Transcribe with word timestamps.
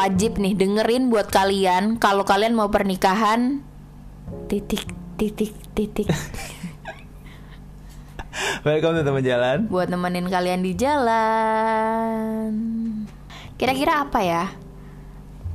wajib 0.00 0.40
nih 0.40 0.56
dengerin 0.56 1.12
buat 1.12 1.28
kalian 1.28 2.00
kalau 2.00 2.24
kalian 2.24 2.56
mau 2.56 2.72
pernikahan 2.72 3.60
titik 4.48 4.88
titik 5.20 5.52
titik 5.76 6.08
Welcome 8.64 8.96
to 8.96 9.04
teman 9.04 9.20
jalan. 9.20 9.68
buat 9.68 9.92
nemenin 9.92 10.24
kalian 10.32 10.64
di 10.64 10.72
jalan. 10.72 12.48
Kira-kira 13.60 14.08
apa 14.08 14.20
ya? 14.24 14.48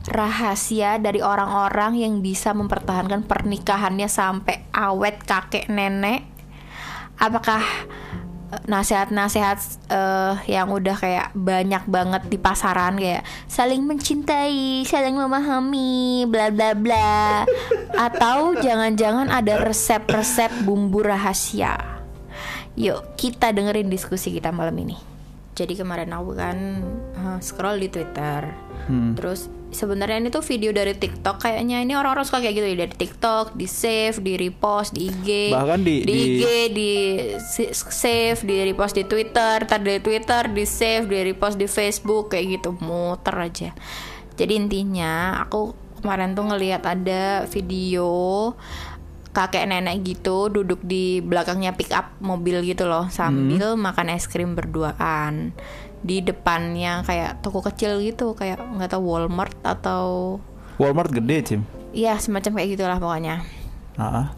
Rahasia 0.06 1.02
dari 1.02 1.18
orang-orang 1.26 1.98
yang 1.98 2.22
bisa 2.22 2.54
mempertahankan 2.54 3.26
pernikahannya 3.26 4.06
sampai 4.06 4.70
awet 4.70 5.18
kakek 5.26 5.66
nenek. 5.66 6.30
Apakah 7.18 7.66
nasihat-nasihat 8.66 9.58
eh, 9.90 10.34
yang 10.52 10.72
udah 10.72 10.96
kayak 10.96 11.34
banyak 11.34 11.84
banget 11.90 12.24
di 12.30 12.38
pasaran 12.40 12.96
kayak 12.96 13.26
saling 13.50 13.84
mencintai, 13.84 14.86
saling 14.86 15.18
memahami, 15.18 16.26
bla 16.30 16.54
bla 16.54 16.72
bla. 16.78 17.44
Atau 17.96 18.56
jangan-jangan 18.62 19.34
ada 19.34 19.62
resep-resep 19.66 20.64
bumbu 20.64 21.04
rahasia. 21.04 21.76
Yuk 22.76 23.16
kita 23.16 23.56
dengerin 23.56 23.88
diskusi 23.88 24.36
kita 24.36 24.52
malam 24.52 24.76
ini. 24.80 24.98
Jadi 25.56 25.80
kemarin 25.80 26.12
aku 26.12 26.36
kan 26.36 26.58
uh, 27.16 27.40
scroll 27.40 27.80
di 27.80 27.88
Twitter, 27.88 28.44
terus 29.16 29.48
sebenarnya 29.76 30.18
ini 30.18 30.30
tuh 30.32 30.40
video 30.40 30.72
dari 30.72 30.96
TikTok 30.96 31.38
kayaknya 31.38 31.84
ini 31.84 31.94
orang-orang 31.94 32.24
suka 32.24 32.40
kayak 32.40 32.56
gitu 32.56 32.66
ya 32.66 32.78
dari 32.80 32.96
TikTok, 32.96 33.54
di 33.54 33.68
save, 33.68 34.18
di 34.18 34.34
repost, 34.34 34.96
di 34.96 35.06
IG, 35.06 35.28
Bahkan 35.52 35.80
di- 35.84 36.02
di 36.02 36.08
di- 36.08 36.24
IG, 36.32 36.44
di 36.72 36.92
save, 37.70 38.40
di 38.42 38.56
repost 38.64 38.96
di 38.96 39.04
Twitter, 39.04 39.62
tar 39.62 39.80
dari 39.80 40.00
Twitter, 40.00 40.48
di 40.48 40.64
save, 40.64 41.06
di 41.06 41.20
repost 41.22 41.60
di 41.60 41.68
Facebook 41.68 42.32
kayak 42.32 42.46
gitu 42.56 42.80
muter 42.80 43.36
aja. 43.36 43.70
Jadi 44.36 44.54
intinya 44.56 45.38
aku 45.38 45.72
kemarin 46.00 46.32
tuh 46.32 46.46
ngelihat 46.46 46.82
ada 46.82 47.44
video 47.46 48.52
kakek 49.32 49.68
nenek 49.68 50.00
gitu 50.06 50.48
duduk 50.48 50.80
di 50.80 51.20
belakangnya 51.20 51.76
pick 51.76 51.92
up 51.92 52.16
mobil 52.24 52.64
gitu 52.64 52.88
loh 52.88 53.12
sambil 53.12 53.76
makan 53.76 54.08
es 54.08 54.32
krim 54.32 54.56
berduaan 54.56 55.52
di 56.06 56.22
depannya 56.22 57.02
kayak 57.02 57.42
toko 57.42 57.66
kecil 57.66 57.98
gitu 58.06 58.38
kayak 58.38 58.62
nggak 58.62 58.94
tahu 58.94 59.04
Walmart 59.10 59.58
atau 59.66 60.38
Walmart 60.78 61.10
gede, 61.10 61.38
Cim. 61.42 61.62
ya 61.98 62.14
semacam 62.22 62.62
kayak 62.62 62.70
gitulah 62.78 62.98
pokoknya 63.02 63.42
Ah, 63.96 64.36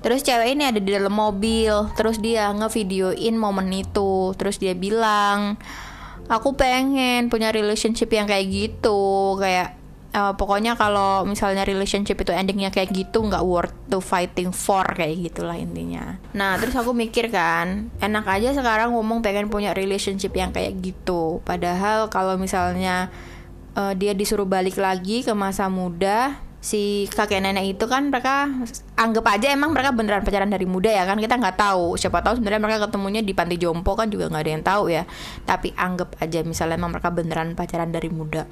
Terus 0.00 0.20
cewek 0.20 0.52
ini 0.52 0.68
ada 0.68 0.80
di 0.80 0.92
dalam 0.92 1.12
mobil, 1.16 1.72
terus 1.96 2.20
dia 2.20 2.52
ngevideoin 2.52 3.36
momen 3.40 3.72
itu, 3.72 4.36
terus 4.36 4.60
dia 4.60 4.76
bilang, 4.76 5.56
aku 6.28 6.52
pengen 6.56 7.32
punya 7.32 7.48
relationship 7.48 8.12
yang 8.12 8.28
kayak 8.28 8.44
gitu, 8.52 9.36
kayak 9.40 9.80
eh, 10.14 10.32
pokoknya 10.38 10.78
kalau 10.78 11.26
misalnya 11.26 11.66
relationship 11.66 12.22
itu 12.22 12.30
endingnya 12.30 12.70
kayak 12.70 12.94
gitu 12.94 13.26
nggak 13.26 13.42
worth 13.42 13.74
to 13.90 13.98
fighting 13.98 14.54
for 14.54 14.86
kayak 14.94 15.18
gitulah 15.18 15.58
intinya. 15.58 16.22
Nah 16.32 16.54
terus 16.62 16.78
aku 16.78 16.94
mikir 16.94 17.34
kan, 17.34 17.90
enak 17.98 18.24
aja 18.30 18.54
sekarang 18.54 18.94
ngomong 18.94 19.20
pengen 19.26 19.50
punya 19.50 19.74
relationship 19.74 20.30
yang 20.38 20.54
kayak 20.54 20.78
gitu, 20.78 21.42
padahal 21.42 22.06
kalau 22.08 22.38
misalnya 22.38 23.10
eh, 23.74 23.92
dia 23.98 24.14
disuruh 24.14 24.46
balik 24.46 24.78
lagi 24.78 25.26
ke 25.26 25.34
masa 25.34 25.66
muda 25.66 26.38
si 26.64 27.04
kakek 27.12 27.44
nenek 27.44 27.76
itu 27.76 27.84
kan 27.84 28.08
mereka 28.08 28.48
anggap 28.96 29.36
aja 29.36 29.52
emang 29.52 29.76
mereka 29.76 29.92
beneran 29.92 30.24
pacaran 30.24 30.48
dari 30.48 30.64
muda 30.64 30.88
ya 30.88 31.04
kan 31.04 31.20
kita 31.20 31.36
nggak 31.36 31.60
tahu. 31.60 32.00
Siapa 32.00 32.24
tahu 32.24 32.40
sebenarnya 32.40 32.62
mereka 32.64 32.88
ketemunya 32.88 33.20
di 33.20 33.36
panti 33.36 33.60
jompo 33.60 33.92
kan 33.92 34.08
juga 34.08 34.32
nggak 34.32 34.42
ada 34.48 34.52
yang 34.56 34.64
tahu 34.64 34.84
ya. 34.88 35.04
Tapi 35.44 35.76
anggap 35.76 36.16
aja 36.24 36.40
misalnya 36.40 36.80
emang 36.80 36.96
mereka 36.96 37.12
beneran 37.12 37.52
pacaran 37.52 37.92
dari 37.92 38.08
muda 38.08 38.48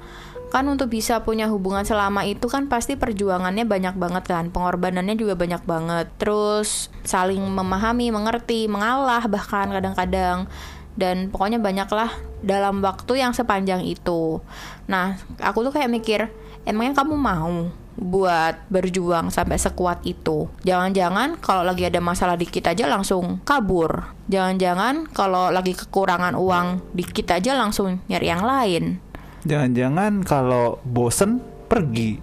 kan 0.53 0.69
untuk 0.69 0.93
bisa 0.93 1.25
punya 1.25 1.49
hubungan 1.49 1.81
selama 1.81 2.29
itu 2.29 2.45
kan 2.45 2.69
pasti 2.69 2.93
perjuangannya 2.93 3.65
banyak 3.65 3.97
banget 3.97 4.23
kan 4.29 4.53
pengorbanannya 4.53 5.17
juga 5.17 5.33
banyak 5.33 5.65
banget 5.65 6.07
terus 6.21 6.93
saling 7.01 7.41
memahami 7.41 8.13
mengerti 8.13 8.69
mengalah 8.69 9.25
bahkan 9.25 9.73
kadang-kadang 9.73 10.45
dan 10.93 11.33
pokoknya 11.33 11.57
banyaklah 11.57 12.13
dalam 12.45 12.85
waktu 12.85 13.25
yang 13.25 13.33
sepanjang 13.33 13.81
itu. 13.81 14.37
Nah, 14.85 15.17
aku 15.41 15.65
tuh 15.65 15.73
kayak 15.73 15.89
mikir, 15.89 16.29
emangnya 16.69 17.01
kamu 17.01 17.17
mau 17.17 17.73
buat 17.97 18.57
berjuang 18.69 19.29
sampai 19.33 19.57
sekuat 19.57 20.05
itu? 20.05 20.49
Jangan-jangan 20.65 21.41
kalau 21.41 21.65
lagi 21.65 21.89
ada 21.89 21.97
masalah 21.97 22.37
dikit 22.37 22.69
aja 22.69 22.85
langsung 22.85 23.41
kabur. 23.41 24.05
Jangan-jangan 24.29 25.09
kalau 25.13 25.49
lagi 25.49 25.73
kekurangan 25.73 26.37
uang 26.37 26.93
dikit 26.93 27.33
aja 27.33 27.57
langsung 27.57 28.01
nyari 28.09 28.27
yang 28.29 28.45
lain. 28.45 29.12
Jangan-jangan 29.43 30.23
kalau 30.23 30.79
bosen 30.83 31.39
pergi. 31.67 32.19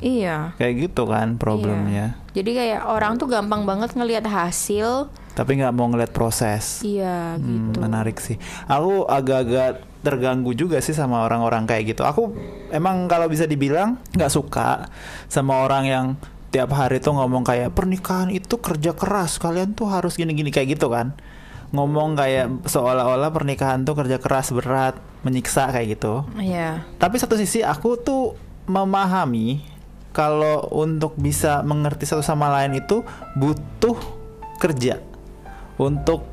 Iya. 0.00 0.56
Kayak 0.56 0.74
gitu 0.88 1.04
kan 1.04 1.36
problemnya. 1.36 2.16
Jadi 2.32 2.50
kayak 2.56 2.80
orang 2.88 3.20
tuh 3.20 3.28
gampang 3.28 3.68
banget 3.68 3.92
ngelihat 3.92 4.24
hasil. 4.24 5.12
Tapi 5.36 5.60
nggak 5.60 5.74
mau 5.76 5.86
ngeliat 5.86 6.10
proses. 6.10 6.80
Iya, 6.82 7.36
Hmm, 7.36 7.70
gitu. 7.70 7.78
menarik 7.78 8.16
sih. 8.18 8.40
Aku 8.66 9.04
agak-agak 9.06 9.84
terganggu 10.00 10.56
juga 10.56 10.80
sih 10.80 10.96
sama 10.96 11.22
orang-orang 11.22 11.68
kayak 11.68 11.94
gitu. 11.94 12.02
Aku 12.02 12.32
emang 12.72 13.04
kalau 13.06 13.28
bisa 13.28 13.44
dibilang 13.44 14.00
nggak 14.16 14.32
suka 14.32 14.88
sama 15.28 15.60
orang 15.60 15.84
yang 15.84 16.06
tiap 16.50 16.72
hari 16.72 16.98
tuh 16.98 17.14
ngomong 17.14 17.44
kayak 17.44 17.76
pernikahan 17.76 18.32
itu 18.32 18.56
kerja 18.56 18.96
keras. 18.96 19.36
Kalian 19.36 19.76
tuh 19.76 19.86
harus 19.86 20.16
gini-gini 20.16 20.48
kayak 20.50 20.80
gitu 20.80 20.88
kan. 20.90 21.14
Ngomong 21.70 22.18
kayak 22.18 22.66
seolah-olah 22.66 23.30
pernikahan 23.30 23.86
tuh 23.86 23.94
kerja 23.94 24.18
keras 24.18 24.50
berat, 24.50 24.98
menyiksa 25.22 25.70
kayak 25.70 25.98
gitu. 25.98 26.26
Iya. 26.34 26.82
Tapi 26.98 27.16
satu 27.18 27.38
sisi 27.38 27.62
aku 27.62 27.94
tuh 28.00 28.34
memahami 28.66 29.62
kalau 30.10 30.66
untuk 30.74 31.14
bisa 31.14 31.62
mengerti 31.62 32.06
satu 32.06 32.22
sama 32.22 32.50
lain 32.50 32.78
itu 32.78 33.06
butuh 33.38 33.94
kerja. 34.58 34.98
Untuk 35.80 36.26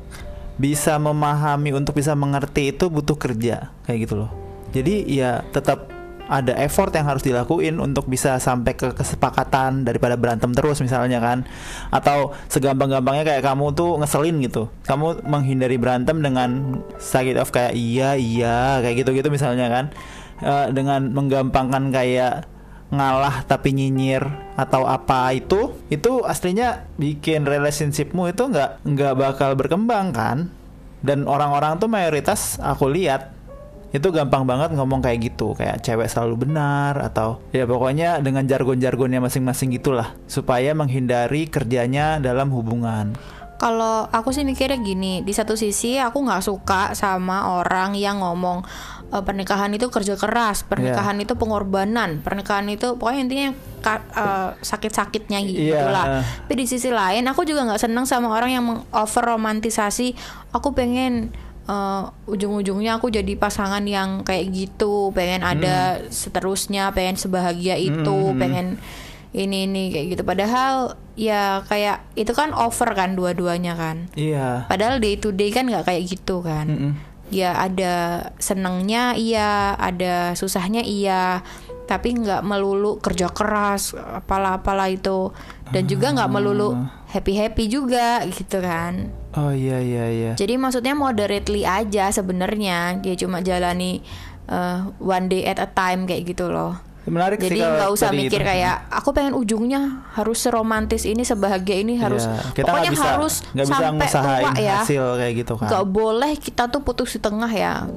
bisa 0.58 0.98
memahami, 0.98 1.70
untuk 1.72 1.94
bisa 1.96 2.18
mengerti 2.18 2.74
itu 2.74 2.90
butuh 2.90 3.14
kerja 3.14 3.70
kayak 3.86 3.98
gitu 4.10 4.26
loh. 4.26 4.30
Jadi 4.74 5.06
ya 5.08 5.46
tetap 5.54 5.97
ada 6.28 6.52
effort 6.60 6.92
yang 6.92 7.08
harus 7.08 7.24
dilakuin 7.24 7.80
untuk 7.80 8.04
bisa 8.04 8.36
sampai 8.36 8.76
ke 8.76 8.92
kesepakatan 8.92 9.88
daripada 9.88 10.14
berantem 10.14 10.52
terus 10.52 10.78
misalnya 10.84 11.18
kan. 11.18 11.48
Atau 11.88 12.36
segampang-gampangnya 12.52 13.24
kayak 13.24 13.42
kamu 13.42 13.72
tuh 13.72 13.96
ngeselin 13.96 14.36
gitu. 14.44 14.68
Kamu 14.84 15.24
menghindari 15.24 15.80
berantem 15.80 16.20
dengan 16.20 16.80
sakit 17.00 17.40
of 17.40 17.48
kayak 17.48 17.72
iya 17.72 18.14
iya 18.14 18.78
kayak 18.84 19.02
gitu-gitu 19.02 19.32
misalnya 19.32 19.72
kan. 19.72 19.84
Eh, 20.44 20.66
dengan 20.76 21.10
menggampangkan 21.16 21.90
kayak 21.90 22.46
ngalah 22.88 23.44
tapi 23.44 23.76
nyinyir 23.76 24.24
atau 24.56 24.88
apa 24.88 25.36
itu 25.36 25.76
itu 25.92 26.24
aslinya 26.24 26.88
bikin 26.96 27.44
relationshipmu 27.44 28.32
itu 28.32 28.48
nggak 28.48 28.84
nggak 28.84 29.14
bakal 29.16 29.56
berkembang 29.56 30.12
kan. 30.12 30.52
Dan 30.98 31.24
orang-orang 31.30 31.78
tuh 31.78 31.86
mayoritas 31.86 32.58
aku 32.58 32.90
lihat 32.90 33.37
itu 33.88 34.08
gampang 34.08 34.44
banget 34.44 34.72
ngomong 34.72 35.00
kayak 35.00 35.32
gitu 35.32 35.52
kayak 35.52 35.80
cewek 35.80 36.06
selalu 36.06 36.44
benar 36.44 37.00
atau 37.00 37.40
ya 37.50 37.64
pokoknya 37.64 38.20
dengan 38.20 38.44
jargon-jargonnya 38.44 39.16
masing-masing 39.18 39.72
gitulah 39.72 40.12
supaya 40.24 40.72
menghindari 40.72 41.46
kerjanya 41.46 42.16
dalam 42.18 42.48
hubungan 42.50 43.16
Kalau 43.58 44.06
aku 44.06 44.30
sih 44.30 44.46
mikirnya 44.46 44.78
gini, 44.78 45.18
di 45.18 45.34
satu 45.34 45.58
sisi 45.58 45.98
aku 45.98 46.22
nggak 46.22 46.46
suka 46.46 46.94
sama 46.94 47.58
orang 47.58 47.98
yang 47.98 48.22
ngomong 48.22 48.62
e, 49.10 49.18
pernikahan 49.18 49.74
itu 49.74 49.90
kerja 49.90 50.14
keras, 50.14 50.62
pernikahan 50.62 51.18
itu 51.18 51.34
pengorbanan, 51.34 52.22
pernikahan 52.22 52.70
itu 52.70 52.94
pokoknya 52.94 53.18
intinya 53.26 53.48
ka- 53.82 54.06
e, 54.14 54.24
sakit-sakitnya 54.62 55.42
gitu 55.42 55.74
Iya. 55.74 55.90
lah. 55.90 56.06
Tapi 56.46 56.54
di 56.54 56.70
sisi 56.70 56.94
lain 56.94 57.26
aku 57.26 57.42
juga 57.42 57.66
nggak 57.66 57.82
seneng 57.82 58.06
sama 58.06 58.30
orang 58.30 58.50
yang 58.54 58.64
over 58.94 59.24
romantisasi. 59.26 60.14
Aku 60.54 60.70
pengen 60.70 61.34
e, 61.68 61.76
ujung-ujungnya 62.26 62.96
aku 62.96 63.12
jadi 63.12 63.36
pasangan 63.36 63.84
yang 63.84 64.24
kayak 64.24 64.48
gitu, 64.50 65.12
pengen 65.12 65.44
ada 65.44 66.00
seterusnya, 66.08 66.90
pengen 66.96 67.20
sebahagia 67.20 67.76
itu, 67.76 68.32
pengen 68.40 68.80
ini 69.36 69.68
ini 69.68 69.92
kayak 69.92 70.06
gitu. 70.16 70.22
Padahal 70.24 70.96
ya 71.12 71.60
kayak 71.68 72.00
itu 72.16 72.32
kan 72.32 72.56
over 72.56 72.88
kan 72.96 73.12
dua-duanya 73.12 73.76
kan. 73.76 74.08
iya 74.16 74.64
Padahal 74.70 75.02
day 75.02 75.20
to 75.20 75.34
day 75.34 75.52
kan 75.52 75.68
nggak 75.68 75.84
kayak 75.84 76.08
gitu 76.08 76.40
kan. 76.40 76.66
Mm-mm. 76.66 76.92
Ya 77.28 77.52
ada 77.60 78.28
senengnya 78.40 79.12
iya, 79.12 79.76
ada 79.76 80.32
susahnya 80.32 80.80
iya, 80.80 81.44
tapi 81.84 82.16
nggak 82.16 82.40
melulu 82.40 82.96
kerja 83.04 83.28
keras, 83.28 83.92
apalah-apalah 83.92 84.88
itu, 84.88 85.36
dan 85.68 85.84
juga 85.84 86.16
nggak 86.16 86.32
melulu 86.32 86.72
happy 87.12 87.36
happy 87.36 87.68
juga 87.68 88.24
gitu 88.32 88.64
kan. 88.64 89.12
Oh 89.34 89.52
iya 89.52 89.78
iya 89.78 90.04
iya 90.08 90.32
Jadi 90.32 90.56
maksudnya 90.56 90.92
moderately 90.92 91.62
aja 91.62 92.08
sebenarnya 92.08 92.96
dia 92.98 93.14
cuma 93.14 93.40
jalani 93.40 94.00
uh, 94.46 94.88
one 94.96 95.28
day 95.28 95.44
at 95.44 95.58
a 95.58 95.68
time 95.68 96.04
kayak 96.04 96.24
gitu 96.26 96.48
loh. 96.48 96.80
menarik 97.04 97.40
Jadi 97.40 97.56
nggak 97.56 97.88
usah 97.88 98.12
mikir 98.12 98.36
itu. 98.36 98.44
kayak 98.44 98.84
aku 98.92 99.16
pengen 99.16 99.32
ujungnya 99.32 100.04
harus 100.12 100.44
seromantis 100.44 101.08
ini 101.08 101.24
sebahagia 101.24 101.80
ini 101.80 101.96
harus 101.96 102.28
Iya, 102.28 102.52
kita 102.52 102.68
pokoknya 102.68 102.90
bisa, 102.92 103.08
harus 103.08 103.34
nggak 103.48 103.64
bisa 103.64 103.80
sampai 103.80 104.08
tua 104.12 104.52
ya. 104.60 104.76
hasil 104.84 105.04
kayak 105.16 105.32
gitu 105.40 105.52
kan 105.56 105.68
Nggak 105.72 105.86
boleh 105.88 106.32
kita 106.36 106.62
tuh 106.68 106.84
putus 106.84 107.16
di 107.16 107.20
tengah 107.20 107.48
ya. 107.48 107.88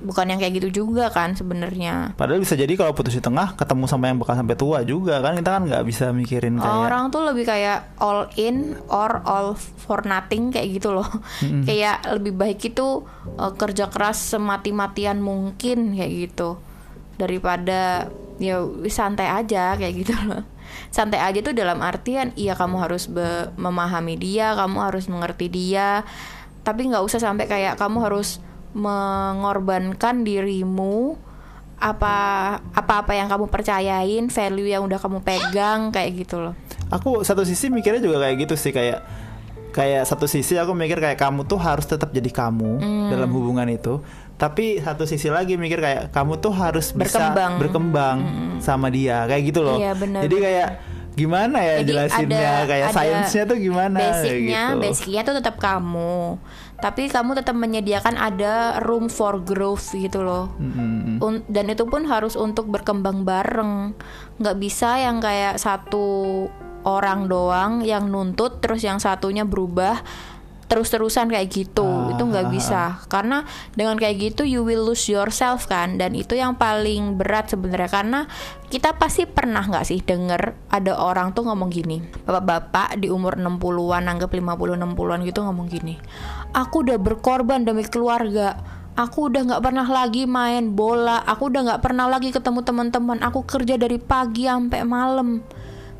Bukan 0.00 0.32
yang 0.32 0.40
kayak 0.40 0.56
gitu 0.60 0.84
juga 0.84 1.12
kan 1.12 1.36
sebenarnya. 1.36 2.16
Padahal 2.16 2.40
bisa 2.40 2.56
jadi 2.56 2.72
kalau 2.72 2.96
putus 2.96 3.12
di 3.12 3.22
tengah 3.22 3.52
ketemu 3.54 3.84
sama 3.84 4.08
yang 4.08 4.16
bakal 4.16 4.32
sampai 4.32 4.56
tua 4.56 4.80
juga 4.80 5.20
kan 5.20 5.36
kita 5.36 5.50
kan 5.52 5.62
nggak 5.68 5.84
bisa 5.84 6.10
mikirin 6.16 6.56
kayak 6.56 6.72
orang 6.88 7.12
tuh 7.12 7.22
lebih 7.28 7.44
kayak 7.44 7.92
all 8.00 8.26
in 8.40 8.80
or 8.88 9.20
all 9.28 9.52
for 9.56 10.00
nothing 10.08 10.48
kayak 10.48 10.80
gitu 10.80 10.92
loh. 10.96 11.06
Kayak 11.68 12.02
lebih 12.16 12.32
baik 12.36 12.60
itu 12.72 13.04
uh, 13.36 13.52
kerja 13.54 13.92
keras 13.92 14.32
semati-matian 14.32 15.20
mungkin 15.20 15.94
kayak 15.94 16.12
gitu. 16.32 16.56
Daripada 17.20 18.08
ya 18.40 18.64
santai 18.88 19.28
aja 19.28 19.76
kayak 19.76 19.94
gitu 20.00 20.16
loh. 20.24 20.42
Santai 20.94 21.18
aja 21.18 21.42
tuh 21.42 21.50
dalam 21.52 21.82
artian 21.82 22.30
iya 22.38 22.54
kamu 22.54 22.78
harus 22.78 23.10
be- 23.10 23.50
memahami 23.58 24.14
dia 24.14 24.54
kamu 24.56 24.78
harus 24.80 25.10
mengerti 25.10 25.52
dia. 25.52 26.06
Tapi 26.64 26.88
nggak 26.88 27.04
usah 27.04 27.20
sampai 27.20 27.50
kayak 27.50 27.76
kamu 27.76 28.06
harus 28.06 28.38
mengorbankan 28.72 30.22
dirimu 30.22 31.16
apa 31.80 32.14
apa 32.70 32.92
apa 33.00 33.12
yang 33.14 33.26
kamu 33.26 33.48
percayain 33.48 34.28
value 34.28 34.68
yang 34.68 34.84
udah 34.84 34.96
kamu 34.96 35.18
pegang 35.20 35.88
kayak 35.88 36.12
gitu 36.18 36.36
loh. 36.38 36.54
Aku 36.88 37.22
satu 37.22 37.40
sisi 37.42 37.68
mikirnya 37.68 37.98
juga 37.98 38.20
kayak 38.20 38.36
gitu 38.38 38.54
sih 38.54 38.68
kayak 38.68 39.00
kayak 39.70 40.02
satu 40.02 40.26
sisi 40.26 40.54
aku 40.54 40.74
mikir 40.74 40.98
kayak 40.98 41.16
kamu 41.16 41.46
tuh 41.46 41.56
harus 41.56 41.86
tetap 41.86 42.10
jadi 42.10 42.28
kamu 42.28 42.72
Hmm. 42.76 43.08
dalam 43.08 43.30
hubungan 43.30 43.64
itu. 43.66 44.02
Tapi 44.36 44.76
satu 44.78 45.04
sisi 45.04 45.28
lagi 45.28 45.56
mikir 45.56 45.78
kayak 45.78 46.02
kamu 46.10 46.36
tuh 46.36 46.50
harus 46.50 46.92
bisa 46.92 47.16
Berkembang. 47.22 47.52
berkembang 47.56 48.18
sama 48.58 48.88
dia 48.88 49.24
kayak 49.24 49.42
gitu 49.46 49.60
loh. 49.60 49.76
Iya, 49.76 49.92
benar, 49.94 50.20
jadi 50.22 50.36
kayak 50.38 50.68
gimana 51.10 51.58
ya 51.60 51.74
Jadi 51.78 51.88
jelasinnya? 51.90 52.40
ada- 52.40 52.66
kayak 52.66 52.86
ada 52.86 52.94
sainsnya 52.94 53.42
tuh 53.44 53.58
gimana? 53.58 53.98
Basicnya 54.00 54.62
gitu. 54.66 54.80
basicnya 54.80 55.20
tuh 55.22 55.34
tetap 55.36 55.56
kamu 55.56 56.40
tapi 56.80 57.12
kamu 57.12 57.36
tetap 57.36 57.52
menyediakan 57.54 58.16
ada 58.16 58.80
room 58.88 59.12
for 59.12 59.38
growth 59.40 59.92
gitu 59.92 60.24
loh. 60.24 60.52
Mm-mm. 60.56 61.20
Un- 61.20 61.44
dan 61.46 61.68
itu 61.68 61.84
pun 61.84 62.08
harus 62.08 62.34
untuk 62.34 62.72
berkembang 62.72 63.28
bareng. 63.28 63.92
Nggak 64.40 64.56
bisa 64.56 64.96
yang 64.96 65.20
kayak 65.20 65.60
satu 65.60 66.48
orang 66.88 67.28
doang 67.28 67.84
yang 67.84 68.08
nuntut 68.08 68.64
terus 68.64 68.80
yang 68.80 68.96
satunya 68.96 69.44
berubah 69.44 70.00
terus-terusan 70.70 71.26
kayak 71.34 71.50
gitu. 71.50 71.82
Ah, 71.82 72.14
itu 72.14 72.22
nggak 72.22 72.46
ah, 72.46 72.52
bisa. 72.54 72.82
karena 73.10 73.42
dengan 73.74 73.98
kayak 73.98 74.30
gitu 74.30 74.46
you 74.46 74.62
will 74.62 74.86
lose 74.86 75.10
yourself 75.10 75.66
kan. 75.66 75.98
Dan 75.98 76.14
itu 76.14 76.38
yang 76.38 76.54
paling 76.54 77.18
berat 77.18 77.50
sebenarnya. 77.50 77.90
Karena 77.90 78.20
kita 78.70 78.94
pasti 78.94 79.26
pernah 79.26 79.66
nggak 79.66 79.82
sih 79.82 79.98
denger 79.98 80.70
ada 80.70 80.94
orang 80.94 81.34
tuh 81.34 81.50
ngomong 81.50 81.74
gini? 81.74 81.98
Bapak-bapak 82.22 83.02
di 83.02 83.10
umur 83.10 83.34
60-an 83.34 84.06
anggap 84.06 84.30
50 84.30 84.78
60-an 84.78 85.20
gitu 85.26 85.42
ngomong 85.42 85.66
gini 85.66 85.98
aku 86.52 86.86
udah 86.86 86.98
berkorban 86.98 87.62
demi 87.62 87.86
keluarga. 87.86 88.58
Aku 88.98 89.32
udah 89.32 89.46
nggak 89.46 89.62
pernah 89.64 89.86
lagi 89.86 90.26
main 90.28 90.74
bola. 90.76 91.22
Aku 91.24 91.48
udah 91.48 91.72
nggak 91.72 91.82
pernah 91.82 92.10
lagi 92.10 92.34
ketemu 92.34 92.60
teman-teman. 92.66 93.18
Aku 93.24 93.46
kerja 93.46 93.78
dari 93.80 93.96
pagi 93.96 94.44
sampai 94.44 94.84
malam. 94.84 95.40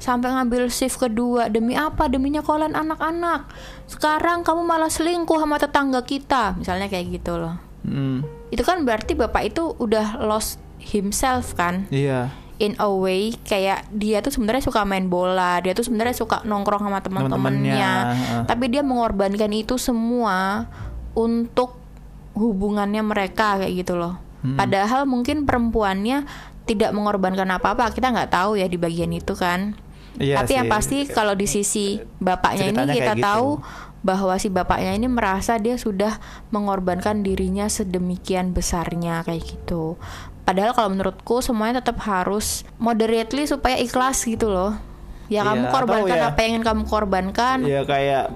Sampai 0.00 0.32
ngambil 0.32 0.69
shift 0.69 1.00
kedua. 1.00 1.49
Demi 1.49 1.79
apa? 1.79 2.11
Deminya 2.11 2.44
kalian 2.44 2.76
anak-anak. 2.76 3.49
Sekarang 3.88 4.44
kamu 4.44 4.67
malah 4.67 4.93
selingkuh 4.93 5.38
sama 5.38 5.56
tetangga 5.56 6.05
kita. 6.05 6.58
Misalnya 6.58 6.91
kayak 6.93 7.20
gitu 7.20 7.41
loh. 7.41 7.56
Mm, 7.81 8.29
itu 8.52 8.61
kan 8.61 8.85
berarti 8.85 9.17
bapak 9.17 9.56
itu 9.56 9.73
udah 9.81 10.20
lost 10.20 10.61
himself 10.76 11.56
kan? 11.56 11.88
Iya 11.88 12.29
in 12.61 12.77
a 12.77 12.87
way 12.87 13.33
kayak 13.43 13.89
dia 13.91 14.21
tuh 14.21 14.31
sebenarnya 14.31 14.61
suka 14.62 14.85
main 14.85 15.09
bola 15.09 15.59
dia 15.59 15.73
tuh 15.73 15.83
sebenarnya 15.83 16.12
suka 16.12 16.45
nongkrong 16.45 16.85
sama 16.85 17.01
teman-temannya 17.01 17.93
tapi 18.45 18.69
dia 18.69 18.85
mengorbankan 18.85 19.49
itu 19.51 19.75
semua 19.75 20.69
untuk 21.12 21.81
hubungannya 22.33 23.03
mereka 23.03 23.59
kayak 23.59 23.75
gitu 23.75 23.97
loh 23.97 24.17
Hmm. 24.41 24.57
padahal 24.57 25.05
mungkin 25.05 25.45
perempuannya 25.45 26.25
tidak 26.65 26.97
mengorbankan 26.97 27.45
apa-apa 27.51 27.93
kita 27.93 28.09
nggak 28.09 28.33
tahu 28.33 28.57
ya 28.57 28.65
di 28.65 28.81
bagian 28.81 29.12
itu 29.12 29.37
kan 29.37 29.77
Iya 30.17 30.41
tapi 30.41 30.57
yang 30.57 30.65
sih. 30.65 30.73
pasti 30.73 30.99
kalau 31.07 31.37
di 31.37 31.45
sisi 31.45 32.01
bapaknya 32.17 32.67
ini 32.67 32.73
Ceritanya 32.73 32.95
kita 32.97 33.05
kayak 33.05 33.21
gitu. 33.21 33.29
tahu 33.29 33.49
bahwa 34.01 34.35
si 34.41 34.49
bapaknya 34.49 34.97
ini 34.97 35.07
merasa 35.07 35.61
dia 35.61 35.77
sudah 35.77 36.17
mengorbankan 36.49 37.21
dirinya 37.21 37.69
sedemikian 37.69 38.51
besarnya 38.51 39.21
kayak 39.23 39.45
gitu. 39.45 40.01
Padahal 40.50 40.75
kalau 40.75 40.91
menurutku 40.91 41.38
semuanya 41.38 41.79
tetap 41.79 42.02
harus 42.02 42.67
moderately 42.75 43.47
supaya 43.47 43.79
ikhlas 43.79 44.26
gitu 44.26 44.50
loh. 44.50 44.75
Ya 45.31 45.47
Iya, 45.47 45.55
kamu 45.55 45.64
korbankan 45.70 46.17
ya- 46.19 46.29
apa 46.35 46.38
yang 46.43 46.50
ingin 46.50 46.64
kamu 46.67 46.82
korbankan. 46.91 47.58
ya 47.62 47.87
kayak 47.87 48.35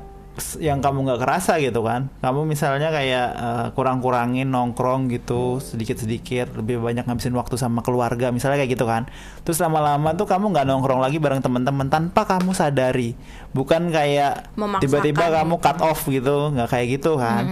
yang 0.58 0.82
kamu 0.82 1.06
nggak 1.06 1.20
kerasa 1.22 1.62
gitu 1.62 1.87
kan 1.87 2.11
kamu 2.19 2.43
misalnya 2.44 2.90
kayak 2.90 3.28
eh, 3.32 3.66
kurang-kurangin 3.70 4.50
nongkrong 4.50 5.06
gitu 5.06 5.62
sedikit-sedikit 5.62 6.58
lebih 6.58 6.82
banyak 6.82 7.06
ngabisin 7.06 7.34
waktu 7.34 7.55
sama 7.55 7.87
keluarga 7.87 8.34
misalnya 8.34 8.58
kayak 8.58 8.75
gitu 8.75 8.82
kan 8.82 9.06
terus 9.46 9.62
lama-lama 9.62 10.11
tuh 10.14 10.26
kamu 10.26 10.50
nggak 10.50 10.66
nongkrong 10.66 10.99
lagi 10.99 11.22
bareng 11.22 11.38
teman-teman 11.38 11.87
tanpa 11.87 12.26
kamu 12.26 12.50
sadari 12.50 13.14
bukan 13.55 13.94
kayak 13.94 14.50
tiba-tiba 14.82 15.22
kamu 15.38 15.55
gitu. 15.55 15.62
cut 15.62 15.78
off 15.87 16.00
gitu 16.02 16.50
nggak 16.50 16.66
kayak 16.66 16.87
gitu 16.99 17.14
kan 17.14 17.43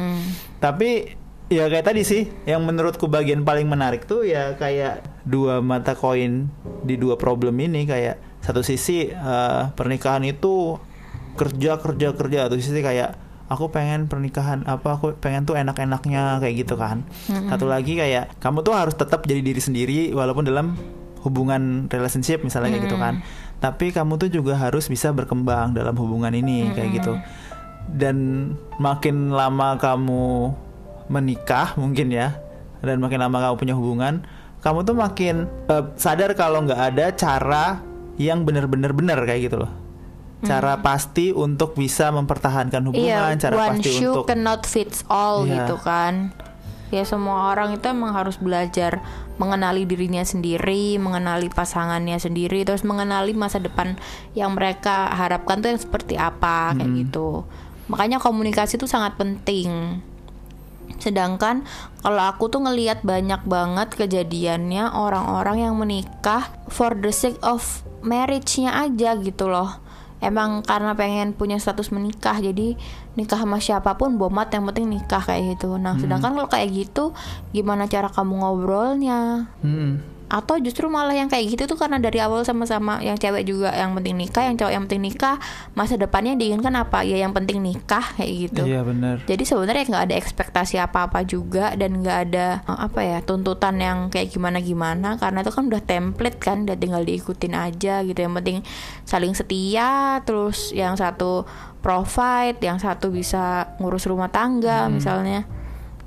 tapi 0.58 1.21
ya 1.52 1.68
kayak 1.68 1.84
tadi 1.84 2.02
sih 2.02 2.22
yang 2.48 2.64
menurutku 2.64 3.06
bagian 3.12 3.44
paling 3.44 3.68
menarik 3.68 4.08
tuh 4.08 4.24
ya 4.24 4.56
kayak 4.56 5.04
dua 5.28 5.60
mata 5.60 5.92
koin 5.92 6.48
di 6.82 6.96
dua 6.96 7.20
problem 7.20 7.60
ini 7.60 7.84
kayak 7.84 8.40
satu 8.40 8.64
sisi 8.64 9.12
eh, 9.12 9.62
pernikahan 9.76 10.24
itu 10.24 10.80
kerja 11.36 11.78
kerja 11.78 12.16
kerja 12.16 12.38
satu 12.48 12.56
sisi 12.56 12.80
kayak 12.80 13.32
aku 13.52 13.68
pengen 13.68 14.08
pernikahan 14.08 14.64
apa 14.64 14.96
aku 14.96 15.12
pengen 15.20 15.44
tuh 15.44 15.60
enak-enaknya 15.60 16.40
kayak 16.40 16.54
gitu 16.64 16.80
kan. 16.80 17.04
Satu 17.28 17.68
lagi 17.68 18.00
kayak 18.00 18.40
kamu 18.40 18.64
tuh 18.64 18.72
harus 18.72 18.96
tetap 18.96 19.28
jadi 19.28 19.44
diri 19.44 19.60
sendiri 19.60 19.98
walaupun 20.16 20.48
dalam 20.48 20.72
hubungan 21.20 21.86
relationship 21.92 22.40
misalnya 22.40 22.72
kayak 22.72 22.88
gitu 22.88 22.96
kan. 22.96 23.20
Tapi 23.60 23.92
kamu 23.92 24.16
tuh 24.18 24.32
juga 24.32 24.56
harus 24.56 24.88
bisa 24.88 25.12
berkembang 25.12 25.76
dalam 25.76 25.94
hubungan 26.00 26.32
ini 26.32 26.72
kayak 26.72 26.90
gitu. 26.96 27.14
Dan 27.92 28.48
makin 28.80 29.30
lama 29.30 29.76
kamu 29.76 30.56
menikah 31.12 31.76
mungkin 31.76 32.08
ya 32.08 32.40
dan 32.80 32.98
makin 32.98 33.20
lama 33.20 33.36
kamu 33.38 33.54
punya 33.60 33.74
hubungan 33.76 34.24
kamu 34.58 34.78
tuh 34.82 34.96
makin 34.96 35.36
eh, 35.68 35.84
sadar 35.94 36.32
kalau 36.32 36.64
nggak 36.64 36.80
ada 36.94 37.12
cara 37.12 37.64
yang 38.16 38.42
bener-bener 38.42 38.90
bener 38.90 39.20
kayak 39.22 39.52
gitu 39.52 39.60
loh 39.60 39.72
cara 40.42 40.74
pasti 40.82 41.30
untuk 41.30 41.78
bisa 41.78 42.10
mempertahankan 42.10 42.82
hubungan 42.82 43.30
Iya, 43.30 43.38
cara 43.38 43.54
one 43.54 43.78
pasti 43.78 43.94
shoe 43.94 44.10
untuk 44.10 44.26
cannot 44.26 44.66
fits 44.66 45.06
all 45.06 45.46
Iya. 45.46 45.54
gitu 45.62 45.78
kan. 45.78 46.34
Ya 46.90 47.06
semua 47.06 47.54
orang 47.54 47.72
itu 47.72 47.86
emang 47.86 48.10
harus 48.10 48.36
belajar 48.36 49.00
mengenali 49.38 49.86
dirinya 49.86 50.20
sendiri, 50.20 50.98
mengenali 50.98 51.46
pasangannya 51.46 52.18
sendiri, 52.18 52.66
terus 52.66 52.82
mengenali 52.82 53.32
masa 53.32 53.62
depan 53.62 53.94
yang 54.34 54.52
mereka 54.52 55.08
harapkan 55.08 55.62
tuh 55.62 55.72
yang 55.72 55.80
seperti 55.80 56.18
apa 56.18 56.74
kayak 56.74 56.90
Hmm. 56.90 56.98
gitu. 57.00 57.46
Makanya 57.86 58.18
komunikasi 58.18 58.76
itu 58.76 58.84
sangat 58.84 59.14
penting. 59.14 60.02
Sedangkan 61.02 61.66
kalau 61.98 62.22
aku 62.30 62.46
tuh 62.46 62.62
ngelihat 62.62 63.02
banyak 63.02 63.42
banget 63.42 63.98
kejadiannya 63.98 64.94
orang-orang 64.94 65.66
yang 65.66 65.74
menikah 65.74 66.46
for 66.70 66.94
the 66.94 67.10
sake 67.10 67.42
of 67.42 67.82
marriage-nya 68.06 68.70
aja 68.86 69.18
gitu 69.18 69.50
loh. 69.50 69.82
Emang 70.22 70.62
karena 70.62 70.94
pengen 70.94 71.34
punya 71.34 71.58
status 71.58 71.90
menikah 71.90 72.38
jadi 72.38 72.78
nikah 73.18 73.42
sama 73.42 73.58
siapa 73.58 73.98
pun 73.98 74.14
bomat 74.14 74.54
yang 74.54 74.70
penting 74.70 74.94
nikah 74.94 75.18
kayak 75.18 75.58
gitu. 75.58 75.74
Nah, 75.82 75.98
sedangkan 75.98 76.38
kalau 76.38 76.46
kayak 76.46 76.70
gitu 76.70 77.10
gimana 77.50 77.90
cara 77.90 78.06
kamu 78.06 78.46
ngobrolnya? 78.46 79.50
Hmm. 79.66 80.11
Atau 80.32 80.56
justru 80.64 80.88
malah 80.88 81.12
yang 81.12 81.28
kayak 81.28 81.52
gitu 81.52 81.68
tuh 81.68 81.76
karena 81.76 82.00
dari 82.00 82.16
awal 82.24 82.40
sama-sama 82.40 83.04
yang 83.04 83.20
cewek 83.20 83.44
juga 83.44 83.68
yang 83.76 83.92
penting 83.92 84.16
nikah, 84.16 84.48
yang 84.48 84.56
cowok 84.56 84.72
yang 84.72 84.82
penting 84.88 85.04
nikah, 85.12 85.36
masa 85.76 86.00
depannya 86.00 86.32
diinginkan 86.40 86.72
apa? 86.72 87.04
Ya 87.04 87.20
yang 87.20 87.36
penting 87.36 87.60
nikah 87.60 88.16
kayak 88.16 88.32
gitu. 88.48 88.64
iya 88.64 88.80
bener 88.80 89.20
Jadi 89.28 89.44
sebenarnya 89.44 89.84
nggak 89.92 90.04
ada 90.08 90.16
ekspektasi 90.16 90.80
apa-apa 90.80 91.28
juga 91.28 91.76
dan 91.76 92.00
nggak 92.00 92.18
ada 92.32 92.64
eh, 92.64 92.78
apa 92.80 93.00
ya 93.04 93.18
tuntutan 93.20 93.76
yang 93.76 94.08
kayak 94.08 94.32
gimana-gimana 94.32 95.20
karena 95.20 95.44
itu 95.44 95.52
kan 95.52 95.68
udah 95.68 95.82
template 95.84 96.40
kan, 96.40 96.64
udah 96.64 96.80
tinggal 96.80 97.04
diikutin 97.04 97.52
aja 97.52 98.00
gitu. 98.00 98.16
Yang 98.16 98.34
penting 98.40 98.58
saling 99.04 99.36
setia, 99.36 100.24
terus 100.24 100.72
yang 100.72 100.96
satu 100.96 101.44
provide, 101.84 102.56
yang 102.64 102.80
satu 102.80 103.12
bisa 103.12 103.76
ngurus 103.76 104.08
rumah 104.08 104.32
tangga 104.32 104.88
misalnya. 104.88 105.44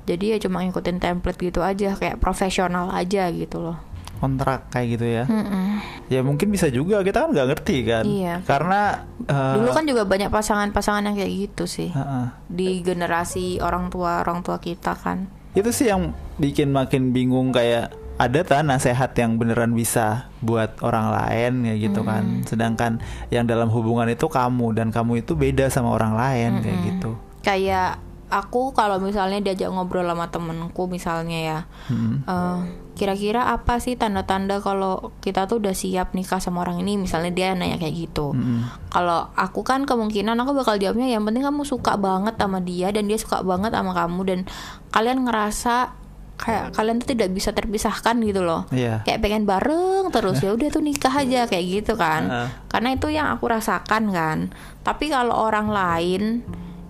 Jadi 0.06 0.34
ya 0.34 0.38
cuma 0.42 0.66
ngikutin 0.66 0.98
template 0.98 1.38
gitu 1.38 1.62
aja, 1.62 1.94
kayak 1.94 2.18
profesional 2.18 2.90
aja 2.90 3.30
gitu 3.30 3.62
loh. 3.62 3.85
Kontrak 4.16 4.68
kayak 4.68 4.88
gitu 4.94 5.06
ya 5.06 5.24
Mm-mm. 5.24 5.80
ya 6.06 6.20
mungkin 6.20 6.48
bisa 6.48 6.66
juga 6.68 7.00
kita 7.00 7.24
kan 7.24 7.30
nggak 7.30 7.48
ngerti 7.50 7.76
kan 7.82 8.04
Iya. 8.04 8.34
karena 8.42 8.80
eh, 9.22 9.54
Dulu 9.56 9.70
kan 9.70 9.84
juga 9.84 10.02
banyak 10.02 10.28
pasangan-pasangan 10.28 11.04
yang 11.04 11.16
kayak 11.16 11.32
gitu 11.46 11.64
sih 11.64 11.90
heeh. 11.90 12.26
di 12.46 12.80
generasi 12.80 13.58
orang 13.58 13.88
tua 13.88 14.20
orang 14.20 14.40
tua 14.40 14.56
kita 14.56 14.92
kan. 14.94 15.28
itu 15.52 15.70
sih 15.70 15.88
yang 15.88 16.12
bikin 16.36 16.68
makin 16.68 17.10
bingung 17.10 17.48
kayak 17.48 17.88
ada 18.16 18.40
tak 18.40 18.64
nasehat 18.64 19.12
yang 19.14 19.36
beneran 19.36 19.72
bisa 19.72 20.28
buat 20.40 20.72
orang 20.80 21.12
lain 21.12 21.52
kayak 21.64 21.78
gitu 21.80 22.00
kan 22.00 22.24
sedangkan 22.44 22.92
yang 23.28 23.44
dalam 23.44 23.68
hubungan 23.68 24.04
itu 24.06 24.24
kamu 24.26 24.72
dan 24.72 24.88
kamu 24.88 25.20
itu 25.20 25.32
beda 25.32 25.68
sama 25.68 25.92
orang 25.92 26.12
lain 26.12 26.60
kayak 26.60 26.78
gitu 26.86 27.12
kayak 27.40 28.00
aku 28.28 28.70
kalau 28.70 28.98
misalnya 28.98 29.38
diajak 29.40 29.68
ngobrol 29.68 30.02
sama 30.02 30.26
temenku 30.26 30.86
misalnya 30.86 31.38
ya 31.38 31.58
Hmm. 31.86 32.22
eh, 32.22 32.58
kira-kira 32.92 33.48
apa 33.48 33.76
sih 33.76 33.94
tanda-tanda 33.94 34.58
kalau 34.58 35.12
kita 35.20 35.44
tuh 35.44 35.58
udah 35.58 35.70
siap 35.70 36.10
nikah 36.10 36.38
sama 36.38 36.60
orang 36.60 36.80
ini 36.80 36.96
misalnya 36.96 37.28
dia 37.30 37.52
nanya 37.52 37.76
kayak 37.76 37.92
gitu 37.94 38.32
Mm-mm. 38.32 38.64
kalau 38.88 39.28
aku 39.32 39.60
kan 39.62 39.84
kemungkinan 39.84 40.34
aku 40.34 40.52
bakal 40.54 40.74
jawabnya 40.74 41.06
yang 41.06 41.22
penting 41.22 41.42
kamu 41.42 41.62
suka 41.62 41.94
banget 41.94 42.34
sama 42.34 42.58
dia 42.58 42.88
dan 42.88 43.04
dia 43.04 43.16
suka 43.16 43.40
banget 43.40 43.70
sama 43.70 43.92
kamu 43.92 44.20
dan 44.24 44.40
kalian 44.88 45.22
ngerasa 45.22 45.92
kayak 46.36 46.72
kalian 46.72 46.98
tuh 46.98 47.08
tidak 47.10 47.30
bisa 47.30 47.48
terpisahkan 47.50 48.16
gitu 48.18 48.40
loh 48.40 48.64
Iya. 48.68 49.00
kayak 49.02 49.20
pengen 49.20 49.44
bareng 49.44 50.08
terus 50.10 50.40
ya 50.40 50.50
udah 50.50 50.68
tuh 50.68 50.80
nikah 50.80 51.12
aja 51.14 51.44
kayak 51.44 51.64
gitu 51.64 51.94
kan 51.94 52.26
Heeh. 52.26 52.48
karena 52.66 52.88
itu 52.90 53.08
yang 53.08 53.28
aku 53.30 53.44
rasakan 53.46 54.08
kan 54.08 54.38
tapi 54.82 55.08
kalau 55.08 55.32
orang 55.32 55.68
lain 55.68 56.44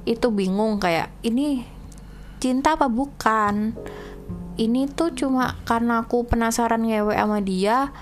itu 0.06 0.30
bingung 0.30 0.78
kayak 0.78 1.10
ini 1.26 1.66
cinta 2.38 2.78
apa 2.78 2.86
bukan? 2.86 3.74
Ini 4.56 4.88
tuh 4.88 5.12
cuma 5.12 5.58
karena 5.68 6.00
aku 6.06 6.24
penasaran 6.24 6.80
ngewe 6.80 7.12
sama 7.12 7.44
dia 7.44 7.92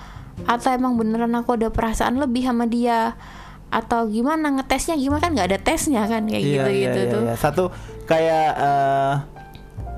atau 0.46 0.68
emang 0.70 0.94
beneran 0.94 1.34
aku 1.34 1.58
ada 1.58 1.72
perasaan 1.72 2.20
lebih 2.20 2.46
sama 2.46 2.68
dia? 2.68 3.18
Atau 3.74 4.06
gimana? 4.06 4.54
Ngetesnya 4.54 4.94
gimana? 4.94 5.18
Kan 5.24 5.34
nggak 5.34 5.48
ada 5.50 5.58
tesnya 5.58 6.06
kan 6.06 6.28
kayak 6.30 6.44
gitu 6.44 6.70
gitu 6.70 7.00
iya, 7.00 7.10
tuh. 7.10 7.22
iya. 7.26 7.34
Satu 7.34 7.64
kayak 8.06 8.48
eh, 8.54 9.14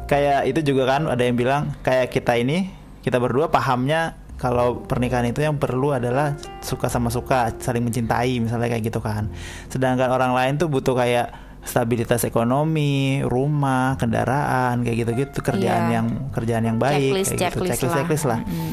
kayak 0.08 0.40
itu 0.48 0.72
juga 0.72 0.96
kan 0.96 1.10
ada 1.10 1.20
yang 1.20 1.36
bilang 1.36 1.74
kayak 1.82 2.14
kita 2.14 2.38
ini 2.38 2.70
kita 3.02 3.20
berdua 3.20 3.50
pahamnya 3.50 4.16
kalau 4.36 4.84
pernikahan 4.84 5.26
itu 5.28 5.40
yang 5.40 5.56
perlu 5.56 5.96
adalah 5.96 6.36
suka 6.60 6.92
sama 6.92 7.08
suka, 7.08 7.56
saling 7.56 7.80
mencintai 7.80 8.36
misalnya 8.36 8.68
kayak 8.68 8.84
gitu 8.92 9.00
kan. 9.00 9.32
Sedangkan 9.72 10.12
orang 10.12 10.36
lain 10.36 10.60
tuh 10.60 10.68
butuh 10.68 10.92
kayak 10.92 11.45
stabilitas 11.66 12.22
ekonomi, 12.22 13.20
rumah, 13.26 13.98
kendaraan 13.98 14.86
kayak 14.86 14.96
gitu-gitu 15.02 15.38
kerjaan 15.42 15.90
Iya. 15.90 15.94
yang 16.00 16.06
kerjaan 16.30 16.64
yang 16.64 16.78
baik 16.78 17.12
checklist 17.12 17.30
kayak 17.34 17.40
gitu, 17.40 17.46
checklist, 17.50 17.80
checklist, 17.82 17.96
checklist 17.98 18.24
lah. 18.24 18.40
Mm. 18.46 18.72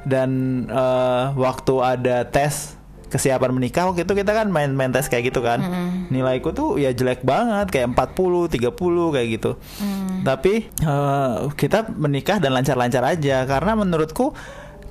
Dan 0.00 0.30
eh, 0.66 1.24
waktu 1.36 1.74
ada 1.78 2.24
tes 2.24 2.80
kesiapan 3.10 3.50
menikah 3.50 3.90
waktu 3.90 4.06
itu 4.06 4.14
kita 4.14 4.30
kan 4.30 4.46
main-main 4.48 4.94
tes 4.94 5.10
kayak 5.10 5.34
gitu 5.34 5.42
kan. 5.42 5.60
Nilaiku 6.08 6.54
tuh 6.54 6.78
ya 6.78 6.94
jelek 6.94 7.26
banget 7.26 7.68
kayak 7.68 7.92
40, 7.92 8.46
30 8.48 9.10
kayak 9.12 9.28
gitu. 9.36 9.50
Mm. 9.82 10.22
Tapi 10.24 10.54
eh, 10.70 11.34
kita 11.52 11.90
menikah 11.92 12.38
dan 12.38 12.56
lancar-lancar 12.56 13.02
aja 13.04 13.44
karena 13.44 13.74
menurutku 13.76 14.32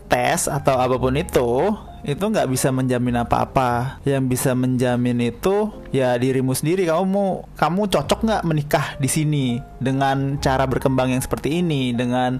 tes 0.10 0.50
atau 0.50 0.76
apa 0.82 0.98
pun 0.98 1.14
itu 1.14 1.72
itu 2.04 2.24
nggak 2.24 2.48
bisa 2.48 2.72
menjamin 2.72 3.22
apa-apa. 3.24 4.00
Yang 4.08 4.24
bisa 4.32 4.52
menjamin 4.56 5.20
itu 5.32 5.72
ya 5.92 6.16
dirimu 6.16 6.56
sendiri. 6.56 6.88
Kamu 6.88 7.06
mau 7.06 7.46
kamu 7.60 7.92
cocok 7.92 8.20
nggak 8.26 8.44
menikah 8.48 8.86
di 8.98 9.10
sini 9.12 9.46
dengan 9.78 10.40
cara 10.40 10.64
berkembang 10.66 11.12
yang 11.12 11.22
seperti 11.22 11.60
ini 11.60 11.92
dengan 11.92 12.40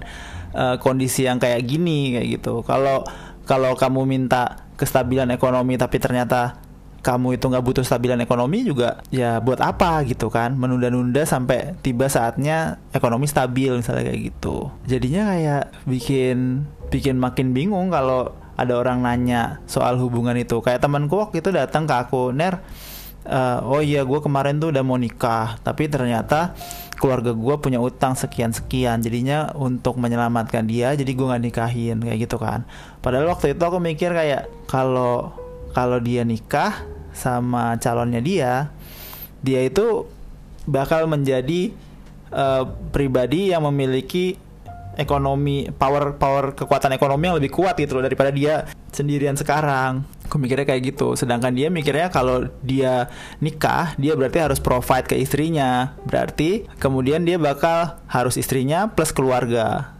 eh, 0.56 0.76
kondisi 0.80 1.28
yang 1.28 1.38
kayak 1.38 1.64
gini 1.64 2.16
kayak 2.16 2.28
gitu. 2.40 2.64
Kalau 2.64 3.04
kalau 3.44 3.76
kamu 3.76 4.08
minta 4.08 4.64
kestabilan 4.80 5.28
ekonomi 5.28 5.76
tapi 5.76 6.00
ternyata 6.00 6.56
kamu 7.00 7.40
itu 7.40 7.48
nggak 7.48 7.64
butuh 7.64 7.84
stabilan 7.84 8.20
ekonomi 8.20 8.60
juga 8.64 9.00
ya 9.08 9.40
buat 9.40 9.60
apa 9.60 10.04
gitu 10.04 10.28
kan 10.28 10.52
menunda-nunda 10.52 11.24
sampai 11.24 11.72
tiba 11.80 12.12
saatnya 12.12 12.76
ekonomi 12.92 13.24
stabil 13.24 13.72
misalnya 13.72 14.04
kayak 14.04 14.20
gitu 14.32 14.68
jadinya 14.84 15.32
kayak 15.32 15.64
bikin 15.88 16.68
bikin 16.90 17.16
makin 17.16 17.54
bingung 17.54 17.88
kalau 17.94 18.34
ada 18.60 18.76
orang 18.76 19.00
nanya 19.00 19.64
soal 19.64 19.96
hubungan 19.96 20.36
itu. 20.36 20.60
Kayak 20.60 20.84
temanku 20.84 21.16
waktu 21.16 21.40
itu 21.40 21.48
datang 21.48 21.88
ke 21.88 21.94
aku 21.96 22.34
ner 22.36 22.60
eh, 23.24 23.58
oh 23.64 23.80
iya 23.80 24.04
gue 24.04 24.20
kemarin 24.20 24.60
tuh 24.60 24.68
udah 24.74 24.84
mau 24.84 25.00
nikah 25.00 25.56
tapi 25.64 25.88
ternyata 25.88 26.52
keluarga 27.00 27.32
gue 27.32 27.54
punya 27.56 27.80
utang 27.80 28.12
sekian 28.12 28.52
sekian 28.52 29.00
jadinya 29.00 29.56
untuk 29.56 29.96
menyelamatkan 29.96 30.68
dia 30.68 30.92
jadi 30.92 31.08
gue 31.08 31.26
nggak 31.32 31.44
nikahin 31.48 31.96
kayak 32.04 32.18
gitu 32.28 32.36
kan. 32.36 32.68
Padahal 33.00 33.32
waktu 33.32 33.56
itu 33.56 33.62
aku 33.64 33.80
mikir 33.80 34.12
kayak 34.12 34.50
kalau 34.68 35.32
kalau 35.72 35.96
dia 36.02 36.26
nikah 36.26 36.84
sama 37.16 37.80
calonnya 37.80 38.20
dia 38.20 38.52
dia 39.40 39.64
itu 39.64 40.04
bakal 40.68 41.08
menjadi 41.08 41.72
eh, 42.28 42.64
pribadi 42.92 43.56
yang 43.56 43.64
memiliki 43.64 44.36
ekonomi 44.98 45.68
power 45.70 46.16
power 46.16 46.56
kekuatan 46.56 46.96
ekonomi 46.96 47.30
yang 47.30 47.38
lebih 47.38 47.52
kuat 47.52 47.78
gitu 47.78 47.98
loh 47.98 48.04
daripada 48.04 48.32
dia 48.34 48.66
sendirian 48.90 49.38
sekarang. 49.38 50.02
Aku 50.26 50.38
mikirnya 50.38 50.66
kayak 50.66 50.94
gitu. 50.94 51.18
Sedangkan 51.18 51.50
dia 51.54 51.68
mikirnya 51.68 52.08
kalau 52.08 52.46
dia 52.62 53.10
nikah, 53.42 53.98
dia 53.98 54.14
berarti 54.14 54.38
harus 54.38 54.62
provide 54.62 55.10
ke 55.10 55.18
istrinya. 55.18 55.98
Berarti 56.06 56.70
kemudian 56.78 57.26
dia 57.26 57.38
bakal 57.38 57.98
harus 58.06 58.38
istrinya 58.38 58.90
plus 58.90 59.10
keluarga. 59.10 59.99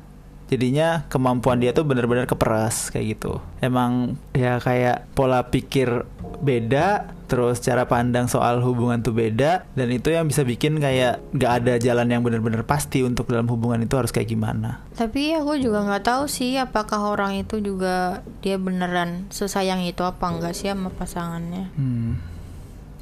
Jadinya 0.50 1.06
kemampuan 1.06 1.62
dia 1.62 1.70
tuh 1.70 1.86
bener-bener 1.86 2.26
keperas 2.26 2.90
kayak 2.90 3.14
gitu. 3.14 3.38
Emang 3.62 4.18
ya 4.34 4.58
kayak 4.58 5.06
pola 5.14 5.46
pikir 5.46 6.02
beda, 6.42 7.14
terus 7.30 7.62
cara 7.62 7.86
pandang 7.86 8.26
soal 8.26 8.58
hubungan 8.58 8.98
tuh 8.98 9.14
beda, 9.14 9.62
dan 9.78 9.88
itu 9.94 10.10
yang 10.10 10.26
bisa 10.26 10.42
bikin 10.42 10.82
kayak 10.82 11.22
gak 11.38 11.62
ada 11.62 11.78
jalan 11.78 12.10
yang 12.10 12.26
bener-bener 12.26 12.66
pasti 12.66 13.06
untuk 13.06 13.30
dalam 13.30 13.46
hubungan 13.46 13.78
itu 13.78 13.94
harus 13.94 14.10
kayak 14.10 14.26
gimana. 14.26 14.82
Tapi 14.98 15.38
aku 15.38 15.62
juga 15.62 15.86
nggak 15.86 16.02
tahu 16.02 16.26
sih 16.26 16.58
apakah 16.58 17.14
orang 17.14 17.38
itu 17.38 17.62
juga 17.62 18.26
dia 18.42 18.58
beneran 18.58 19.30
sesayang 19.30 19.86
itu 19.86 20.02
apa 20.02 20.26
enggak 20.34 20.58
sih 20.58 20.66
sama 20.66 20.90
pasangannya. 20.90 21.70
Hmm. 21.78 22.18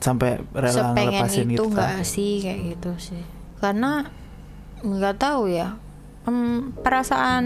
Sampai 0.05 0.45
rela 0.53 0.93
Sepengen 0.93 1.25
ngelepasin 1.25 1.49
itu 1.49 1.65
gitu 1.65 1.65
kan. 1.73 2.05
sih 2.05 2.33
kayak 2.45 2.61
gitu 2.77 2.93
sih. 3.01 3.23
Karena 3.59 4.05
nggak 4.85 5.17
tahu 5.17 5.49
ya. 5.49 5.81
Em, 6.29 6.71
perasaan 6.77 7.45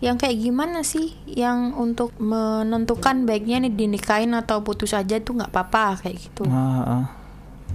yang 0.00 0.16
kayak 0.16 0.36
gimana 0.36 0.80
sih 0.84 1.16
yang 1.24 1.72
untuk 1.76 2.12
menentukan 2.16 3.24
baiknya 3.24 3.64
nih 3.64 3.72
dinikahin 3.72 4.32
atau 4.32 4.60
putus 4.60 4.92
aja 4.92 5.16
tuh 5.20 5.36
nggak 5.36 5.52
apa-apa 5.52 6.00
kayak 6.04 6.16
gitu. 6.16 6.44
Ah, 6.48 6.82
ah. 6.84 7.04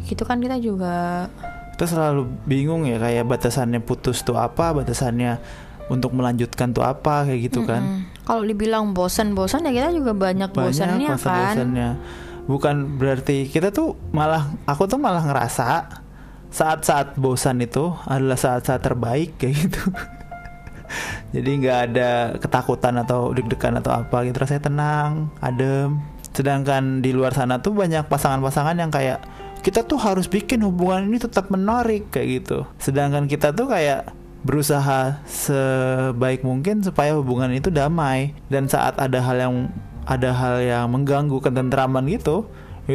Gitu 0.05 0.25
kan 0.25 0.37
kita 0.37 0.57
juga 0.57 1.25
Kita 1.73 1.87
selalu 1.87 2.27
bingung 2.43 2.83
ya 2.83 2.99
kayak 2.99 3.23
batasannya 3.23 3.79
putus 3.79 4.19
tuh 4.21 4.35
apa, 4.35 4.75
batasannya 4.75 5.39
untuk 5.87 6.11
melanjutkan 6.11 6.75
tuh 6.75 6.83
apa 6.83 7.23
kayak 7.23 7.39
gitu 7.49 7.63
kan. 7.63 7.81
Mm, 7.81 7.99
Kalau 8.27 8.43
dibilang 8.43 8.91
bosan-bosan 8.91 9.63
ya 9.63 9.71
kita 9.71 9.89
juga 9.95 10.11
banyak, 10.11 10.51
bosannya 10.51 11.07
masa 11.07 11.23
kan. 11.31 11.39
bosannya. 11.55 11.89
Bukan 12.45 12.75
berarti 12.99 13.47
kita 13.47 13.71
tuh 13.71 13.95
malah 14.11 14.51
aku 14.67 14.85
tuh 14.85 14.99
malah 14.99 15.23
ngerasa 15.23 15.87
saat-saat 16.49 17.17
bosan 17.17 17.61
itu 17.61 17.93
adalah 18.09 18.37
saat-saat 18.37 18.81
terbaik 18.81 19.37
kayak 19.37 19.55
gitu. 19.69 19.83
Jadi 21.35 21.49
nggak 21.61 21.79
ada 21.93 22.09
ketakutan 22.41 22.97
atau 22.97 23.29
deg-degan 23.29 23.77
atau 23.77 23.93
apa 23.93 24.25
gitu 24.25 24.37
rasanya 24.41 24.63
tenang, 24.65 25.29
adem. 25.37 26.01
Sedangkan 26.33 27.05
di 27.05 27.13
luar 27.13 27.37
sana 27.37 27.61
tuh 27.61 27.77
banyak 27.77 28.09
pasangan-pasangan 28.09 28.77
yang 28.77 28.89
kayak 28.89 29.21
kita 29.61 29.85
tuh 29.85 29.99
harus 29.99 30.25
bikin 30.25 30.65
hubungan 30.65 31.05
ini 31.05 31.21
tetap 31.21 31.53
menarik 31.53 32.09
kayak 32.09 32.41
gitu. 32.41 32.65
Sedangkan 32.81 33.29
kita 33.29 33.53
tuh 33.53 33.69
kayak 33.69 34.09
berusaha 34.39 35.19
sebaik 35.27 36.47
mungkin 36.47 36.79
supaya 36.79 37.11
hubungan 37.19 37.51
itu 37.51 37.67
damai 37.67 38.31
dan 38.47 38.71
saat 38.71 38.95
ada 38.95 39.19
hal 39.19 39.35
yang 39.35 39.55
ada 40.07 40.31
hal 40.31 40.55
yang 40.63 40.85
mengganggu 40.89 41.43
ketentraman 41.43 42.07
gitu 42.07 42.47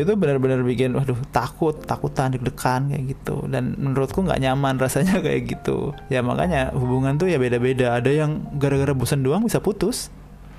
itu 0.02 0.18
benar-benar 0.18 0.66
bikin 0.66 0.98
waduh 0.98 1.14
takut 1.30 1.78
takutan 1.86 2.34
deg-degan 2.34 2.90
kayak 2.90 3.04
gitu. 3.14 3.46
Dan 3.46 3.78
menurutku 3.78 4.26
nggak 4.26 4.42
nyaman 4.42 4.74
rasanya 4.82 5.22
kayak 5.22 5.46
gitu. 5.46 5.94
Ya 6.10 6.26
makanya 6.26 6.74
hubungan 6.74 7.14
tuh 7.14 7.30
ya 7.30 7.38
beda-beda. 7.38 7.94
Ada 7.94 8.10
yang 8.10 8.42
gara-gara 8.58 8.90
bosan 8.90 9.22
doang 9.22 9.46
bisa 9.46 9.62
putus. 9.62 10.10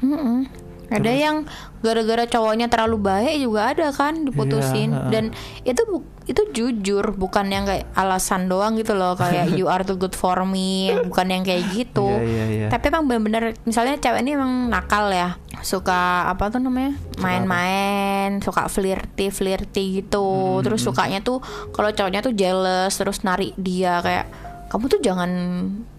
Mm-mm. 0.04 0.65
Ada 0.88 1.12
yang 1.12 1.36
gara-gara 1.80 2.26
cowoknya 2.26 2.66
terlalu 2.66 2.98
baik 3.00 3.36
juga 3.40 3.62
ada 3.68 3.88
kan 3.90 4.22
diputusin 4.22 4.90
heeh. 4.90 5.10
dan 5.10 5.24
itu 5.62 5.82
bu- 5.84 6.02
itu 6.26 6.42
jujur 6.50 7.14
bukan 7.14 7.46
yang 7.48 7.64
kayak 7.64 7.86
alasan 7.94 8.46
doang 8.46 8.74
gitu 8.74 8.92
loh 8.92 9.14
kayak 9.14 9.54
you 9.56 9.66
are 9.66 9.82
too 9.82 9.94
good 9.94 10.14
for 10.14 10.42
me 10.44 10.90
bukan 11.04 11.28
yang 11.30 11.44
kayak 11.44 11.70
gitu. 11.70 12.06
Iya, 12.06 12.22
iya, 12.24 12.46
iya. 12.48 12.68
Tapi 12.68 12.90
emang 12.90 13.06
bener-bener 13.06 13.54
misalnya 13.62 13.96
cewek 13.96 14.20
ini 14.20 14.34
emang 14.34 14.68
nakal 14.68 15.08
ya 15.08 15.38
suka 15.62 16.26
apa 16.28 16.50
tuh 16.50 16.60
namanya 16.60 16.94
main-main 17.18 18.38
suka 18.40 18.66
flirty 18.68 19.30
flirty 19.30 19.84
gitu 20.00 20.26
Hmm, 20.26 20.62
terus 20.62 20.82
sukanya 20.82 21.20
tuh 21.20 21.42
kalau 21.70 21.90
cowoknya 21.90 22.20
tuh 22.20 22.32
jealous 22.32 22.92
terus 22.92 23.22
narik 23.22 23.54
dia 23.56 23.98
kayak 24.00 24.26
kamu 24.76 24.92
tuh 24.92 25.00
jangan 25.00 25.32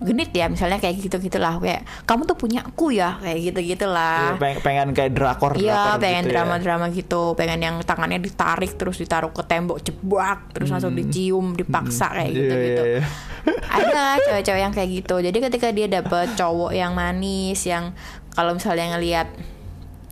genit 0.04 0.36
ya 0.36 0.52
misalnya 0.52 0.76
kayak 0.76 1.00
gitu 1.00 1.16
gitulah 1.16 1.56
kayak 1.56 1.80
kamu 2.04 2.28
tuh 2.28 2.36
punya 2.36 2.60
aku 2.60 2.92
ya 2.92 3.16
kayak 3.24 3.40
gitu 3.48 3.72
gitulah 3.72 4.36
Iya, 4.36 4.36
pengen, 4.36 4.58
pengen 4.60 4.88
kayak 4.92 5.10
drakor 5.16 5.56
Iya, 5.56 5.72
drakor 5.96 6.04
pengen 6.04 6.20
gitu 6.20 6.28
ya. 6.28 6.32
drama-drama 6.36 6.86
gitu, 6.92 7.22
pengen 7.32 7.60
yang 7.64 7.76
tangannya 7.80 8.20
ditarik 8.20 8.76
terus 8.76 9.00
ditaruh 9.00 9.32
ke 9.32 9.40
tembok 9.48 9.80
jebak, 9.80 10.52
terus 10.52 10.68
langsung 10.68 10.92
dicium, 10.92 11.56
dipaksa 11.56 12.12
kayak 12.12 12.28
Iya, 12.28 12.36
gitu-gitu. 12.36 12.82
iya, 12.84 12.98
iya. 13.00 13.02
Ada 13.64 14.02
cewek-cewek 14.28 14.60
yang 14.60 14.74
kayak 14.76 14.90
gitu. 14.92 15.16
Jadi 15.24 15.38
ketika 15.40 15.68
dia 15.72 15.86
dapet 15.88 16.36
cowok 16.36 16.76
yang 16.76 16.92
manis, 16.92 17.64
yang 17.64 17.96
kalau 18.36 18.52
misalnya 18.52 18.92
ngelihat 18.92 19.32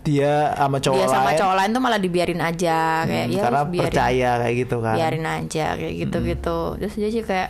dia 0.01 0.53
sama 0.55 0.81
cowok 0.81 0.97
dia 0.97 1.09
sama 1.09 1.29
lain 1.33 1.39
cowok 1.41 1.55
lain 1.57 1.71
tuh 1.73 1.83
malah 1.85 2.01
dibiarin 2.01 2.41
aja 2.41 3.09
kayak 3.09 3.25
hmm, 3.25 3.37
ya 3.37 3.41
karena 3.41 3.63
biarin, 3.65 3.85
percaya 3.89 4.31
kayak 4.37 4.55
gitu 4.61 4.77
kan 4.81 4.95
biarin 4.97 5.25
aja 5.25 5.67
kayak 5.77 5.95
gitu-gitu. 6.01 6.59
Terus 6.81 6.95
dia 6.97 7.11
sih 7.11 7.25
kayak 7.25 7.49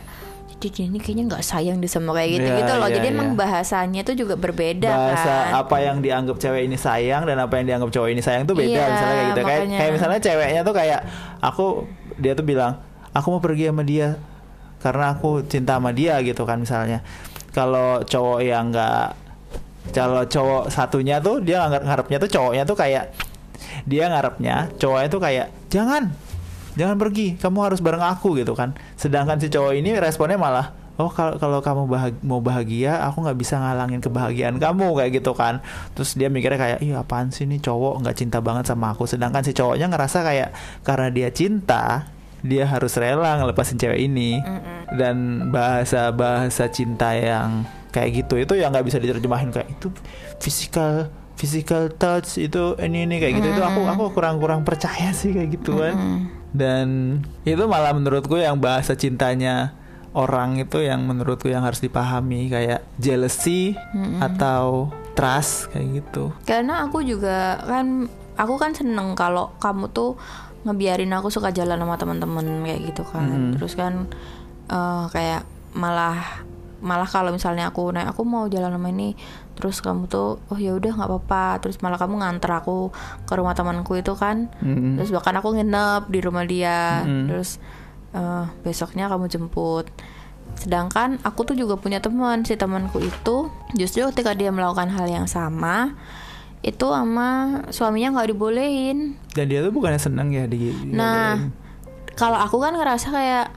jadi 0.55 0.87
ini 0.87 0.97
kayaknya 0.97 1.23
nggak 1.29 1.43
sayang 1.43 1.77
di 1.77 1.87
sama 1.87 2.15
kayak 2.15 2.39
gitu 2.39 2.47
Iya, 2.47 2.57
gitu 2.63 2.73
loh 2.79 2.87
iya, 2.89 2.95
jadi 2.97 3.07
emang 3.11 3.29
iya. 3.31 3.37
bahasanya 3.37 4.01
tuh 4.07 4.15
juga 4.15 4.35
berbeda 4.39 4.87
bahasa 4.89 5.33
kan 5.51 5.61
apa 5.61 5.75
yang 5.83 5.97
dianggap 5.99 6.37
cewek 6.39 6.61
ini 6.65 6.77
sayang 6.79 7.27
dan 7.27 7.37
apa 7.37 7.53
yang 7.59 7.65
dianggap 7.69 7.89
cowok 7.91 8.09
ini 8.09 8.21
sayang 8.23 8.43
tuh 8.47 8.55
beda 8.55 8.71
Iya, 8.71 8.85
misalnya 8.87 9.13
kayak 9.13 9.25
gitu 9.27 9.41
kayak 9.41 9.59
makanya. 9.59 9.77
kayak 9.77 9.91
misalnya 9.93 10.19
ceweknya 10.23 10.61
tuh 10.63 10.75
kayak 10.75 10.99
aku 11.43 11.65
dia 12.15 12.33
tuh 12.33 12.45
bilang 12.47 12.73
aku 13.11 13.27
mau 13.29 13.41
pergi 13.43 13.63
sama 13.69 13.83
dia 13.83 14.07
karena 14.79 15.05
aku 15.13 15.29
cinta 15.45 15.75
sama 15.75 15.91
dia 15.91 16.15
gitu 16.23 16.43
kan 16.47 16.57
misalnya 16.59 16.99
kalau 17.51 18.03
cowok 18.03 18.39
yang 18.43 18.71
nggak 18.71 19.15
kalau 19.93 20.23
cowok 20.25 20.71
satunya 20.73 21.21
tuh 21.21 21.39
dia 21.43 21.61
ngarep 21.67 21.83
ngarepnya 21.85 22.17
tuh 22.19 22.29
cowoknya 22.31 22.63
tuh 22.65 22.77
kayak 22.77 23.13
dia 23.85 24.09
ngarepnya 24.09 24.55
cowoknya 24.75 25.07
tuh 25.11 25.21
kayak 25.21 25.47
jangan 25.69 26.09
jangan 26.75 26.95
pergi 26.95 27.35
kamu 27.39 27.59
harus 27.71 27.79
bareng 27.79 28.03
aku 28.03 28.35
gitu 28.39 28.53
kan. 28.53 28.75
Sedangkan 28.95 29.39
si 29.39 29.47
cowok 29.47 29.73
ini 29.75 29.95
responnya 29.97 30.35
malah 30.39 30.75
oh 30.95 31.11
kalau 31.11 31.35
kalau 31.35 31.59
kamu 31.59 31.91
bahag- 31.91 32.23
mau 32.23 32.39
bahagia 32.39 33.03
aku 33.03 33.19
nggak 33.27 33.35
bisa 33.35 33.59
ngalangin 33.59 33.99
kebahagiaan 33.99 34.55
kamu 34.59 34.95
kayak 34.95 35.11
gitu 35.19 35.35
kan. 35.35 35.59
Terus 35.91 36.15
dia 36.15 36.31
mikirnya 36.31 36.55
kayak 36.55 36.79
iya 36.79 37.03
apaan 37.03 37.35
sih 37.35 37.43
nih 37.43 37.59
cowok 37.59 37.99
nggak 38.03 38.15
cinta 38.15 38.39
banget 38.39 38.71
sama 38.71 38.95
aku. 38.95 39.03
Sedangkan 39.03 39.43
si 39.43 39.51
cowoknya 39.51 39.91
ngerasa 39.91 40.23
kayak 40.23 40.49
karena 40.87 41.07
dia 41.11 41.29
cinta 41.31 42.07
dia 42.45 42.63
harus 42.69 42.93
rela 42.95 43.41
ngelepasin 43.41 43.75
cewek 43.75 43.99
ini. 44.05 44.39
Dan 44.85 45.49
bahasa 45.51 46.13
bahasa 46.15 46.69
cinta 46.71 47.11
yang 47.17 47.65
kayak 47.91 48.23
gitu 48.23 48.35
itu 48.39 48.53
yang 48.55 48.71
nggak 48.71 48.85
bisa 48.87 48.99
diterjemahin 48.99 49.51
kayak 49.51 49.71
itu 49.71 49.87
physical 50.39 51.07
physical 51.35 51.91
touch 51.91 52.39
itu 52.39 52.75
ini 52.79 53.03
ini 53.03 53.19
kayak 53.19 53.43
gitu. 53.43 53.47
Itu 53.51 53.63
aku 53.67 53.83
aku 53.83 54.03
kurang 54.15 54.39
kurang 54.39 54.63
percaya 54.63 55.11
sih 55.11 55.35
kayak 55.35 55.59
gituan 55.59 55.95
dan 56.55 57.19
itu 57.43 57.63
malah 57.67 57.91
menurutku 57.91 58.39
yang 58.39 58.57
bahasa 58.57 58.95
cintanya 58.95 59.75
orang 60.15 60.55
itu 60.63 60.79
yang 60.79 61.03
menurutku 61.03 61.51
yang 61.51 61.67
harus 61.67 61.83
dipahami 61.83 62.47
kayak 62.47 62.87
jealousy 62.95 63.75
atau 64.23 64.89
trust 65.13 65.67
kayak 65.75 66.01
gitu. 66.01 66.31
Karena 66.47 66.87
aku 66.87 67.03
juga 67.03 67.59
kan 67.67 68.07
aku 68.39 68.55
kan 68.55 68.71
seneng 68.71 69.15
kalau 69.19 69.51
kamu 69.59 69.91
tuh 69.91 70.15
ngebiarin 70.65 71.13
aku 71.13 71.27
suka 71.29 71.51
jalan 71.51 71.77
sama 71.77 71.99
teman-teman 71.99 72.63
kayak 72.63 72.81
gitu 72.95 73.03
kan. 73.05 73.27
Mm. 73.27 73.51
terus 73.59 73.75
kan 73.75 74.07
eh, 74.71 75.03
kayak 75.11 75.43
malah 75.75 76.47
malah 76.79 77.07
kalau 77.07 77.31
misalnya 77.35 77.71
aku 77.71 77.91
naik 77.91 78.11
aku 78.11 78.23
mau 78.23 78.47
jalan 78.47 78.71
sama 78.71 78.87
ini 78.91 79.15
terus 79.55 79.79
kamu 79.79 80.11
tuh 80.11 80.37
oh 80.51 80.59
ya 80.59 80.75
udah 80.75 80.91
nggak 80.91 81.09
apa-apa. 81.09 81.63
Terus 81.63 81.79
malah 81.79 81.97
kamu 81.97 82.19
nganter 82.21 82.51
aku 82.51 82.91
ke 83.25 83.33
rumah 83.33 83.55
temanku 83.55 83.95
itu 83.95 84.13
kan. 84.13 84.51
Mm-mm. 84.59 84.99
terus 84.99 85.09
bahkan 85.15 85.35
aku 85.39 85.55
nginep 85.55 86.11
di 86.11 86.19
rumah 86.19 86.43
dia. 86.43 87.01
Mm-mm. 87.03 87.31
terus 87.31 87.57
eh, 88.13 88.45
besoknya 88.61 89.07
kamu 89.07 89.31
jemput. 89.31 89.87
Sedangkan 90.55 91.19
aku 91.23 91.43
tuh 91.43 91.55
juga 91.55 91.75
punya 91.79 91.99
teman. 91.99 92.43
Si 92.43 92.55
temanku 92.55 93.01
itu 93.01 93.49
justru 93.75 94.05
ketika 94.11 94.35
dia 94.35 94.51
melakukan 94.53 94.91
hal 94.91 95.07
yang 95.07 95.27
sama 95.27 95.95
itu 96.65 96.89
sama 96.89 97.61
suaminya 97.69 98.17
nggak 98.17 98.33
dibolehin. 98.33 99.19
Dan 99.37 99.45
dia 99.53 99.61
tuh 99.61 99.69
bukannya 99.69 100.01
seneng 100.01 100.33
ya 100.33 100.49
di 100.49 100.73
nah 100.89 101.37
kalau 102.17 102.39
aku 102.39 102.57
kan 102.57 102.73
ngerasa 102.73 103.11
kayak 103.11 103.47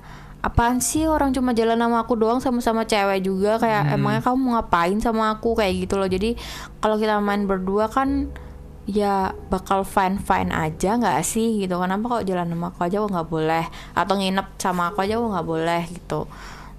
apaan 0.41 0.79
sih? 0.79 1.05
Orang 1.11 1.35
cuma 1.35 1.51
jalan 1.55 1.79
sama 1.79 2.03
aku 2.03 2.15
doang 2.15 2.39
sama-sama 2.39 2.87
cewek 2.87 3.27
juga. 3.27 3.59
Kayak 3.59 3.99
emangnya 3.99 4.23
kamu 4.23 4.37
mau 4.39 4.53
ngapain 4.59 4.99
sama 5.03 5.35
aku? 5.35 5.59
Kayak 5.59 5.87
gitu 5.87 5.95
loh. 5.99 6.09
Jadi 6.09 6.39
kalau 6.79 6.97
kita 6.97 7.19
main 7.19 7.45
berdua 7.45 7.91
kan 7.91 8.31
ya 8.89 9.37
bakal 9.53 9.85
fine 9.85 10.17
fine 10.17 10.55
aja 10.55 10.97
nggak 10.97 11.21
sih? 11.27 11.67
Gitu. 11.67 11.75
Kenapa 11.75 12.21
kok 12.21 12.25
jalan 12.27 12.49
sama 12.49 12.67
aku 12.71 12.81
aja? 12.87 12.97
Kok 13.03 13.11
nggak 13.13 13.29
boleh? 13.29 13.65
Atau 13.93 14.15
nginep 14.19 14.47
sama 14.59 14.83
aku 14.95 14.99
aja 15.05 15.19
kok 15.19 15.31
nggak 15.35 15.49
boleh? 15.49 15.83
Gitu. 15.91 16.21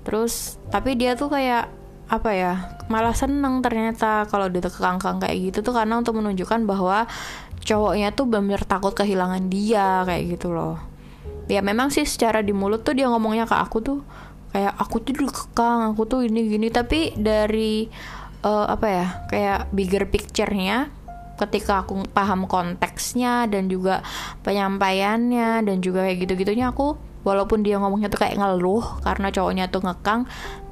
Terus 0.08 0.58
tapi 0.74 0.96
dia 0.96 1.20
tuh 1.20 1.30
kayak 1.30 1.70
apa 2.10 2.34
ya 2.34 2.54
malah 2.90 3.14
seneng 3.14 3.62
ternyata 3.62 4.26
kalau 4.34 4.50
dia 4.50 4.66
kekangkang 4.66 5.22
kayak 5.22 5.38
gitu 5.52 5.60
tuh. 5.62 5.76
Karena 5.76 6.00
untuk 6.00 6.18
menunjukkan 6.18 6.64
bahwa 6.66 7.06
cowoknya 7.60 8.16
tuh 8.16 8.26
benar 8.26 8.64
takut 8.64 8.96
kehilangan 8.96 9.52
dia 9.52 10.02
kayak 10.08 10.40
gitu 10.40 10.56
loh 10.56 10.89
ya 11.50 11.66
memang 11.66 11.90
sih 11.90 12.06
secara 12.06 12.46
di 12.46 12.54
mulut 12.54 12.86
tuh 12.86 12.94
dia 12.94 13.10
ngomongnya 13.10 13.50
ke 13.50 13.56
aku 13.58 13.78
tuh 13.82 14.00
kayak 14.54 14.74
aku 14.78 15.02
tuh 15.02 15.14
dikekang 15.18 15.94
aku 15.94 16.06
tuh 16.06 16.20
ini 16.24 16.46
gini. 16.46 16.70
Tapi 16.70 17.18
dari 17.18 17.90
eh, 18.46 18.66
apa 18.70 18.88
ya 18.88 19.08
kayak 19.28 19.60
bigger 19.74 20.06
picture-nya 20.08 20.94
ketika 21.40 21.88
aku 21.88 22.04
paham 22.12 22.46
konteksnya 22.46 23.48
dan 23.48 23.72
juga 23.72 24.04
penyampaiannya 24.44 25.64
dan 25.64 25.78
juga 25.80 26.04
kayak 26.04 26.28
gitu-gitunya 26.28 26.70
aku 26.70 27.00
walaupun 27.24 27.64
dia 27.64 27.80
ngomongnya 27.80 28.12
tuh 28.12 28.20
kayak 28.20 28.36
ngeluh 28.36 28.84
karena 29.04 29.32
cowoknya 29.32 29.66
tuh 29.72 29.84
ngekang 29.88 30.28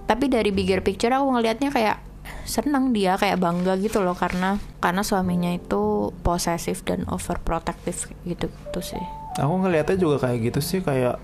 tapi 0.07 0.27
dari 0.27 0.51
bigger 0.51 0.83
picture 0.83 1.11
aku 1.11 1.39
ngelihatnya 1.39 1.71
kayak 1.71 1.97
seneng 2.43 2.91
dia 2.91 3.15
kayak 3.15 3.39
bangga 3.39 3.79
gitu 3.79 4.03
loh 4.03 4.15
karena 4.15 4.59
karena 4.83 5.03
suaminya 5.03 5.51
itu 5.51 6.11
posesif 6.23 6.83
dan 6.83 7.07
overprotective 7.07 8.11
gitu 8.27 8.47
gitu 8.47 8.79
sih 8.83 9.03
aku 9.37 9.53
ngelihatnya 9.63 9.97
juga 9.97 10.27
kayak 10.27 10.51
gitu 10.51 10.59
sih 10.59 10.79
kayak 10.81 11.21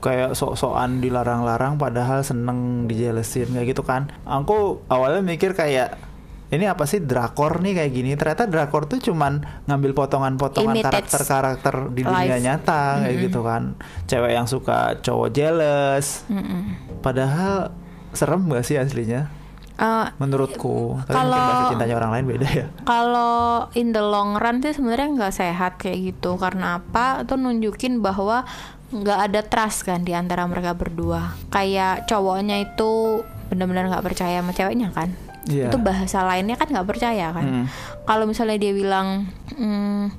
kayak 0.00 0.32
sok-sokan 0.32 1.04
dilarang-larang 1.04 1.76
padahal 1.76 2.24
seneng 2.24 2.88
dijelesin 2.88 3.52
kayak 3.52 3.76
gitu 3.76 3.84
kan. 3.84 4.08
Aku 4.24 4.80
awalnya 4.88 5.20
mikir 5.20 5.52
kayak 5.52 6.00
ini 6.50 6.66
apa 6.66 6.82
sih 6.82 6.98
drakor 6.98 7.62
nih 7.62 7.78
kayak 7.78 7.92
gini? 7.94 8.10
Ternyata 8.16 8.50
drakor 8.50 8.88
tuh 8.90 8.98
cuman 8.98 9.44
ngambil 9.70 9.94
potongan-potongan 9.94 10.82
karakter-karakter 10.82 11.94
di 11.94 12.02
dunia 12.02 12.38
life. 12.40 12.42
nyata 12.42 13.06
kayak 13.06 13.16
gitu 13.28 13.40
kan. 13.44 13.62
Cewek 14.08 14.32
yang 14.34 14.48
suka 14.50 14.98
cowok 15.04 15.28
jealous. 15.30 16.26
Mm-mm. 16.26 16.90
padahal 17.00 17.70
serem 18.10 18.42
gak 18.50 18.66
sih 18.66 18.74
aslinya 18.74 19.30
Eh, 19.80 20.06
menurutku 20.14 21.00
tapi 21.02 21.16
Kalau- 21.16 21.40
bahasa 21.40 21.72
cintanya 21.72 21.96
orang 21.96 22.12
lain 22.12 22.26
beda 22.28 22.48
ya. 22.52 22.66
kalau 22.84 23.64
in 23.72 23.90
the 23.90 23.98
long 23.98 24.36
run 24.36 24.60
sih 24.60 24.70
sebenarnya 24.70 25.08
nggak 25.10 25.34
sehat 25.34 25.72
kayak 25.76 25.98
gitu. 26.12 26.36
Karena 26.36 26.76
apa? 26.76 27.24
Itu 27.24 27.34
nunjukin 27.34 27.98
bahwa 27.98 28.44
nggak 28.90 29.18
ada 29.24 29.40
trust 29.40 29.84
kan 29.84 30.02
di 30.02 30.12
antara 30.12 30.44
mereka 30.44 30.74
berdua. 30.74 31.32
Kayak 31.48 32.04
cowoknya 32.04 32.60
itu 32.60 33.24
benar-benar 33.48 33.88
nggak 33.88 34.04
percaya 34.04 34.38
sama 34.38 34.52
ceweknya 34.52 34.92
kan? 34.92 35.10
Iya. 35.40 35.72
itu 35.72 35.80
bahasa 35.80 36.20
lainnya 36.20 36.52
kan 36.54 36.68
nggak 36.68 36.84
percaya 36.84 37.32
kan? 37.32 37.40
Mm. 37.42 37.64
kalau 38.04 38.28
misalnya 38.28 38.60
dia 38.60 38.76
bilang 38.76 39.24
"Hmm, 39.50 40.12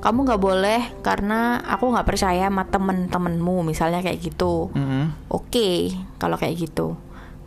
kamu 0.00 0.18
nggak 0.24 0.40
boleh 0.40 0.80
karena 1.04 1.60
aku 1.60 1.92
nggak 1.92 2.08
percaya 2.08 2.48
sama 2.48 2.64
temen-temenmu 2.64 3.62
misalnya 3.62 4.00
kayak 4.00 4.24
gitu. 4.24 4.72
Mm-mm. 4.72 5.12
oke 5.28 5.70
kalau 6.16 6.40
kayak 6.40 6.56
gitu 6.56 6.96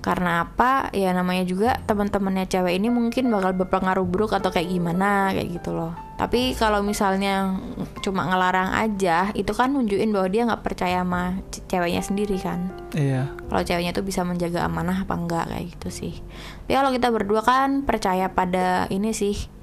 karena 0.06 0.46
apa? 0.46 0.94
Ya 0.94 1.10
namanya 1.18 1.41
juga 1.50 1.82
teman-temannya 1.89 2.46
cewek 2.46 2.78
ini 2.78 2.94
mungkin 2.94 3.34
bakal 3.34 3.58
berpengaruh 3.58 4.06
buruk 4.06 4.38
atau 4.38 4.54
kayak 4.54 4.70
gimana 4.70 5.34
kayak 5.34 5.50
gitu 5.58 5.74
loh. 5.74 5.98
Tapi 6.15 6.54
kalau 6.54 6.86
misalnya 6.86 7.58
cuma 8.06 8.30
ngelarang 8.30 8.72
aja 8.72 9.34
itu 9.34 9.50
kan 9.58 9.74
nunjukin 9.74 10.13
bahwa 10.13 10.30
dia 10.30 10.46
nggak 10.46 10.62
percaya 10.62 11.02
sama 11.02 11.41
ce- 11.50 11.65
ceweknya 11.65 12.06
sendiri 12.06 12.38
kan. 12.38 12.70
Iya. 12.94 13.34
Kalau 13.50 13.65
ceweknya 13.65 13.98
tuh 13.98 14.06
bisa 14.06 14.22
menjaga 14.22 14.70
amanah 14.70 15.10
apa 15.10 15.18
enggak 15.18 15.50
kayak 15.50 15.65
gitu 15.74 15.89
sih. 15.89 16.13
Tapi 16.63 16.72
kalau 16.78 16.94
kita 16.94 17.10
berdua 17.10 17.41
kan 17.41 17.82
percaya 17.82 18.30
pada 18.30 18.86
ini 18.94 19.10
sih 19.10 19.55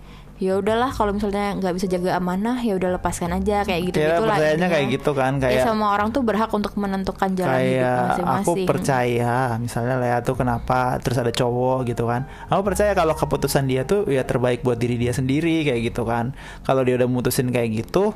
ya 0.43 0.59
udahlah 0.59 0.91
kalau 0.91 1.15
misalnya 1.15 1.55
nggak 1.55 1.75
bisa 1.79 1.87
jaga 1.87 2.19
amanah 2.19 2.59
ya 2.67 2.75
udah 2.75 2.99
lepaskan 2.99 3.31
aja 3.39 3.63
kayak 3.63 3.95
gitu 3.95 3.97
Kita 4.03 4.19
gitu 4.19 4.23
lah 4.27 4.35
percayanya 4.35 4.69
kayak 4.75 4.87
gitu 4.91 5.11
kan 5.15 5.33
ya 5.39 5.43
kayak 5.47 5.63
semua 5.71 5.89
orang 5.95 6.09
tuh 6.11 6.23
berhak 6.27 6.51
untuk 6.51 6.75
menentukan 6.75 7.31
jalan 7.39 7.63
hidup 7.63 7.79
kayak 7.79 7.95
aku 7.95 8.19
masing-masing. 8.27 8.67
percaya 8.67 9.35
misalnya 9.63 9.95
Lea 10.03 10.19
tuh 10.27 10.35
kenapa? 10.35 10.99
Terus 10.99 11.23
ada 11.23 11.31
cowok 11.31 11.79
gitu 11.87 12.11
kan. 12.11 12.27
Aku 12.51 12.67
percaya 12.67 12.91
kalau 12.99 13.15
keputusan 13.15 13.71
dia 13.71 13.87
tuh 13.87 14.11
ya 14.11 14.27
terbaik 14.27 14.67
buat 14.67 14.83
diri 14.83 14.99
dia 14.99 15.15
sendiri 15.15 15.63
kayak 15.63 15.95
gitu 15.95 16.03
kan. 16.03 16.35
Kalau 16.67 16.83
dia 16.83 16.99
udah 16.99 17.07
mutusin 17.07 17.55
kayak 17.55 17.87
gitu 17.87 18.11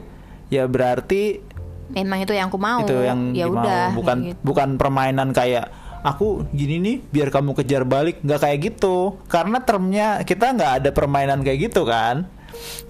ya 0.51 0.67
berarti 0.67 1.39
memang 1.95 2.27
itu 2.27 2.35
yang 2.35 2.51
aku 2.51 2.59
mau. 2.59 2.83
Itu 2.83 3.07
yang 3.07 3.39
ya 3.39 3.47
udah 3.47 3.95
bukan 3.95 4.35
gitu. 4.35 4.39
bukan 4.43 4.69
permainan 4.75 5.31
kayak 5.31 5.71
aku 6.07 6.47
gini 6.55 6.79
nih 6.79 6.97
biar 7.11 7.35
kamu 7.35 7.59
kejar 7.59 7.83
balik. 7.83 8.23
Nggak 8.23 8.41
kayak 8.47 8.59
gitu. 8.63 9.19
Karena 9.27 9.59
termnya 9.59 10.23
kita 10.23 10.55
nggak 10.55 10.73
ada 10.83 10.91
permainan 10.95 11.43
kayak 11.43 11.71
gitu 11.71 11.83
kan. 11.83 12.31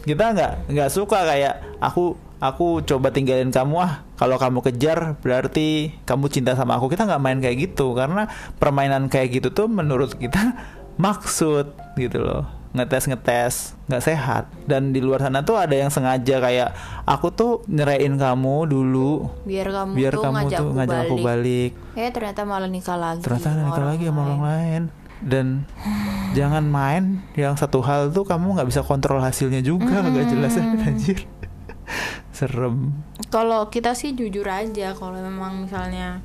Kita 0.05 0.37
nggak 0.37 0.53
nggak 0.69 0.91
suka 0.93 1.25
kayak 1.25 1.81
aku 1.81 2.21
aku 2.37 2.85
coba 2.85 3.09
tinggalin 3.09 3.49
kamu 3.49 3.81
ah 3.81 4.05
kalau 4.21 4.37
kamu 4.37 4.61
kejar 4.61 5.17
berarti 5.25 5.97
kamu 6.05 6.29
cinta 6.29 6.53
sama 6.53 6.77
aku. 6.77 6.93
Kita 6.93 7.09
nggak 7.09 7.23
main 7.25 7.41
kayak 7.41 7.73
gitu 7.73 7.97
karena 7.97 8.29
permainan 8.61 9.09
kayak 9.09 9.41
gitu 9.41 9.49
tuh 9.51 9.67
menurut 9.67 10.13
kita 10.21 10.53
maksud 11.05 11.73
gitu 11.97 12.21
loh 12.21 12.56
ngetes 12.75 13.05
ngetes 13.07 13.55
nggak 13.87 14.03
sehat. 14.03 14.45
Dan 14.67 14.91
di 14.91 14.99
luar 14.99 15.23
sana 15.23 15.47
tuh 15.47 15.61
ada 15.61 15.75
yang 15.77 15.93
sengaja 15.93 16.43
kayak 16.43 16.75
aku 17.07 17.31
tuh 17.31 17.53
nyerain 17.71 18.15
kamu 18.19 18.67
dulu 18.67 19.31
biar 19.47 19.71
kamu 19.71 19.93
biar 19.95 20.13
tuh 20.17 20.23
kamu 20.27 20.35
ngajak, 20.35 20.59
tuh 20.59 20.67
aku, 20.67 20.77
ngajak 20.77 20.97
balik. 20.97 21.07
aku 21.07 21.17
balik. 21.23 21.71
eh 21.97 22.11
ternyata 22.11 22.41
malah 22.43 22.71
nikah 22.71 22.99
lagi 22.99 23.23
ternyata 23.23 23.49
nikah 23.63 23.87
lagi 23.87 24.05
sama 24.11 24.21
orang 24.27 24.43
lain. 24.43 24.83
dan 25.17 25.65
jangan 26.37 26.65
main 26.69 27.25
yang 27.33 27.57
satu 27.57 27.81
hal 27.81 28.13
tuh 28.13 28.29
kamu 28.29 28.61
nggak 28.61 28.69
bisa 28.69 28.85
kontrol 28.85 29.17
hasilnya 29.25 29.65
juga 29.65 30.05
nggak 30.05 30.27
jelas. 30.29 30.61
Ya 30.61 30.65
anjir. 30.89 31.19
Serem. 32.37 32.93
Kalau 33.33 33.73
kita 33.73 33.97
sih 33.97 34.13
jujur 34.13 34.45
aja 34.45 34.93
kalau 34.93 35.17
memang 35.17 35.65
misalnya 35.65 36.21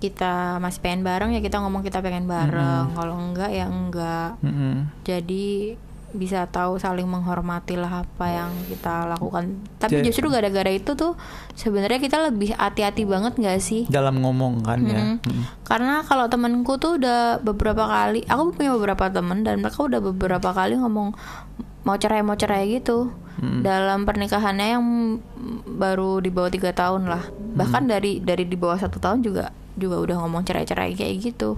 kita 0.00 0.56
masih 0.58 0.80
pengen 0.80 1.04
bareng 1.04 1.30
ya 1.36 1.44
kita 1.44 1.60
ngomong 1.60 1.84
kita 1.84 2.00
pengen 2.00 2.24
bareng. 2.24 2.96
Kalau 2.96 3.14
enggak 3.20 3.52
ya 3.52 3.68
enggak. 3.68 4.40
Mm-mm. 4.40 4.88
jadi 5.04 5.76
bisa 6.10 6.42
tahu 6.50 6.74
saling 6.74 7.06
menghormati 7.06 7.78
lah 7.78 8.02
apa 8.02 8.26
yang 8.26 8.50
kita 8.66 9.06
lakukan. 9.06 9.62
Tapi 9.78 10.02
Jadi- 10.02 10.10
justru 10.10 10.26
gara-gara 10.26 10.66
itu 10.66 10.98
tuh 10.98 11.14
sebenarnya 11.54 12.02
kita 12.02 12.18
lebih 12.26 12.50
hati-hati 12.58 13.06
banget 13.06 13.38
nggak 13.38 13.62
sih? 13.62 13.86
Dalam 13.86 14.18
ngomong 14.18 14.66
kan 14.66 14.82
ya. 14.82 14.98
Mm-mm. 14.98 15.22
Mm. 15.22 15.44
karena 15.62 16.02
kalau 16.02 16.26
temenku 16.26 16.82
tuh 16.82 16.98
udah 16.98 17.38
beberapa 17.38 17.86
kali 17.86 18.26
aku 18.26 18.58
punya 18.58 18.74
beberapa 18.74 19.06
temen 19.06 19.46
dan 19.46 19.62
mereka 19.62 19.86
udah 19.86 20.02
beberapa 20.02 20.50
kali 20.50 20.74
ngomong 20.82 21.14
mau 21.86 21.94
cerai 21.94 22.26
mau 22.26 22.34
cerai 22.34 22.66
gitu. 22.82 23.14
Mm. 23.40 23.64
dalam 23.64 24.04
pernikahannya 24.04 24.66
yang 24.76 24.84
baru 25.64 26.20
di 26.20 26.28
bawah 26.28 26.50
tiga 26.52 26.74
tahun 26.74 27.06
lah. 27.08 27.22
Bahkan 27.56 27.86
dari 27.88 28.18
dari 28.20 28.44
di 28.44 28.58
bawah 28.58 28.76
satu 28.76 28.98
tahun 29.00 29.22
juga 29.24 29.48
juga 29.80 29.96
udah 29.98 30.16
ngomong 30.20 30.44
cerai-cerai 30.44 30.92
kayak 30.92 31.16
gitu. 31.24 31.56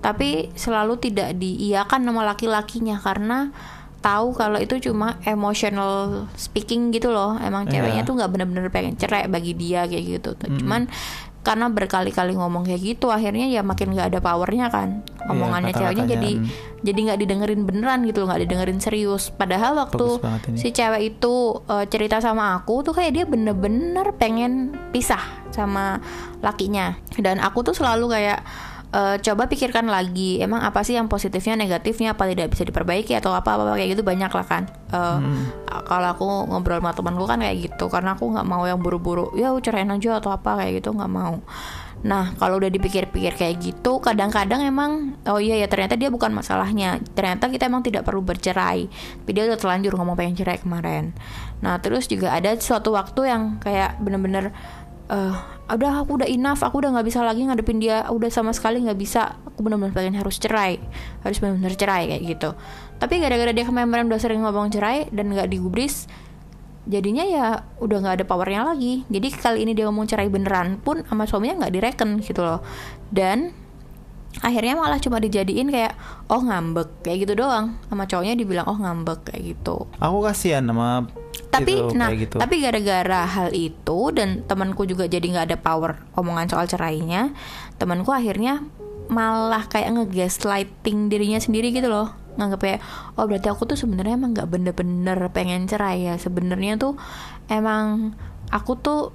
Tapi 0.00 0.48
selalu 0.56 0.96
tidak 0.96 1.36
diiyakan 1.36 2.00
sama 2.02 2.24
laki-lakinya 2.24 2.96
karena 2.96 3.52
tahu 4.00 4.32
kalau 4.32 4.56
itu 4.56 4.80
cuma 4.80 5.20
emotional 5.28 6.24
speaking 6.32 6.88
gitu 6.88 7.12
loh. 7.12 7.36
Emang 7.36 7.68
Iya. 7.68 7.84
ceweknya 7.84 8.02
tuh 8.08 8.16
nggak 8.16 8.30
bener-bener 8.32 8.72
pengen 8.72 8.96
cerai 8.96 9.28
bagi 9.28 9.52
dia 9.52 9.84
kayak 9.84 10.04
gitu 10.08 10.30
cuman 10.56 10.88
karena 11.40 11.72
berkali-kali 11.72 12.36
ngomong 12.36 12.68
kayak 12.68 12.80
gitu 12.84 13.08
akhirnya 13.08 13.48
ya 13.48 13.64
makin 13.64 13.96
nggak 13.96 14.12
ada 14.12 14.20
powernya 14.20 14.68
kan. 14.68 15.00
Omongannya 15.30 15.72
ceweknya 15.72 16.04
kata-katanya, 16.04 16.12
jadi 16.16 16.30
mm. 16.36 16.46
jadi 16.84 16.98
nggak 17.06 17.18
didengerin 17.24 17.62
beneran 17.64 18.00
gitu 18.04 18.20
nggak 18.28 18.40
didengerin 18.44 18.80
serius. 18.80 19.32
Padahal 19.32 19.76
waktu 19.80 20.20
si 20.56 20.72
cewek 20.72 21.16
itu 21.16 21.60
uh, 21.64 21.84
cerita 21.88 22.20
sama 22.20 22.60
aku 22.60 22.84
tuh 22.84 22.92
kayak 22.92 23.12
dia 23.16 23.24
bener-bener 23.24 24.12
pengen 24.20 24.74
pisah 24.92 25.22
sama 25.52 26.00
lakinya. 26.44 26.96
Dan 27.16 27.40
aku 27.40 27.64
tuh 27.64 27.76
selalu 27.76 28.12
kayak 28.12 28.40
uh, 28.94 29.16
coba 29.18 29.46
pikirkan 29.46 29.86
lagi 29.86 30.42
emang 30.42 30.62
apa 30.62 30.82
sih 30.82 30.98
yang 30.98 31.06
positifnya 31.06 31.54
negatifnya 31.56 32.14
apa 32.14 32.26
tidak 32.30 32.54
bisa 32.54 32.66
diperbaiki 32.66 33.14
atau 33.16 33.34
apa 33.34 33.56
apa 33.56 33.74
kayak 33.78 33.98
gitu 33.98 34.02
banyak 34.06 34.30
lah 34.30 34.46
kan 34.46 34.64
Uh, 34.90 35.22
kalau 35.86 36.10
aku 36.10 36.26
ngobrol 36.50 36.82
sama 36.82 36.90
temanku 36.90 37.22
kan 37.22 37.38
kayak 37.38 37.70
gitu 37.70 37.86
karena 37.86 38.18
aku 38.18 38.26
nggak 38.26 38.42
mau 38.42 38.66
yang 38.66 38.82
buru-buru 38.82 39.30
ya 39.38 39.54
ceraiin 39.54 39.86
aja 39.86 40.18
atau 40.18 40.34
apa 40.34 40.58
kayak 40.58 40.82
gitu 40.82 40.90
nggak 40.90 41.06
mau 41.06 41.38
Nah, 42.00 42.32
kalau 42.40 42.56
udah 42.56 42.72
dipikir-pikir 42.72 43.36
kayak 43.36 43.60
gitu, 43.60 44.00
kadang-kadang 44.00 44.64
emang 44.64 45.20
oh 45.28 45.36
iya 45.36 45.60
ya 45.60 45.68
ternyata 45.68 46.00
dia 46.00 46.08
bukan 46.08 46.32
masalahnya. 46.32 46.96
Ternyata 47.12 47.52
kita 47.52 47.68
emang 47.68 47.84
tidak 47.84 48.08
perlu 48.08 48.24
bercerai. 48.24 48.88
Tapi 48.88 49.30
dia 49.36 49.44
udah 49.44 49.60
terlanjur 49.60 49.92
ngomong 50.00 50.16
pengen 50.16 50.32
cerai 50.40 50.56
kemarin. 50.56 51.12
Nah, 51.60 51.76
terus 51.84 52.08
juga 52.08 52.32
ada 52.32 52.56
suatu 52.56 52.96
waktu 52.96 53.28
yang 53.28 53.60
kayak 53.60 54.00
bener-bener 54.00 54.56
eh 55.10 55.34
udah 55.76 56.04
aku 56.04 56.22
udah 56.22 56.28
enough, 56.28 56.62
aku 56.62 56.82
udah 56.82 56.96
nggak 56.96 57.06
bisa 57.06 57.20
lagi 57.22 57.46
ngadepin 57.46 57.78
dia, 57.78 58.06
udah 58.08 58.30
sama 58.32 58.50
sekali 58.50 58.82
nggak 58.82 58.98
bisa. 58.98 59.38
Aku 59.48 59.62
bener-bener 59.62 59.94
pengen 59.94 60.16
harus 60.18 60.40
cerai, 60.40 60.80
harus 61.22 61.38
bener-bener 61.38 61.74
cerai 61.76 62.10
kayak 62.10 62.22
gitu. 62.26 62.50
Tapi 63.00 63.20
gara-gara 63.22 63.52
dia 63.54 63.64
kemarin 63.64 64.10
udah 64.10 64.20
sering 64.20 64.44
ngomong 64.44 64.68
cerai 64.72 65.08
dan 65.14 65.32
nggak 65.32 65.48
digubris, 65.48 66.10
jadinya 66.88 67.24
ya 67.24 67.46
udah 67.78 67.96
nggak 68.00 68.14
ada 68.20 68.24
powernya 68.24 68.66
lagi 68.72 69.04
jadi 69.12 69.28
kali 69.30 69.68
ini 69.68 69.76
dia 69.76 69.86
ngomong 69.86 70.08
cerai 70.08 70.26
beneran 70.26 70.80
pun 70.80 71.04
sama 71.04 71.28
suaminya 71.28 71.66
nggak 71.66 71.74
direken 71.76 72.10
gitu 72.24 72.40
loh 72.40 72.64
dan 73.12 73.52
akhirnya 74.38 74.78
malah 74.78 75.02
cuma 75.02 75.18
dijadiin 75.18 75.74
kayak 75.74 75.98
oh 76.30 76.38
ngambek 76.38 77.02
kayak 77.02 77.26
gitu 77.26 77.34
doang. 77.42 77.74
Sama 77.90 78.06
cowoknya 78.06 78.38
dibilang 78.38 78.66
oh 78.70 78.78
ngambek 78.78 79.26
kayak 79.26 79.42
gitu. 79.58 79.90
Aku 79.98 80.22
kasihan 80.22 80.62
sama 80.62 81.10
tapi 81.50 81.82
itu, 81.82 81.98
nah 81.98 82.14
kayak 82.14 82.30
gitu. 82.30 82.36
tapi 82.38 82.62
gara-gara 82.62 83.26
hal 83.26 83.50
itu 83.50 83.98
dan 84.14 84.46
temanku 84.46 84.86
juga 84.86 85.10
jadi 85.10 85.22
nggak 85.22 85.46
ada 85.50 85.58
power 85.58 85.98
omongan 86.14 86.46
soal 86.46 86.70
cerainya 86.70 87.34
temanku 87.74 88.14
akhirnya 88.14 88.62
malah 89.10 89.66
kayak 89.66 89.90
ngegaslighting 89.98 91.10
dirinya 91.10 91.42
sendiri 91.42 91.74
gitu 91.74 91.90
loh. 91.90 92.14
Nganggep 92.38 92.60
kayak 92.62 92.80
oh 93.18 93.26
berarti 93.26 93.50
aku 93.50 93.66
tuh 93.66 93.76
sebenarnya 93.76 94.14
emang 94.14 94.32
nggak 94.38 94.48
bener-bener 94.48 95.18
pengen 95.34 95.66
cerai 95.66 96.06
ya. 96.06 96.14
Sebenarnya 96.14 96.78
tuh 96.78 96.94
emang 97.50 98.14
aku 98.54 98.78
tuh 98.78 99.10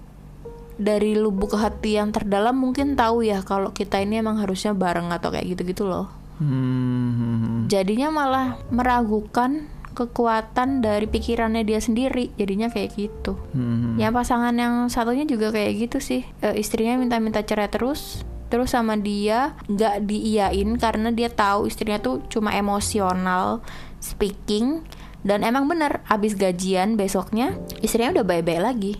dari 0.76 1.16
lubuk 1.16 1.56
hati 1.56 1.96
yang 1.96 2.12
terdalam 2.12 2.56
mungkin 2.56 3.00
tahu 3.00 3.24
ya 3.24 3.44
kalau 3.44 3.72
kita 3.72 4.00
ini 4.04 4.20
emang 4.20 4.40
harusnya 4.40 4.76
bareng 4.76 5.12
atau 5.12 5.32
kayak 5.32 5.56
gitu-gitu 5.56 5.88
loh. 5.88 6.12
Hmm, 6.36 7.72
jadinya 7.72 8.12
malah 8.12 8.60
meragukan 8.68 9.72
kekuatan 9.96 10.84
dari 10.84 11.08
pikirannya 11.08 11.64
dia 11.64 11.80
sendiri. 11.80 12.36
Jadinya 12.36 12.68
kayak 12.68 12.92
gitu. 13.00 13.40
Hmm, 13.56 13.96
ya 13.96 14.12
pasangan 14.12 14.52
yang 14.52 14.92
satunya 14.92 15.24
juga 15.24 15.56
kayak 15.56 15.88
gitu 15.88 15.98
sih. 16.04 16.28
Eh, 16.44 16.60
istrinya 16.60 17.00
minta-minta 17.00 17.40
cerai 17.40 17.72
terus. 17.72 18.28
Terus 18.52 18.76
sama 18.76 19.00
dia 19.00 19.56
nggak 19.72 20.06
diiyain 20.06 20.70
karena 20.78 21.10
dia 21.10 21.32
tahu 21.32 21.66
istrinya 21.72 21.98
tuh 21.98 22.22
cuma 22.30 22.54
emosional 22.54 23.64
speaking 24.04 24.86
dan 25.26 25.42
emang 25.42 25.66
bener 25.66 26.06
abis 26.06 26.38
gajian 26.38 26.94
besoknya 26.94 27.58
istrinya 27.82 28.22
udah 28.22 28.26
baik-baik 28.30 28.62
lagi 28.62 28.94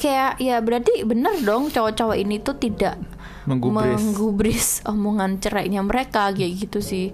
kayak 0.00 0.40
ya 0.40 0.58
berarti 0.64 1.04
bener 1.04 1.36
dong 1.44 1.68
cowok-cowok 1.68 2.16
ini 2.16 2.40
tuh 2.40 2.56
tidak 2.56 2.96
menggubris. 3.44 4.00
menggubris 4.00 4.68
omongan 4.88 5.36
cerainya 5.38 5.84
mereka 5.84 6.32
kayak 6.32 6.64
gitu 6.64 6.80
sih 6.80 7.12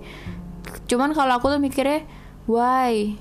cuman 0.87 1.11
kalau 1.11 1.39
aku 1.39 1.51
tuh 1.51 1.59
mikirnya 1.59 2.07
why 2.47 3.19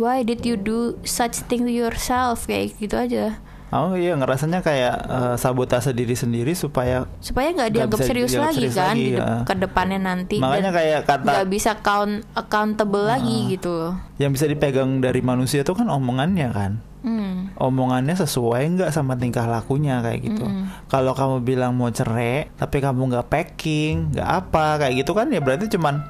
why 0.00 0.24
did 0.24 0.40
you 0.48 0.56
do 0.56 0.96
such 1.04 1.44
thing 1.48 1.68
to 1.68 1.72
yourself 1.72 2.48
kayak 2.48 2.72
gitu 2.80 2.96
aja 2.96 3.36
Oh 3.72 3.96
iya 3.96 4.12
ngerasanya 4.12 4.60
kayak 4.60 4.96
eh, 5.08 5.34
sabotase 5.40 5.96
diri 5.96 6.12
sendiri 6.12 6.52
supaya 6.52 7.08
supaya 7.24 7.56
nggak 7.56 7.72
dianggap 7.72 8.00
serius 8.04 8.36
dianggap 8.36 8.52
lagi 8.52 8.56
serius 8.60 8.76
kan 8.76 8.92
lagi, 8.92 9.00
di 9.00 9.08
de- 9.08 9.16
ya. 9.16 9.32
ke 9.48 9.54
depannya 9.56 9.98
nanti 10.04 10.36
makanya 10.36 10.68
dan 10.68 10.76
kayak 10.76 11.00
kata 11.08 11.30
nggak 11.32 11.48
bisa 11.48 11.72
count 11.80 12.14
accountable 12.36 13.08
lagi 13.08 13.56
gitu 13.56 13.96
yang 14.20 14.36
bisa 14.36 14.44
dipegang 14.44 15.00
dari 15.00 15.24
manusia 15.24 15.64
itu 15.64 15.72
kan 15.72 15.88
omongannya 15.88 16.52
kan. 16.52 16.84
Hmm. 17.02 17.58
Omongannya 17.58 18.14
sesuai 18.16 18.78
nggak 18.78 18.90
sama 18.94 19.18
tingkah 19.18 19.46
lakunya 19.46 20.00
kayak 20.00 20.20
gitu. 20.22 20.46
Kalau 20.88 21.12
kamu 21.12 21.42
bilang 21.42 21.76
mau 21.76 21.90
cerai 21.90 22.50
tapi 22.56 22.82
kamu 22.82 23.12
nggak 23.12 23.28
packing, 23.28 24.14
nggak 24.16 24.28
apa 24.28 24.82
kayak 24.82 25.04
gitu 25.04 25.12
kan 25.12 25.28
ya 25.30 25.42
berarti 25.42 25.66
cuman 25.70 26.02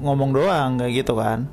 ngomong 0.00 0.30
doang 0.32 0.80
kayak 0.80 1.04
gitu 1.04 1.16
kan. 1.16 1.48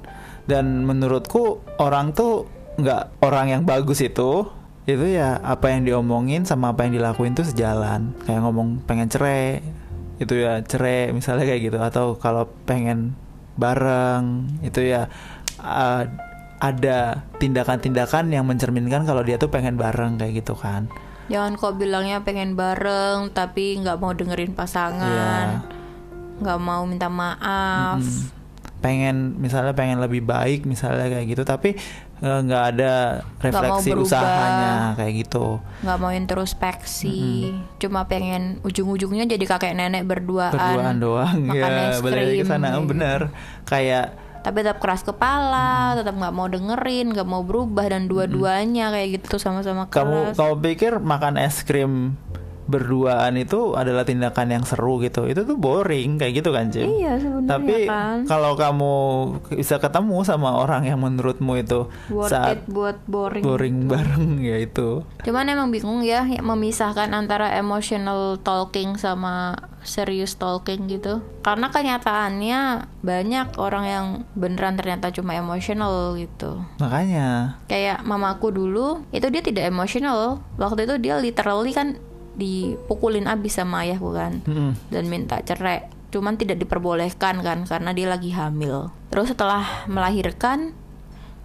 Dan 0.46 0.84
menurutku 0.84 1.64
orang 1.80 2.12
tuh 2.12 2.48
nggak 2.80 3.24
orang 3.24 3.48
yang 3.52 3.64
bagus 3.68 4.00
itu 4.00 4.48
itu 4.90 5.06
ya 5.14 5.38
apa 5.46 5.70
yang 5.70 5.86
diomongin 5.86 6.42
sama 6.44 6.74
apa 6.74 6.90
yang 6.90 6.98
dilakuin 6.98 7.38
tuh 7.38 7.46
sejalan 7.46 8.18
kayak 8.26 8.42
ngomong 8.42 8.82
pengen 8.90 9.08
cerai 9.14 9.62
itu 10.18 10.42
ya 10.42 10.62
cerai 10.66 11.14
misalnya 11.14 11.46
kayak 11.46 11.62
gitu 11.70 11.78
atau 11.78 12.18
kalau 12.18 12.50
pengen 12.66 13.14
bareng 13.62 14.50
itu 14.66 14.90
ya 14.90 15.06
uh, 15.62 16.06
ada 16.62 17.26
tindakan-tindakan 17.42 18.30
yang 18.30 18.46
mencerminkan 18.46 19.02
kalau 19.10 19.26
dia 19.26 19.42
tuh 19.42 19.50
pengen 19.50 19.82
bareng 19.82 20.22
kayak 20.22 20.46
gitu 20.46 20.54
kan. 20.54 20.86
Jangan 21.26 21.58
kok 21.58 21.82
bilangnya 21.82 22.22
pengen 22.22 22.54
bareng 22.54 23.34
tapi 23.34 23.82
nggak 23.82 23.98
mau 23.98 24.14
dengerin 24.14 24.54
pasangan. 24.54 25.66
Nggak 26.38 26.60
mau 26.62 26.86
minta 26.86 27.10
maaf. 27.10 27.98
Mm. 27.98 28.40
pengen 28.82 29.38
misalnya 29.38 29.78
pengen 29.78 30.02
lebih 30.02 30.26
baik 30.26 30.66
misalnya 30.66 31.06
kayak 31.06 31.30
gitu 31.30 31.46
tapi 31.46 31.78
eh, 32.18 32.40
nggak 32.42 32.64
ada 32.74 33.22
refleksi 33.38 33.94
berubah. 33.94 34.10
usahanya 34.10 34.74
kayak 34.98 35.14
gitu. 35.22 35.62
Nggak 35.86 35.98
mau 36.02 36.10
introspeksi. 36.10 37.54
Cuma 37.78 38.10
pengen 38.10 38.58
ujung-ujungnya 38.66 39.30
jadi 39.30 39.46
kakek 39.46 39.78
nenek 39.78 40.10
berduaan, 40.10 40.58
berduaan 40.58 40.98
doang. 40.98 41.38
Makan 41.46 41.72
ya 41.78 41.94
es 41.94 42.02
krim, 42.02 42.42
sana. 42.42 42.82
bener. 42.82 43.30
Kayak 43.70 44.18
tapi 44.42 44.66
tetap 44.66 44.82
keras 44.82 45.06
kepala 45.06 45.94
tetap 45.94 46.18
nggak 46.18 46.34
mau 46.34 46.50
dengerin 46.50 47.14
nggak 47.14 47.30
mau 47.30 47.46
berubah 47.46 47.86
dan 47.94 48.10
dua-duanya 48.10 48.90
kayak 48.90 49.22
gitu 49.22 49.38
sama-sama 49.38 49.88
kamu 49.88 50.34
keras. 50.34 50.38
kamu 50.38 50.54
pikir 50.66 50.92
makan 50.98 51.38
es 51.38 51.62
krim 51.62 52.18
berduaan 52.72 53.36
itu 53.36 53.76
adalah 53.76 54.08
tindakan 54.08 54.48
yang 54.56 54.64
seru 54.64 55.04
gitu. 55.04 55.28
Itu 55.28 55.44
tuh 55.44 55.60
boring 55.60 56.16
kayak 56.16 56.42
gitu 56.42 56.50
kan 56.56 56.72
Jim? 56.72 56.88
Iya 56.88 57.20
sebenarnya 57.20 57.52
tapi 57.52 57.76
kan. 57.86 58.18
kalau 58.26 58.56
kamu 58.56 58.94
bisa 59.60 59.78
ketemu 59.78 60.18
sama 60.24 60.56
orang 60.56 60.88
yang 60.88 61.04
menurutmu 61.04 61.60
itu 61.60 61.92
worth 62.08 62.32
saat 62.32 62.64
it 62.64 62.72
buat 62.72 62.98
boring. 63.06 63.44
boring 63.44 63.78
bareng 63.92 64.40
ya 64.50 64.58
itu. 64.64 65.04
Cuman 65.28 65.52
emang 65.52 65.70
bingung 65.70 66.02
ya 66.02 66.24
memisahkan 66.24 67.12
antara 67.12 67.52
emotional 67.60 68.40
talking 68.40 68.96
sama 68.96 69.60
serious 69.82 70.38
talking 70.38 70.88
gitu. 70.88 71.22
Karena 71.42 71.74
kenyataannya 71.74 72.86
banyak 73.02 73.48
orang 73.58 73.86
yang 73.86 74.06
beneran 74.38 74.78
ternyata 74.78 75.10
cuma 75.10 75.34
emotional 75.34 76.14
gitu. 76.18 76.62
makanya. 76.78 77.58
Kayak 77.66 78.06
mamaku 78.06 78.54
dulu, 78.54 79.02
itu 79.10 79.28
dia 79.34 79.42
tidak 79.42 79.70
emotional. 79.70 80.42
Waktu 80.58 80.86
itu 80.86 80.96
dia 81.02 81.18
literally 81.18 81.74
kan 81.74 81.98
dipukulin 82.36 83.28
abis 83.28 83.60
sama 83.60 83.84
ayahku 83.84 84.14
kan 84.14 84.40
Mm-mm. 84.46 84.78
dan 84.88 85.04
minta 85.08 85.40
cerai. 85.44 85.88
Cuman 86.12 86.36
tidak 86.36 86.60
diperbolehkan 86.60 87.40
kan 87.40 87.64
karena 87.64 87.92
dia 87.92 88.08
lagi 88.08 88.36
hamil. 88.36 88.92
Terus 89.10 89.32
setelah 89.32 89.88
melahirkan 89.88 90.76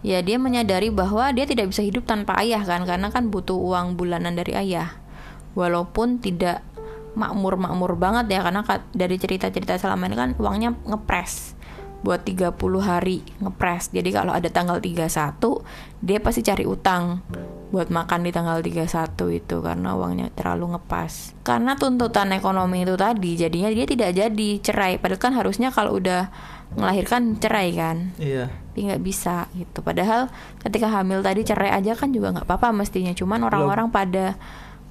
ya 0.05 0.23
dia 0.23 0.39
menyadari 0.39 0.91
bahwa 0.91 1.31
dia 1.35 1.47
tidak 1.47 1.71
bisa 1.71 1.83
hidup 1.83 2.07
tanpa 2.07 2.39
ayah 2.43 2.63
kan 2.63 2.87
karena 2.87 3.11
kan 3.11 3.31
butuh 3.31 3.57
uang 3.57 3.95
bulanan 3.99 4.35
dari 4.35 4.55
ayah. 4.55 4.95
Walaupun 5.57 6.21
tidak 6.21 6.61
makmur-makmur 7.17 7.97
banget 7.97 8.29
ya 8.29 8.45
karena 8.45 8.61
ka- 8.61 8.85
dari 8.93 9.17
cerita-cerita 9.17 9.81
selama 9.81 10.05
ini 10.05 10.17
kan 10.21 10.31
uangnya 10.37 10.77
ngepres 10.85 11.56
buat 12.05 12.23
30 12.23 12.53
hari 12.83 13.25
ngepres. 13.41 13.91
Jadi 13.91 14.11
kalau 14.13 14.33
ada 14.37 14.47
tanggal 14.53 14.79
31 14.79 15.41
dia 16.05 16.19
pasti 16.21 16.45
cari 16.45 16.65
utang 16.69 17.25
buat 17.73 17.91
makan 17.91 18.23
di 18.23 18.31
tanggal 18.31 18.63
31 18.63 18.87
itu 19.33 19.57
karena 19.65 19.97
uangnya 19.97 20.31
terlalu 20.37 20.77
ngepas. 20.77 21.35
Karena 21.43 21.75
tuntutan 21.75 22.31
ekonomi 22.37 22.85
itu 22.87 22.95
tadi 22.95 23.35
jadinya 23.35 23.71
dia 23.73 23.87
tidak 23.89 24.11
jadi 24.15 24.51
cerai. 24.63 25.01
Padahal 25.03 25.21
kan 25.23 25.33
harusnya 25.35 25.69
kalau 25.75 25.99
udah 25.99 26.31
melahirkan 26.75 27.39
cerai 27.39 27.71
kan 27.79 28.11
Iya. 28.19 28.51
tapi 28.51 28.91
nggak 28.91 29.05
bisa 29.07 29.47
gitu 29.55 29.81
padahal 29.81 30.29
ketika 30.61 30.91
hamil 30.91 31.23
tadi 31.23 31.47
cerai 31.47 31.71
aja 31.71 31.95
kan 31.95 32.11
juga 32.11 32.35
nggak 32.35 32.45
apa-apa 32.45 32.75
mestinya 32.75 33.15
cuman 33.15 33.47
orang-orang 33.47 33.89
pada 33.89 34.35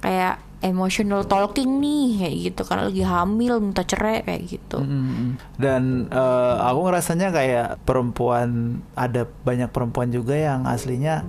kayak 0.00 0.40
emotional 0.66 1.22
talking 1.22 1.78
nih 1.78 2.04
kayak 2.18 2.36
gitu. 2.44 2.60
Karena 2.62 2.82
lagi 2.86 3.02
hamil 3.02 3.54
minta 3.58 3.82
cerai 3.82 4.20
kayak 4.20 4.42
gitu. 4.44 4.78
Mm-mm. 4.78 5.38
Dan 5.56 6.10
eh, 6.10 6.54
aku 6.60 6.78
ngerasanya 6.84 7.30
kayak 7.30 7.66
perempuan 7.82 8.48
ada 8.92 9.24
banyak 9.42 9.70
perempuan 9.70 10.10
juga 10.10 10.34
yang 10.34 10.66
aslinya 10.66 11.22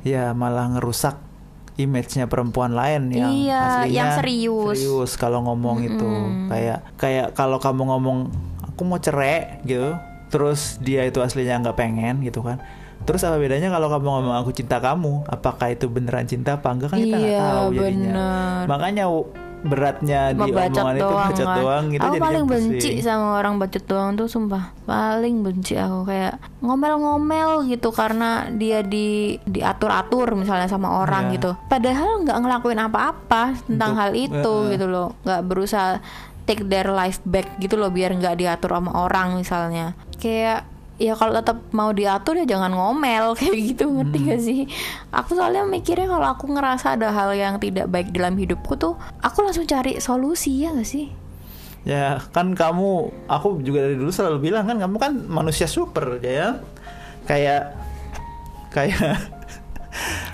ya 0.00 0.30
malah 0.32 0.70
ngerusak 0.70 1.18
image-nya 1.74 2.24
perempuan 2.24 2.70
lain 2.70 3.10
yang 3.10 3.34
Iya, 3.34 3.58
aslinya 3.82 3.90
yang 3.90 4.10
serius. 4.14 4.78
serius 4.78 5.10
kalau 5.14 5.42
ngomong 5.42 5.82
itu. 5.82 6.10
Kayak 6.46 6.78
kayak 6.94 7.26
kalau 7.34 7.58
kamu 7.58 7.82
ngomong 7.90 8.18
aku 8.64 8.80
mau 8.82 8.98
cerai 8.98 9.58
gitu 9.62 9.94
terus 10.26 10.82
dia 10.82 11.06
itu 11.06 11.22
aslinya 11.22 11.62
nggak 11.62 11.78
pengen 11.78 12.18
gitu 12.22 12.42
kan 12.42 12.58
terus 13.04 13.22
apa 13.22 13.36
bedanya 13.36 13.68
kalau 13.68 13.86
kamu 13.86 14.08
ngomong 14.10 14.36
aku 14.36 14.50
cinta 14.50 14.76
kamu 14.78 15.24
apakah 15.26 15.68
itu 15.68 15.86
beneran 15.86 16.24
cinta 16.24 16.56
apa 16.56 16.68
enggak 16.68 16.88
kan 16.88 16.98
kita 16.98 17.14
nggak 17.14 17.30
Iya, 17.30 17.40
tahu 17.40 17.68
jadinya 17.70 18.08
bener. 18.10 18.64
makanya 18.66 19.04
beratnya 19.62 20.20
di 20.30 20.44
omongan 20.44 20.68
itu 20.92 21.00
doang 21.00 21.24
bacot 21.24 21.46
kan. 21.46 21.56
doang 21.56 21.84
gitu 21.88 22.04
aku 22.04 22.16
paling 22.20 22.44
benci 22.44 22.88
pusing. 22.90 22.96
sama 23.00 23.26
orang 23.34 23.54
bacot 23.56 23.84
doang 23.86 24.10
tuh 24.12 24.28
sumpah 24.28 24.64
paling 24.84 25.40
benci 25.40 25.72
aku 25.74 26.04
kayak 26.04 26.36
ngomel-ngomel 26.60 27.64
gitu 27.64 27.88
karena 27.88 28.30
dia 28.50 28.84
di 28.84 29.40
diatur-atur 29.42 30.34
misalnya 30.34 30.68
sama 30.68 30.92
orang 30.98 31.28
Iya. 31.28 31.34
gitu 31.34 31.50
padahal 31.64 32.20
nggak 32.20 32.38
ngelakuin 32.38 32.80
apa-apa 32.82 33.42
tentang 33.64 33.90
Untuk- 33.90 34.00
hal 34.02 34.10
itu 34.12 34.52
eh. 34.62 34.70
gitu 34.76 34.86
loh 34.86 35.16
nggak 35.22 35.40
berusaha 35.42 35.96
take 36.44 36.60
their 36.62 36.92
life 36.92 37.24
back 37.24 37.56
gitu 37.56 37.74
loh 37.74 37.88
biar 37.88 38.12
nggak 38.12 38.36
diatur 38.36 38.68
sama 38.70 38.92
orang 38.98 39.32
misalnya 39.34 39.96
kayak 40.14 40.68
ya 41.04 41.14
kalau 41.14 41.36
tetap 41.36 41.60
mau 41.70 41.92
diatur 41.92 42.40
ya 42.40 42.46
jangan 42.48 42.72
ngomel 42.72 43.32
kayak 43.38 43.76
gitu 43.76 43.84
ngerti 43.92 44.18
Hmm. 44.18 44.28
gak 44.32 44.40
sih? 44.40 44.60
Aku 45.12 45.36
soalnya 45.36 45.68
mikirnya 45.68 46.08
kalau 46.08 46.28
aku 46.32 46.48
ngerasa 46.48 46.96
ada 46.96 47.12
hal 47.12 47.36
yang 47.36 47.60
tidak 47.60 47.90
baik 47.92 48.08
dalam 48.10 48.34
hidupku 48.34 48.74
tuh 48.74 48.96
aku 49.20 49.44
langsung 49.44 49.68
cari 49.68 50.00
solusi 50.00 50.64
ya 50.64 50.72
gak 50.72 50.88
sih? 50.88 51.12
Ya 51.84 52.16
kan 52.32 52.56
kamu, 52.56 53.12
aku 53.28 53.60
juga 53.60 53.84
dari 53.84 54.00
dulu 54.00 54.08
selalu 54.08 54.48
bilang 54.48 54.64
kan 54.64 54.80
kamu 54.80 54.96
kan 54.96 55.12
manusia 55.28 55.68
super 55.68 56.16
ya, 56.24 56.64
kayak 57.28 57.76
kayak 58.72 59.20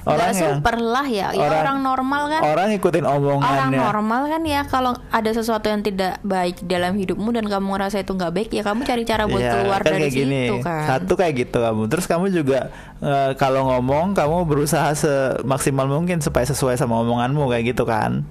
orang 0.02 0.30
yang 0.30 0.56
super 0.56 0.76
lah 0.76 1.04
ya, 1.04 1.28
ya 1.30 1.40
orang- 1.42 1.60
orang, 1.60 1.78
normal 1.80 2.22
kan 2.28 2.40
orang 2.42 2.66
ngikutin 2.70 3.04
orang 3.04 3.20
omongannya. 3.36 3.78
normal 3.78 4.22
kan 4.26 4.42
ya 4.42 4.60
kalau 4.64 4.92
ada 5.06 5.30
sesuatu 5.30 5.66
yang 5.66 5.80
tidak 5.80 6.16
baik 6.20 6.60
dalam 6.62 6.94
hidupmu 6.94 7.28
dan 7.30 7.44
kamu 7.44 7.66
ngerasa 7.70 7.96
itu 7.98 8.10
nggak 8.10 8.32
baik 8.32 8.50
ya 8.50 8.62
kamu 8.62 8.80
cari 8.82 9.02
cara 9.02 9.24
buat 9.24 9.38
Iya, 9.38 9.52
keluar 9.54 9.80
kan 9.80 9.88
dari 9.90 10.00
kayak 10.00 10.12
situ 10.12 10.24
gini. 10.24 10.44
kan 10.60 10.86
Satu 10.86 11.12
kayak 11.14 11.34
gitu 11.38 11.58
kamu. 11.58 11.82
Terus 11.86 12.04
kamu 12.04 12.26
juga 12.30 12.60
eh, 12.98 13.30
kalau 13.34 13.68
ngomong 13.68 14.12
kamu 14.12 14.36
berusaha 14.44 14.88
semaksimal 14.90 15.86
mungkin 15.86 16.18
supaya 16.18 16.44
sesuai 16.44 16.74
sama 16.74 16.98
omonganmu 16.98 17.44
kayak 17.46 17.64
gitu 17.70 17.84
kan. 17.84 18.24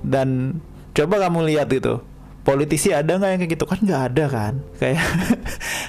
Dan 0.00 0.58
coba 0.92 1.18
kamu 1.20 1.46
lihat 1.46 1.66
gitu. 1.68 2.00
Politisi 2.40 2.90
ada 2.90 3.12
nggak 3.12 3.28
yang 3.28 3.40
kayak 3.40 3.52
gitu 3.52 3.64
kan 3.64 3.78
nggak 3.78 4.02
ada 4.08 4.24
kan 4.26 4.52
kayak 4.80 5.04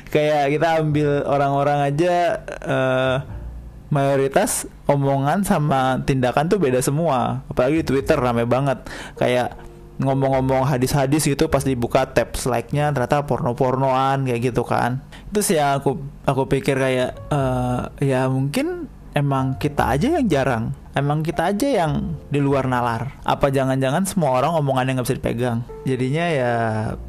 kayak 0.10 0.52
kita 0.52 0.67
ambil 0.78 1.23
orang-orang 1.23 1.80
aja 1.86 2.15
eh, 2.60 3.17
mayoritas 3.89 4.69
omongan 4.86 5.45
sama 5.45 6.02
tindakan 6.06 6.49
tuh 6.49 6.62
beda 6.62 6.80
semua. 6.82 7.45
Apalagi 7.49 7.82
di 7.82 7.86
Twitter 7.86 8.17
rame 8.17 8.45
banget. 8.45 8.86
Kayak 9.17 9.58
ngomong-ngomong 9.99 10.63
hadis-hadis 10.63 11.28
gitu 11.28 11.52
pas 11.52 11.60
dibuka 11.60 12.08
tab 12.08 12.32
like-nya 12.32 12.95
ternyata 12.95 13.28
porno-pornoan 13.28 14.23
kayak 14.23 14.54
gitu 14.54 14.63
kan. 14.63 15.04
Sih 15.36 15.60
yang 15.60 15.84
aku 15.84 15.99
aku 16.23 16.47
pikir 16.47 16.80
kayak 16.80 17.12
eh, 17.30 17.82
ya 18.08 18.32
mungkin 18.32 18.88
emang 19.13 19.60
kita 19.60 19.97
aja 19.97 20.08
yang 20.17 20.25
jarang 20.32 20.65
emang 20.97 21.21
kita 21.21 21.54
aja 21.54 21.67
yang 21.86 22.17
di 22.30 22.39
luar 22.41 22.65
nalar. 22.65 23.21
Apa 23.21 23.54
jangan-jangan 23.54 24.06
semua 24.10 24.34
orang 24.38 24.58
omongannya 24.58 24.97
nggak 24.97 25.08
bisa 25.08 25.19
dipegang? 25.19 25.60
Jadinya 25.86 26.25
ya 26.30 26.54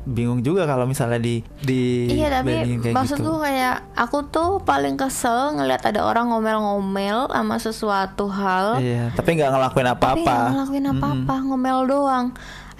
bingung 0.04 0.44
juga 0.44 0.68
kalau 0.68 0.84
misalnya 0.84 1.20
di 1.20 1.40
di 1.64 2.10
Iya 2.12 2.40
tapi 2.40 2.80
kayak 2.80 2.96
maksudku 2.96 3.32
gitu. 3.38 3.44
kayak 3.44 3.76
aku 3.96 4.18
tuh 4.28 4.60
paling 4.64 5.00
kesel 5.00 5.56
ngelihat 5.56 5.92
ada 5.94 6.04
orang 6.04 6.28
ngomel-ngomel 6.32 7.28
sama 7.32 7.56
sesuatu 7.56 8.28
hal. 8.28 8.80
Iya, 8.80 9.12
tapi 9.16 9.36
nggak 9.40 9.50
ngelakuin 9.52 9.88
tapi 9.88 9.96
apa-apa. 9.96 10.32
nggak 10.32 10.50
ngelakuin 10.54 10.86
apa-apa 10.96 11.34
ngomel 11.48 11.78
doang. 11.88 12.26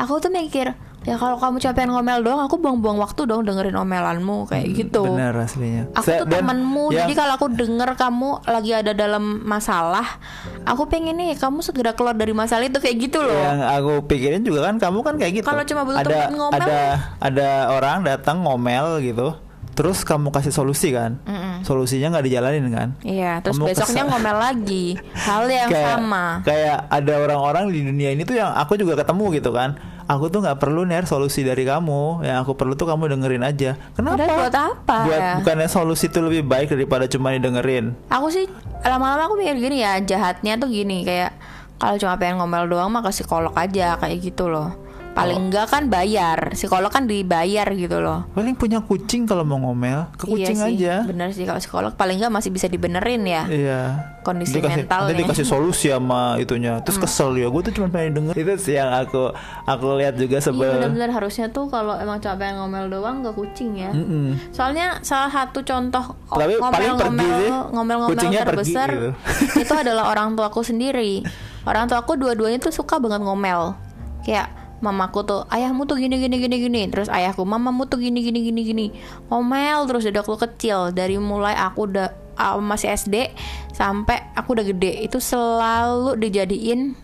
Aku 0.01 0.17
tuh 0.17 0.33
mikir 0.33 0.73
ya 1.01 1.17
kalau 1.17 1.35
kamu 1.35 1.57
capek 1.59 1.85
ngomel 1.87 2.21
doang 2.21 2.41
aku 2.41 2.57
buang-buang 2.57 2.97
waktu 2.97 3.25
dong 3.25 3.41
dengerin 3.43 3.73
omelanmu 3.75 4.45
kayak 4.45 4.69
gitu 4.71 5.01
Hmm, 5.01 5.17
Bener 5.17 5.33
aslinya. 5.35 5.83
aku 5.91 6.05
Se- 6.05 6.21
tuh 6.21 6.29
temenmu 6.29 6.85
yang- 6.89 7.09
jadi 7.09 7.15
kalau 7.17 7.33
aku 7.35 7.47
denger 7.49 7.91
kamu 7.95 8.29
lagi 8.45 8.73
ada 8.75 8.93
dalam 8.93 9.25
masalah 9.43 10.21
aku 10.63 10.85
pengen 10.87 11.17
nih 11.17 11.35
kamu 11.35 11.61
segera 11.61 11.93
keluar 11.93 12.13
dari 12.13 12.31
masalah 12.31 12.63
itu 12.63 12.77
kayak 12.77 12.97
gitu 13.01 13.19
loh 13.19 13.33
yang 13.33 13.65
aku 13.65 14.05
pikirin 14.07 14.43
juga 14.43 14.61
kan 14.63 14.77
kamu 14.77 14.99
kan 15.01 15.15
kayak 15.17 15.33
gitu. 15.35 15.47
Kalau 15.47 15.65
cuma 15.65 15.83
butuh 15.83 15.99
ada 15.99 16.13
temen 16.21 16.37
ngomel, 16.37 16.59
ada 16.59 16.79
ada 17.19 17.49
orang 17.71 17.99
datang 18.03 18.37
ngomel 18.41 19.01
gitu. 19.01 19.33
Terus 19.71 20.03
kamu 20.03 20.29
kasih 20.29 20.53
solusi 20.53 20.93
kan? 20.93 21.17
Mm-mm. 21.25 21.65
Solusinya 21.65 22.13
nggak 22.13 22.27
dijalanin 22.27 22.69
kan? 22.69 22.89
Iya, 23.01 23.41
terus 23.41 23.57
Kamu 23.57 23.67
besoknya 23.67 24.05
ngomel 24.05 24.37
lagi 24.37 24.87
hal 25.17 25.49
yang 25.49 25.71
kayak, 25.73 25.89
sama. 25.97 26.25
Kayak 26.43 26.85
ada 26.87 27.13
orang-orang 27.19 27.65
di 27.71 27.81
dunia 27.81 28.13
ini 28.13 28.23
tuh 28.23 28.37
yang 28.37 28.53
aku 28.53 28.77
juga 28.77 28.93
ketemu 28.95 29.25
gitu 29.33 29.51
kan. 29.51 29.81
Aku 30.11 30.27
tuh 30.27 30.43
nggak 30.43 30.59
perlu 30.59 30.83
ner 30.83 31.07
solusi 31.07 31.47
dari 31.47 31.63
kamu. 31.63 32.27
Yang 32.27 32.39
aku 32.43 32.53
perlu 32.59 32.75
tuh 32.75 32.91
kamu 32.91 33.15
dengerin 33.15 33.47
aja. 33.47 33.79
Kenapa? 33.95 34.19
Padahal 34.19 34.39
buat 34.43 34.57
apa 34.59 34.97
Buat 35.07 35.21
ya? 35.23 35.33
bukannya 35.39 35.69
solusi 35.71 36.11
itu 36.11 36.19
lebih 36.19 36.43
baik 36.43 36.75
daripada 36.75 37.07
cuma 37.07 37.31
didengerin. 37.31 37.95
Aku 38.11 38.27
sih 38.35 38.51
lama-lama 38.83 39.31
aku 39.31 39.39
mikir 39.39 39.63
gini 39.63 39.87
ya, 39.87 40.03
jahatnya 40.03 40.59
tuh 40.59 40.67
gini 40.67 41.07
kayak 41.07 41.31
kalau 41.79 41.95
cuma 41.95 42.19
pengen 42.19 42.43
ngomel 42.43 42.67
doang 42.67 42.91
mah 42.91 43.07
ke 43.07 43.15
psikolog 43.15 43.55
aja 43.55 43.95
kayak 44.03 44.19
gitu 44.19 44.51
loh. 44.51 44.75
Paling 45.11 45.37
Oh. 45.37 45.45
enggak 45.45 45.67
kan 45.69 45.87
bayar, 45.87 46.55
psikolog 46.55 46.87
kan 46.87 47.05
dibayar 47.05 47.67
gitu 47.69 47.99
loh. 47.99 48.31
Paling 48.31 48.55
punya 48.55 48.79
kucing 48.79 49.25
kalau 49.25 49.43
mau 49.43 49.59
ngomel 49.59 50.07
ke 50.15 50.25
kucing 50.25 50.55
iya 50.55 50.65
sih, 50.65 50.77
aja. 50.79 50.95
Bener 51.03 51.29
sih 51.31 51.43
kalau 51.43 51.59
psikolog 51.59 51.93
paling 51.93 52.17
enggak 52.17 52.31
masih 52.31 52.49
bisa 52.49 52.67
dibenerin 52.67 53.23
ya. 53.23 53.43
Iya. 53.45 53.81
Kondisi 54.21 54.55
Dia 54.55 54.65
kasih- 54.65 54.85
mentalnya. 54.85 55.11
Nanti 55.11 55.23
dikasih 55.25 55.47
solusi 55.47 55.87
sama 55.89 56.37
itunya. 56.37 56.79
Terus 56.81 56.97
kesel 56.97 57.35
ya. 57.35 57.49
Gue 57.49 57.63
tuh 57.63 57.73
cuma 57.73 57.89
pengen 57.89 58.13
denger. 58.15 58.35
Itu 58.35 58.53
sih 58.57 58.77
yang 58.77 58.93
aku 58.93 59.33
aku 59.65 59.87
lihat 59.97 60.15
juga 60.15 60.39
Iya 60.39 60.47
sebel. 60.47 60.71
bener-bener 60.71 61.11
harusnya 61.11 61.49
tuh 61.49 61.67
kalau 61.67 61.97
emang 61.97 62.21
cuma 62.21 62.37
pengen 62.37 62.61
ngomel 62.61 62.87
doang 62.87 63.21
ke 63.21 63.31
kucing 63.33 63.75
ya. 63.75 63.91
Mm-mm. 63.91 64.39
Soalnya 64.51 65.01
salah 65.01 65.29
satu 65.29 65.61
contoh 65.61 66.15
sih. 66.31 67.51
ngomel-ngomel 67.73 68.13
Kucingnya 68.13 68.41
pergi 68.41 68.51
terbesar 68.55 68.89
gitu. 68.89 69.11
itu 69.59 69.73
adalah 69.75 70.05
orang 70.07 70.37
tuaku 70.37 70.61
sendiri. 70.61 71.25
Orang 71.63 71.89
tuaku 71.89 72.15
dua-duanya 72.15 72.57
tuh 72.59 72.71
suka 72.71 72.97
banget 72.97 73.21
ngomel. 73.21 73.75
Kayak 74.21 74.53
mamaku 74.81 75.25
tuh 75.25 75.41
ayahmu 75.53 75.85
tuh 75.85 76.01
gini 76.01 76.17
gini 76.17 76.37
gini 76.41 76.57
gini. 76.61 76.83
Terus 76.89 77.09
ayahku 77.13 77.45
mamamu 77.45 77.87
tuh 77.87 78.01
gini 78.01 78.25
gini 78.25 78.41
gini 78.41 78.61
gini. 78.65 78.87
Ngomel 79.29 79.87
terus 79.87 80.05
dari 80.09 80.19
aku 80.19 80.37
kecil 80.41 80.93
dari 80.93 81.21
mulai 81.21 81.55
aku 81.55 81.89
udah 81.89 82.09
uh, 82.37 82.59
masih 82.61 82.93
SD 82.97 83.33
sampai 83.77 84.33
aku 84.35 84.57
udah 84.57 84.67
gede. 84.67 85.05
Itu 85.05 85.21
selalu 85.21 86.17
dijadiin 86.17 86.97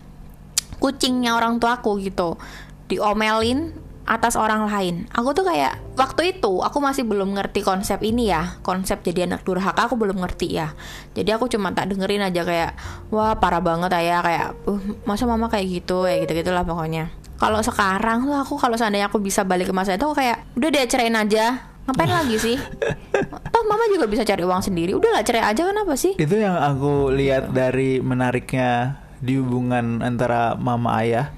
kucingnya 0.77 1.37
orang 1.37 1.57
tuaku 1.57 1.97
gitu 2.01 2.37
diomelin 2.89 3.73
atas 4.07 4.39
orang 4.39 4.71
lain. 4.71 5.03
Aku 5.11 5.35
tuh 5.35 5.43
kayak 5.43 5.83
waktu 5.99 6.39
itu 6.39 6.63
aku 6.63 6.79
masih 6.79 7.03
belum 7.03 7.35
ngerti 7.35 7.59
konsep 7.59 7.99
ini 8.07 8.31
ya 8.31 8.55
konsep 8.63 9.03
jadi 9.03 9.27
anak 9.27 9.43
durhaka 9.43 9.91
aku 9.91 9.99
belum 9.99 10.23
ngerti 10.23 10.55
ya. 10.55 10.71
Jadi 11.11 11.29
aku 11.35 11.51
cuma 11.51 11.75
tak 11.75 11.91
dengerin 11.91 12.23
aja 12.23 12.41
kayak 12.47 12.71
wah 13.11 13.35
parah 13.35 13.59
banget 13.59 13.91
ya 13.99 14.23
kayak 14.23 14.55
masa 15.03 15.27
mama 15.27 15.51
kayak 15.51 15.83
gitu? 15.83 16.07
Ya 16.07 16.23
gitu 16.23 16.39
gitulah 16.39 16.63
pokoknya 16.63 17.11
kalau 17.37 17.61
sekarang 17.61 18.25
tuh 18.25 18.35
aku 18.35 18.57
kalau 18.57 18.75
seandainya 18.75 19.07
aku 19.09 19.21
bisa 19.21 19.45
balik 19.45 19.69
ke 19.69 19.73
masa 19.73 19.95
itu 19.95 20.05
aku 20.05 20.17
kayak 20.17 20.43
udah 20.57 20.69
deh 20.73 20.85
ceraiin 20.89 21.17
aja 21.17 21.73
ngapain 21.87 22.11
lagi 22.11 22.35
sih 22.35 22.57
toh 23.53 23.63
mama 23.63 23.87
juga 23.87 24.09
bisa 24.11 24.27
cari 24.27 24.43
uang 24.43 24.59
sendiri 24.59 24.91
udah 24.97 25.11
lah 25.15 25.23
cerai 25.23 25.45
aja 25.47 25.63
kenapa 25.63 25.95
sih 25.95 26.19
Itu 26.19 26.35
yang 26.35 26.59
aku 26.59 27.15
lihat 27.15 27.55
dari 27.55 28.03
menariknya 28.03 28.99
di 29.21 29.37
hubungan 29.41 30.05
antara 30.05 30.53
mama 30.57 31.01
ayah. 31.01 31.33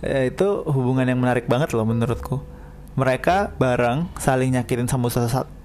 Eh, 0.00 0.32
itu 0.32 0.64
hubungan 0.66 1.06
yang 1.06 1.20
menarik 1.20 1.46
banget 1.46 1.76
loh 1.76 1.84
menurutku. 1.84 2.40
Mereka 2.98 3.54
bareng 3.60 4.10
saling 4.18 4.56
nyakitin 4.56 4.90
sama 4.90 5.12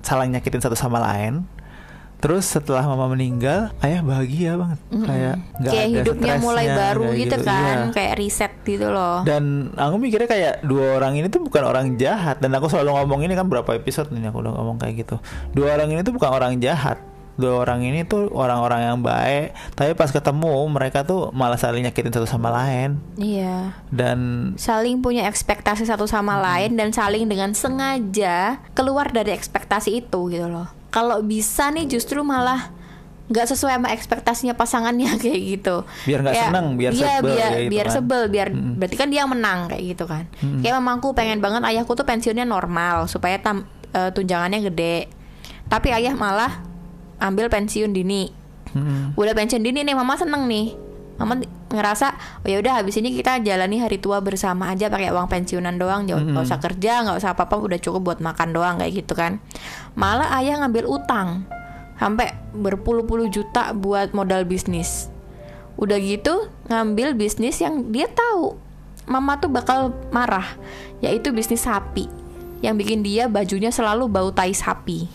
saling 0.06 0.30
nyakitin 0.36 0.62
satu 0.62 0.78
sama 0.78 1.02
lain. 1.02 1.48
Terus 2.16 2.48
setelah 2.48 2.82
mama 2.82 3.06
meninggal, 3.08 3.70
ayah 3.80 4.02
bahagia 4.02 4.56
banget. 4.56 4.80
Kayak 4.90 5.36
nggak 5.56 5.72
kayak 5.72 5.86
ada 5.86 5.94
hidupnya 5.94 6.34
mulai 6.38 6.66
baru 6.68 7.04
kayak 7.06 7.20
gitu 7.20 7.38
kan 7.44 7.78
Iya. 7.78 7.94
kayak 7.94 8.14
reset 8.16 8.54
gitu 8.62 8.88
loh 8.88 9.22
Dan 9.22 9.44
aku 9.76 9.96
mikirnya 9.96 10.26
kayak 10.26 10.54
dua 10.64 10.98
orang 10.98 11.14
ini 11.16 11.28
tuh 11.28 11.42
bukan 11.42 11.64
orang 11.64 11.88
jahat 11.96 12.40
dan 12.40 12.52
aku 12.52 12.66
selalu 12.66 12.96
ngomong 12.96 13.22
ini 13.22 13.34
kan 13.34 13.46
berapa 13.46 13.68
episode 13.72 14.10
nih 14.10 14.28
aku 14.28 14.42
udah 14.42 14.54
ngomong 14.54 14.78
kayak 14.78 15.06
gitu. 15.06 15.16
Dua 15.52 15.76
orang 15.76 15.92
ini 15.92 16.02
tuh 16.02 16.14
bukan 16.14 16.30
orang 16.30 16.58
jahat. 16.58 16.98
Dua 17.36 17.68
orang 17.68 17.84
ini 17.84 18.08
tuh 18.08 18.32
orang-orang 18.32 18.88
yang 18.88 19.04
baik, 19.04 19.52
tapi 19.76 19.92
pas 19.92 20.08
ketemu 20.08 20.56
mereka 20.72 21.04
tuh 21.04 21.36
malah 21.36 21.60
saling 21.60 21.84
nyakitin 21.84 22.16
satu 22.16 22.24
sama 22.24 22.48
lain. 22.48 22.96
iya 23.20 23.76
Dan 23.92 24.52
saling 24.56 25.04
punya 25.04 25.28
ekspektasi 25.28 25.84
satu 25.84 26.08
sama 26.08 26.40
lain 26.40 26.80
dan 26.80 26.96
saling 26.96 27.28
dengan 27.28 27.52
sengaja 27.52 28.64
keluar 28.72 29.12
dari 29.12 29.36
ekspektasi 29.36 30.00
itu 30.00 30.32
gitu 30.32 30.48
loh 30.48 30.72
kalau 30.96 31.20
bisa 31.20 31.76
nih 31.76 31.92
justru 31.92 32.24
malah 32.24 32.72
nggak 33.26 33.48
sesuai 33.52 33.82
sama 33.82 33.90
ekspektasinya 33.92 34.56
pasangannya 34.56 35.12
kayak 35.24 35.40
gitu. 35.44 35.84
Biar 36.08 36.24
nggak 36.24 36.36
seneng, 36.48 36.66
biar 36.80 36.92
iya, 36.96 37.20
sebel 37.20 37.36
biar, 37.36 37.52
gitu 37.52 37.72
biar 37.76 37.86
kan. 37.86 37.96
sebel 38.00 38.22
biar 38.32 38.48
berarti 38.54 38.96
kan 38.96 39.08
dia 39.12 39.20
yang 39.28 39.32
menang 39.36 39.60
kayak 39.68 39.84
gitu 39.92 40.06
kan. 40.08 40.24
Kayak 40.64 40.80
mamaku 40.80 41.12
pengen 41.12 41.44
banget 41.44 41.68
ayahku 41.68 41.92
tuh 42.00 42.08
pensiunnya 42.08 42.48
normal 42.48 43.12
supaya 43.12 43.36
tam, 43.44 43.68
eh, 43.92 44.14
tunjangannya 44.16 44.64
gede. 44.72 45.12
Tapi 45.68 45.92
ayah 45.92 46.16
malah 46.16 46.64
ambil 47.20 47.52
pensiun 47.52 47.92
dini. 47.92 48.32
Mm, 48.72 49.18
udah 49.20 49.34
pensiun 49.36 49.64
dini 49.66 49.84
nih 49.84 49.96
mama 49.98 50.16
seneng 50.16 50.48
nih. 50.48 50.78
Mama 51.16 51.40
ngerasa 51.72 52.12
oh 52.44 52.48
ya 52.52 52.60
udah 52.60 52.84
habis 52.84 53.00
ini 53.00 53.16
kita 53.16 53.40
jalani 53.40 53.80
hari 53.80 53.98
tua 53.98 54.20
bersama 54.20 54.70
aja 54.70 54.92
pakai 54.92 55.10
uang 55.10 55.26
pensiunan 55.26 55.74
doang. 55.82 56.06
Nggak 56.06 56.46
usah 56.46 56.60
kerja 56.62 57.02
nggak 57.02 57.18
usah 57.18 57.34
apa 57.34 57.50
apa 57.50 57.56
udah 57.58 57.80
cukup 57.82 58.14
buat 58.14 58.20
makan 58.22 58.54
doang 58.54 58.78
kayak 58.78 59.02
gitu 59.02 59.18
kan 59.18 59.42
malah 59.96 60.30
ayah 60.40 60.62
ngambil 60.62 60.86
utang. 60.86 61.48
Sampai 61.96 62.36
berpuluh-puluh 62.52 63.32
juta 63.32 63.72
buat 63.72 64.12
modal 64.12 64.44
bisnis. 64.44 65.08
Udah 65.80 65.96
gitu 66.00 66.52
ngambil 66.68 67.16
bisnis 67.16 67.60
yang 67.64 67.92
dia 67.92 68.12
tahu. 68.12 68.60
Mama 69.08 69.40
tuh 69.40 69.52
bakal 69.52 69.96
marah 70.12 70.60
yaitu 71.00 71.32
bisnis 71.32 71.64
sapi. 71.64 72.12
Yang 72.60 72.76
bikin 72.84 73.00
dia 73.04 73.32
bajunya 73.32 73.72
selalu 73.72 74.12
bau 74.12 74.30
tai 74.36 74.52
sapi. 74.52 75.08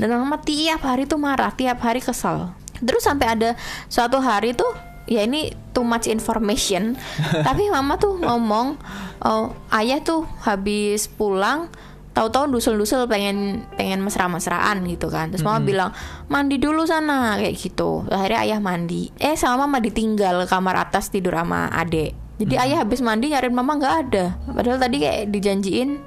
Dan 0.00 0.12
mama 0.16 0.40
tiap 0.40 0.84
hari 0.84 1.04
tuh 1.04 1.20
marah 1.20 1.52
tiap 1.52 1.80
hari 1.84 2.00
kesel. 2.00 2.52
Terus 2.80 3.04
sampai 3.04 3.36
ada 3.36 3.50
suatu 3.92 4.16
hari 4.20 4.56
tuh 4.56 4.72
ya 5.04 5.24
ini 5.24 5.52
too 5.76 5.84
much 5.84 6.08
information. 6.08 6.96
Tapi 7.46 7.68
mama 7.68 8.00
tuh 8.00 8.16
ngomong 8.16 8.80
oh 9.24 9.52
ayah 9.76 10.00
tuh 10.00 10.24
habis 10.44 11.08
pulang 11.08 11.68
tahu-tahu 12.10 12.58
dusul-dusul 12.58 13.06
pengen 13.06 13.66
pengen 13.78 14.02
mesra-mesraan 14.02 14.82
gitu 14.86 15.10
kan. 15.10 15.30
Terus 15.30 15.46
mama 15.46 15.62
bilang 15.62 15.90
mandi 16.26 16.58
dulu 16.58 16.82
sana 16.84 17.38
kayak 17.38 17.54
gitu. 17.54 18.06
Akhirnya 18.10 18.46
ayah 18.46 18.60
mandi. 18.62 19.14
Eh 19.20 19.38
sama 19.38 19.66
mama 19.66 19.78
ditinggal 19.78 20.46
kamar 20.50 20.90
atas 20.90 21.08
tidur 21.08 21.38
sama 21.38 21.70
adek 21.70 22.30
jadi 22.40 22.54
ayah 22.56 22.78
habis 22.80 23.04
mandi 23.04 23.28
nyariin 23.28 23.52
mama 23.52 23.76
nggak 23.76 23.94
ada. 24.08 24.24
Padahal 24.48 24.80
tadi 24.80 25.04
kayak 25.04 25.28
dijanjiin 25.28 26.00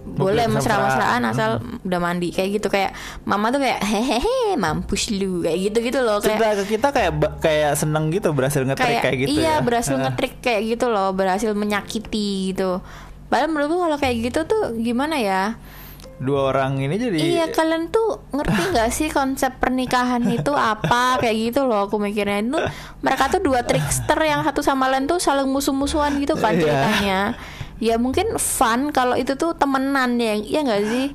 boleh 0.00 0.50
mesra-mesraan 0.50 1.22
asal 1.30 1.62
udah 1.86 2.00
mandi. 2.02 2.34
Kayak 2.34 2.58
gitu 2.58 2.68
kayak 2.74 2.90
mama 3.22 3.54
tuh 3.54 3.62
kayak 3.62 3.78
hehehe 3.86 4.58
mampus 4.58 5.14
lu 5.14 5.46
kayak 5.46 5.70
gitu 5.70 5.78
gitu 5.86 6.02
loh. 6.02 6.18
Kayak 6.18 6.66
ke 6.66 6.74
kita 6.74 6.90
kayak 6.90 7.12
kayak 7.38 7.78
seneng 7.78 8.10
gitu 8.10 8.34
berhasil 8.34 8.66
ngetrik 8.66 8.98
kayak, 8.98 9.16
gitu 9.22 9.38
iya 9.38 9.62
ya. 9.62 9.62
berhasil 9.62 9.94
ngetrik 9.94 10.42
kayak 10.42 10.74
gitu 10.74 10.90
loh 10.90 11.14
berhasil 11.14 11.54
menyakiti 11.54 12.50
gitu 12.50 12.82
padahal 13.30 13.48
menurutku 13.48 13.78
kalau 13.78 13.96
kayak 13.96 14.16
gitu 14.26 14.40
tuh 14.44 14.74
gimana 14.76 15.16
ya? 15.16 15.54
Dua 16.20 16.52
orang 16.52 16.76
ini 16.76 17.00
jadi 17.00 17.16
iya 17.16 17.46
kalian 17.48 17.88
tuh 17.88 18.20
ngerti 18.36 18.76
nggak 18.76 18.90
sih 18.92 19.08
konsep 19.08 19.56
pernikahan 19.56 20.20
itu 20.28 20.52
apa? 20.52 21.16
Kayak 21.16 21.36
gitu 21.48 21.60
loh 21.64 21.88
aku 21.88 21.96
mikirnya. 21.96 22.44
Itu 22.44 22.60
mereka 23.00 23.32
tuh 23.32 23.40
dua 23.40 23.64
trickster 23.64 24.20
yang 24.20 24.44
satu 24.44 24.60
sama 24.60 24.92
lain 24.92 25.08
tuh 25.08 25.16
saling 25.16 25.48
musuh-musuhan 25.48 26.20
gitu 26.20 26.36
kan 26.36 26.52
Iya. 26.52 26.60
ceritanya. 26.60 27.20
Ya 27.80 27.96
mungkin 27.96 28.36
fun 28.36 28.92
kalau 28.92 29.16
itu 29.16 29.32
tuh 29.40 29.56
temenan 29.56 30.20
ya 30.20 30.36
ya 30.36 30.60
nggak 30.60 30.82
sih? 30.84 31.06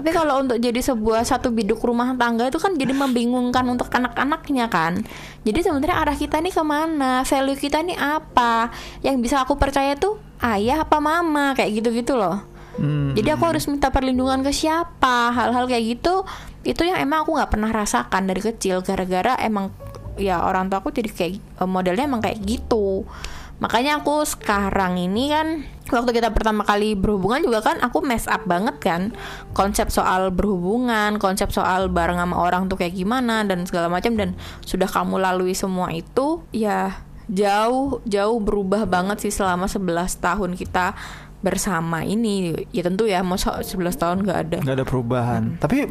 Tapi 0.00 0.08
kalau 0.16 0.40
untuk 0.40 0.56
jadi 0.56 0.80
sebuah 0.80 1.28
satu 1.28 1.52
biduk 1.52 1.84
rumah 1.84 2.16
tangga 2.16 2.48
itu 2.48 2.56
kan 2.56 2.72
jadi 2.80 2.96
membingungkan 2.96 3.68
untuk 3.68 3.92
anak-anaknya 3.92 4.72
kan. 4.72 5.04
Jadi 5.44 5.60
sebenarnya 5.60 6.00
arah 6.00 6.16
kita 6.16 6.40
nih 6.40 6.56
ke 6.56 6.64
mana? 6.64 7.20
Value 7.28 7.60
kita 7.60 7.84
nih 7.84 8.00
apa? 8.00 8.72
Yang 9.04 9.16
bisa 9.20 9.44
aku 9.44 9.60
percaya 9.60 9.92
tuh 10.00 10.16
ayah 10.42 10.84
apa 10.84 10.98
mama 11.00 11.56
kayak 11.56 11.82
gitu-gitu 11.82 12.16
loh. 12.16 12.44
Hmm, 12.76 13.16
jadi 13.16 13.40
aku 13.40 13.48
harus 13.48 13.64
minta 13.72 13.88
perlindungan 13.88 14.44
ke 14.44 14.52
siapa 14.52 15.32
hal-hal 15.32 15.64
kayak 15.64 15.96
gitu. 15.96 16.28
Itu 16.60 16.84
yang 16.84 17.00
emang 17.00 17.24
aku 17.24 17.36
nggak 17.40 17.50
pernah 17.52 17.70
rasakan 17.72 18.28
dari 18.28 18.44
kecil 18.44 18.84
gara-gara 18.84 19.38
emang 19.40 19.72
ya 20.20 20.44
orang 20.44 20.68
tua 20.68 20.80
aku 20.84 20.92
jadi 20.92 21.08
kayak 21.08 21.32
eh, 21.40 21.68
modelnya 21.68 22.04
emang 22.04 22.20
kayak 22.20 22.44
gitu. 22.44 23.08
Makanya 23.56 24.04
aku 24.04 24.20
sekarang 24.28 25.00
ini 25.00 25.32
kan 25.32 25.64
waktu 25.88 26.12
kita 26.12 26.34
pertama 26.36 26.60
kali 26.66 26.92
berhubungan 26.92 27.40
juga 27.40 27.64
kan 27.64 27.80
aku 27.80 28.04
mess 28.04 28.28
up 28.28 28.44
banget 28.44 28.76
kan. 28.84 29.16
Konsep 29.56 29.88
soal 29.88 30.28
berhubungan 30.28 31.16
konsep 31.16 31.48
soal 31.48 31.88
bareng 31.88 32.20
sama 32.20 32.36
orang 32.36 32.68
tuh 32.68 32.76
kayak 32.76 32.92
gimana 32.92 33.48
dan 33.48 33.64
segala 33.64 33.88
macam. 33.88 34.12
Dan 34.20 34.36
sudah 34.68 34.84
kamu 34.84 35.16
lalui 35.16 35.56
semua 35.56 35.88
itu 35.96 36.44
ya 36.52 37.05
jauh 37.26 38.00
jauh 38.02 38.38
berubah 38.38 38.86
banget 38.86 39.26
sih 39.26 39.32
selama 39.32 39.66
11 39.66 39.82
tahun 40.16 40.50
kita 40.54 40.94
bersama 41.40 42.02
ini. 42.02 42.66
Ya 42.70 42.82
tentu 42.82 43.04
ya 43.04 43.22
mau 43.22 43.36
11 43.36 43.66
tahun 43.92 44.22
nggak 44.22 44.38
ada. 44.48 44.58
Nggak 44.62 44.76
ada 44.76 44.86
perubahan. 44.86 45.42
Tapi 45.58 45.86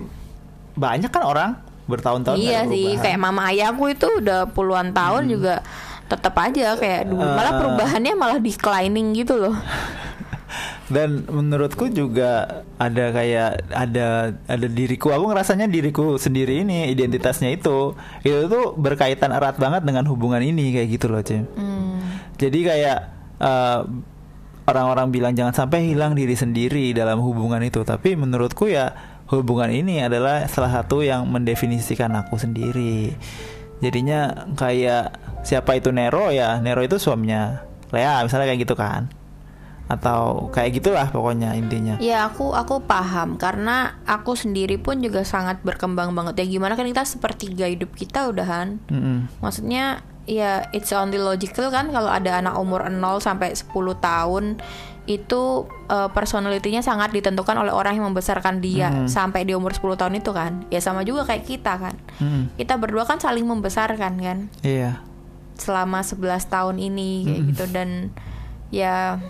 banyak 0.75 1.07
kan 1.07 1.23
orang 1.23 1.51
bertahun-tahun 1.85 2.35
iya 2.35 2.65
sih 2.65 2.97
kayak 2.97 3.15
mama 3.15 3.53
ayahku 3.53 3.85
itu 3.87 4.09
udah 4.17 4.49
puluhan 4.49 4.89
tahun 4.89 5.29
juga 5.29 5.61
tetap 6.05 6.33
aja 6.35 6.73
kayak 6.75 7.07
dulu. 7.07 7.21
Malah 7.21 7.53
Eh. 7.53 7.59
perubahannya 7.61 8.13
malah 8.17 8.39
declining 8.41 9.13
gitu 9.13 9.37
loh 9.37 9.53
dan 10.85 11.25
menurutku 11.25 11.89
juga 11.89 12.61
ada 12.77 13.09
kayak 13.09 13.73
ada 13.73 14.37
ada 14.45 14.67
diriku. 14.69 15.09
Aku 15.09 15.33
ngerasanya 15.33 15.65
diriku 15.65 16.21
sendiri 16.21 16.61
ini 16.61 16.93
identitasnya 16.93 17.49
itu 17.57 17.97
itu 18.21 18.45
tuh 18.45 18.77
berkaitan 18.77 19.33
erat 19.33 19.57
banget 19.57 19.81
dengan 19.81 20.05
hubungan 20.05 20.41
ini 20.45 20.69
kayak 20.77 20.87
gitu 20.93 21.09
loh 21.09 21.25
Cem. 21.25 21.49
Hmm. 21.57 21.97
jadi 22.37 22.59
kayak 22.61 22.99
eh, 23.41 23.81
orang-orang 24.69 25.07
bilang 25.09 25.33
jangan 25.33 25.57
sampai 25.57 25.89
hilang 25.89 26.13
diri 26.13 26.37
sendiri 26.37 26.93
dalam 26.93 27.17
hubungan 27.17 27.65
itu. 27.65 27.81
Tapi 27.81 28.13
menurutku 28.13 28.69
ya 28.69 28.93
hubungan 29.33 29.73
ini 29.73 30.05
adalah 30.05 30.45
salah 30.45 30.69
satu 30.69 31.01
yang 31.01 31.25
mendefinisikan 31.25 32.13
aku 32.13 32.37
sendiri. 32.37 33.17
Jadinya 33.81 34.47
kayak 34.53 35.17
siapa 35.41 35.77
itu 35.77 35.93
Nero 35.93 36.33
ya 36.33 36.57
Nero 36.57 36.81
itu 36.81 36.97
suaminya 36.97 37.61
Lea 37.93 38.25
misalnya 38.25 38.49
kayak 38.49 38.61
gitu 38.65 38.73
kan 38.73 39.05
atau 39.85 40.49
kayak 40.49 40.81
gitulah 40.81 41.05
pokoknya 41.07 41.53
intinya. 41.53 41.95
Ya 41.99 42.25
aku 42.25 42.51
aku 42.51 42.81
paham. 42.81 43.37
Karena 43.37 43.93
aku 44.03 44.33
sendiri 44.33 44.75
pun 44.75 44.97
juga 44.97 45.21
sangat 45.21 45.61
berkembang 45.61 46.09
banget. 46.11 46.41
Ya 46.41 46.45
gimana 46.49 46.73
kan 46.73 46.85
kita 46.85 47.03
sepertiga 47.03 47.65
hidup 47.65 47.93
kita 47.93 48.25
udahan 48.25 48.81
Mm-mm. 48.87 49.29
maksudnya 49.39 50.01
ya 50.25 50.65
it's 50.71 50.89
only 50.89 51.15
logical 51.15 51.69
kan 51.69 51.89
kalau 51.89 52.09
ada 52.09 52.41
anak 52.41 52.57
umur 52.57 52.81
0 52.83 52.97
sampai 53.19 53.53
10 53.53 53.69
tahun 53.95 54.57
itu 55.05 55.41
eh, 55.85 56.09
personalitinya 56.09 56.81
sangat 56.81 57.13
ditentukan 57.13 57.53
oleh 57.55 57.69
orang 57.69 57.93
yang 57.93 58.09
membesarkan 58.09 58.57
dia 58.57 58.89
Mhm. 58.89 59.05
sampai 59.05 59.45
di 59.45 59.53
umur 59.53 59.69
10 59.69 59.93
tahun 59.95 60.17
itu 60.17 60.33
kan. 60.33 60.65
Ya 60.67 60.81
sama 60.81 61.05
juga 61.05 61.29
kayak 61.29 61.45
kita 61.45 61.77
kan. 61.77 61.93
Mm-mm. 62.17 62.57
kita 62.57 62.73
berdua 62.75 63.05
kan 63.05 63.21
saling 63.21 63.45
membesarkan 63.45 64.17
kan. 64.17 64.49
Iya. 64.65 64.97
Selama 65.55 66.01
11 66.01 66.17
tahun 66.47 66.81
ini 66.81 67.09
kayak 67.21 67.37
Mm-mm. 67.37 67.49
gitu. 67.53 67.65
Dan 67.69 67.89
ya 68.67 69.21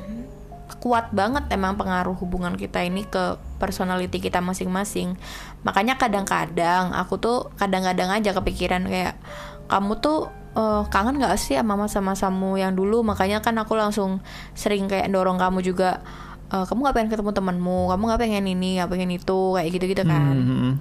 kuat 0.85 1.09
banget 1.09 1.49
emang 1.49 1.81
pengaruh 1.81 2.13
hubungan 2.21 2.53
kita 2.53 2.85
ini 2.85 3.09
ke 3.09 3.41
personality 3.57 4.21
kita 4.21 4.37
masing-masing. 4.37 5.17
Makanya 5.65 5.97
kadang-kadang 5.97 6.93
aku 6.93 7.17
tuh 7.17 7.49
kadang-kadang 7.57 8.13
aja 8.13 8.37
kepikiran 8.37 8.85
kayak 8.85 9.17
kamu 9.65 9.97
tuh 9.97 10.29
eh, 10.53 10.85
kangen 10.93 11.17
gak 11.17 11.41
sih 11.41 11.57
sama 11.57 11.73
masa-masamu 11.73 12.61
yang 12.61 12.77
dulu? 12.77 13.01
Makanya 13.01 13.41
kan 13.41 13.57
aku 13.57 13.73
langsung 13.73 14.21
sering 14.53 14.85
kayak 14.85 15.09
dorong 15.09 15.41
kamu 15.41 15.65
juga 15.65 16.05
eh, 16.53 16.61
kamu 16.69 16.85
gak 16.85 16.95
pengen 17.01 17.09
ketemu 17.17 17.31
temanmu 17.33 17.89
kamu 17.89 18.01
gak 18.05 18.21
pengen 18.21 18.45
ini 18.45 18.77
gak 18.77 18.93
pengen 18.93 19.09
itu 19.09 19.57
kayak 19.57 19.69
gitu-gitu 19.73 20.05
kan. 20.05 20.37
Mm-mm. 20.37 20.71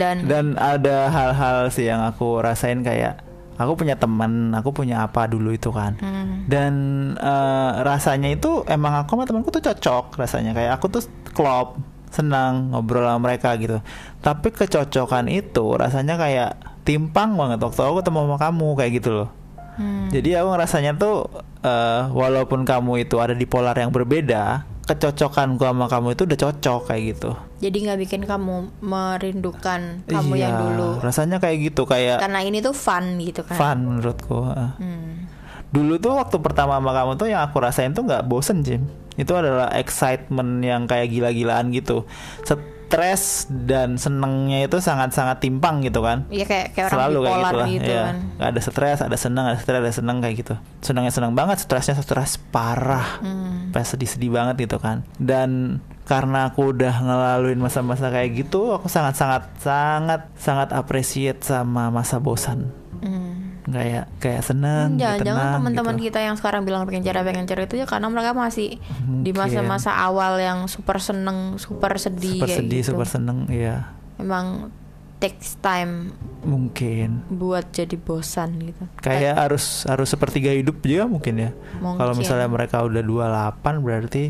dan 0.00 0.24
dan 0.24 0.56
ada 0.56 1.12
hal-hal 1.12 1.68
sih 1.68 1.92
yang 1.92 2.00
aku 2.00 2.40
rasain 2.40 2.80
kayak 2.80 3.20
aku 3.60 3.72
punya 3.78 3.96
teman 3.96 4.52
aku 4.56 4.72
punya 4.72 5.04
apa 5.04 5.28
dulu 5.28 5.52
itu 5.52 5.68
kan. 5.72 5.96
Hmm. 6.00 6.44
dan 6.50 6.72
eh, 7.16 7.72
rasanya 7.84 8.32
itu 8.32 8.66
emang 8.66 9.04
aku 9.04 9.16
sama 9.16 9.24
temanku 9.28 9.48
tuh 9.52 9.62
cocok 9.62 10.20
rasanya. 10.20 10.52
Kayak 10.56 10.80
aku 10.80 10.86
tuh 10.92 11.02
klop 11.32 11.80
senang 12.12 12.72
ngobrol 12.72 13.08
sama 13.08 13.20
mereka 13.32 13.56
gitu. 13.56 13.80
Tapi 14.20 14.52
kecocokan 14.52 15.32
itu 15.32 15.64
rasanya 15.76 16.20
kayak 16.20 16.50
timpang 16.84 17.36
banget. 17.36 17.58
Waktu 17.62 17.80
aku 17.80 17.94
ketemu 18.04 18.18
sama 18.28 18.36
kamu 18.40 18.68
kayak 18.76 18.92
gitu 19.00 19.10
loh. 19.12 19.30
Hmm. 19.72 20.12
jadi 20.12 20.44
aku 20.44 20.52
ngerasanya 20.52 20.92
tuh 21.00 21.32
eh, 21.64 22.02
walaupun 22.12 22.68
kamu 22.68 23.08
itu 23.08 23.16
ada 23.16 23.32
di 23.32 23.48
polar 23.48 23.72
yang 23.72 23.88
berbeda 23.88 24.68
kecocokan 24.84 25.56
gua 25.56 25.72
sama 25.72 25.86
kamu 25.88 26.06
itu 26.12 26.22
udah 26.28 26.38
cocok 26.38 26.80
kayak 26.92 27.02
gitu 27.16 27.30
jadi 27.62 27.76
nggak 27.78 28.00
bikin 28.02 28.22
kamu 28.26 28.74
merindukan 28.82 30.02
kamu 30.10 30.34
yang 30.34 30.52
Iya, 30.52 30.60
dulu. 30.66 30.88
rasanya 30.98 31.38
kayak 31.38 31.70
gitu 31.72 31.86
kayak 31.86 32.18
karena 32.18 32.42
ini 32.42 32.58
tuh 32.58 32.74
fun 32.74 33.22
gitu 33.22 33.46
kan. 33.46 33.54
Fun 33.54 33.78
menurutku 33.86 34.50
heeh. 34.50 34.70
Hmm. 34.82 35.10
dulu 35.72 35.96
tuh 35.96 36.20
waktu 36.20 36.36
pertama 36.42 36.76
sama 36.76 36.92
kamu 36.92 37.16
tuh 37.16 37.32
yang 37.32 37.40
aku 37.48 37.56
rasain 37.56 37.96
tuh 37.96 38.04
nggak 38.04 38.28
bosen 38.28 38.60
Jim. 38.60 38.84
Itu 39.16 39.32
adalah 39.32 39.72
excitement 39.72 40.60
yang 40.60 40.84
kayak 40.84 41.08
gila-gilaan 41.08 41.72
gitu. 41.72 42.04
Stres 42.92 43.48
dan 43.48 43.96
senengnya 43.96 44.68
itu 44.68 44.76
sangat-sangat 44.76 45.40
timpang 45.40 45.80
gitu 45.80 46.04
kan. 46.04 46.28
Iya 46.28 46.44
kayak 46.44 46.76
kayak 46.76 46.86
orang 46.92 46.96
selalu 47.00 47.18
kayak 47.24 47.32
gitu 47.40 47.56
lah 47.56 47.68
gitu 47.72 47.88
ya. 47.88 48.02
kan. 48.04 48.16
Ada 48.36 48.60
stres 48.60 48.98
ada 49.00 49.16
senang 49.16 49.44
ada 49.48 49.56
stres 49.56 49.80
ada 49.80 49.92
senang 49.96 50.16
kayak 50.20 50.36
gitu. 50.44 50.54
Senangnya 50.84 51.08
senang 51.08 51.32
banget 51.32 51.64
stresnya 51.64 51.96
stres 51.96 52.36
parah. 52.52 53.16
Hmm. 53.24 53.72
sedih-sedih 53.72 54.28
banget 54.28 54.68
gitu 54.68 54.76
kan. 54.76 55.08
Dan 55.16 55.80
karena 56.02 56.46
aku 56.46 56.70
udah 56.70 56.94
ngelaluin 56.98 57.56
masa-masa 57.56 58.08
kayak 58.08 58.44
gitu 58.44 58.72
aku 58.72 58.86
sangat-sangat 58.86 59.48
sangat 59.56 60.20
sangat 60.34 60.68
appreciate 60.70 61.40
sama 61.40 61.88
masa 61.88 62.18
bosan 62.18 62.70
Hmm. 62.98 63.58
kayak 63.64 64.06
kayak 64.18 64.42
seneng 64.42 64.94
Jangan-jangan 64.94 65.22
tenang 65.38 65.54
teman-teman 65.58 65.94
gitu. 65.96 66.04
kita 66.06 66.18
yang 66.20 66.34
sekarang 66.34 66.62
bilang 66.62 66.82
pengen 66.84 67.02
cerita 67.02 67.20
pengen 67.20 67.46
cerita 67.46 67.66
itu 67.68 67.76
ya 67.76 67.86
karena 67.86 68.06
mereka 68.06 68.30
masih 68.30 68.78
di 69.22 69.30
Mungkin. 69.30 69.34
masa-masa 69.34 69.90
awal 69.96 70.38
yang 70.38 70.66
super 70.66 70.98
seneng, 70.98 71.54
super 71.56 71.94
sedih 71.94 72.38
super 72.38 72.50
sedih 72.52 72.80
gitu. 72.80 72.94
super 72.94 73.06
seneng 73.06 73.46
iya 73.48 73.90
Emang 74.16 74.70
takes 75.22 75.54
time 75.62 76.10
mungkin 76.42 77.22
buat 77.30 77.70
jadi 77.70 77.94
bosan 77.94 78.58
gitu. 78.58 78.82
kayak 78.98 79.38
harus 79.38 79.86
harus 79.86 80.10
sepertiga 80.10 80.50
hidup 80.50 80.82
juga 80.82 81.06
mungkin 81.06 81.34
ya 81.38 81.50
Mungkin. 81.78 82.02
kalau 82.02 82.18
misalnya 82.18 82.50
mereka 82.50 82.82
udah 82.82 82.98
28 83.62 83.86
berarti 83.86 84.24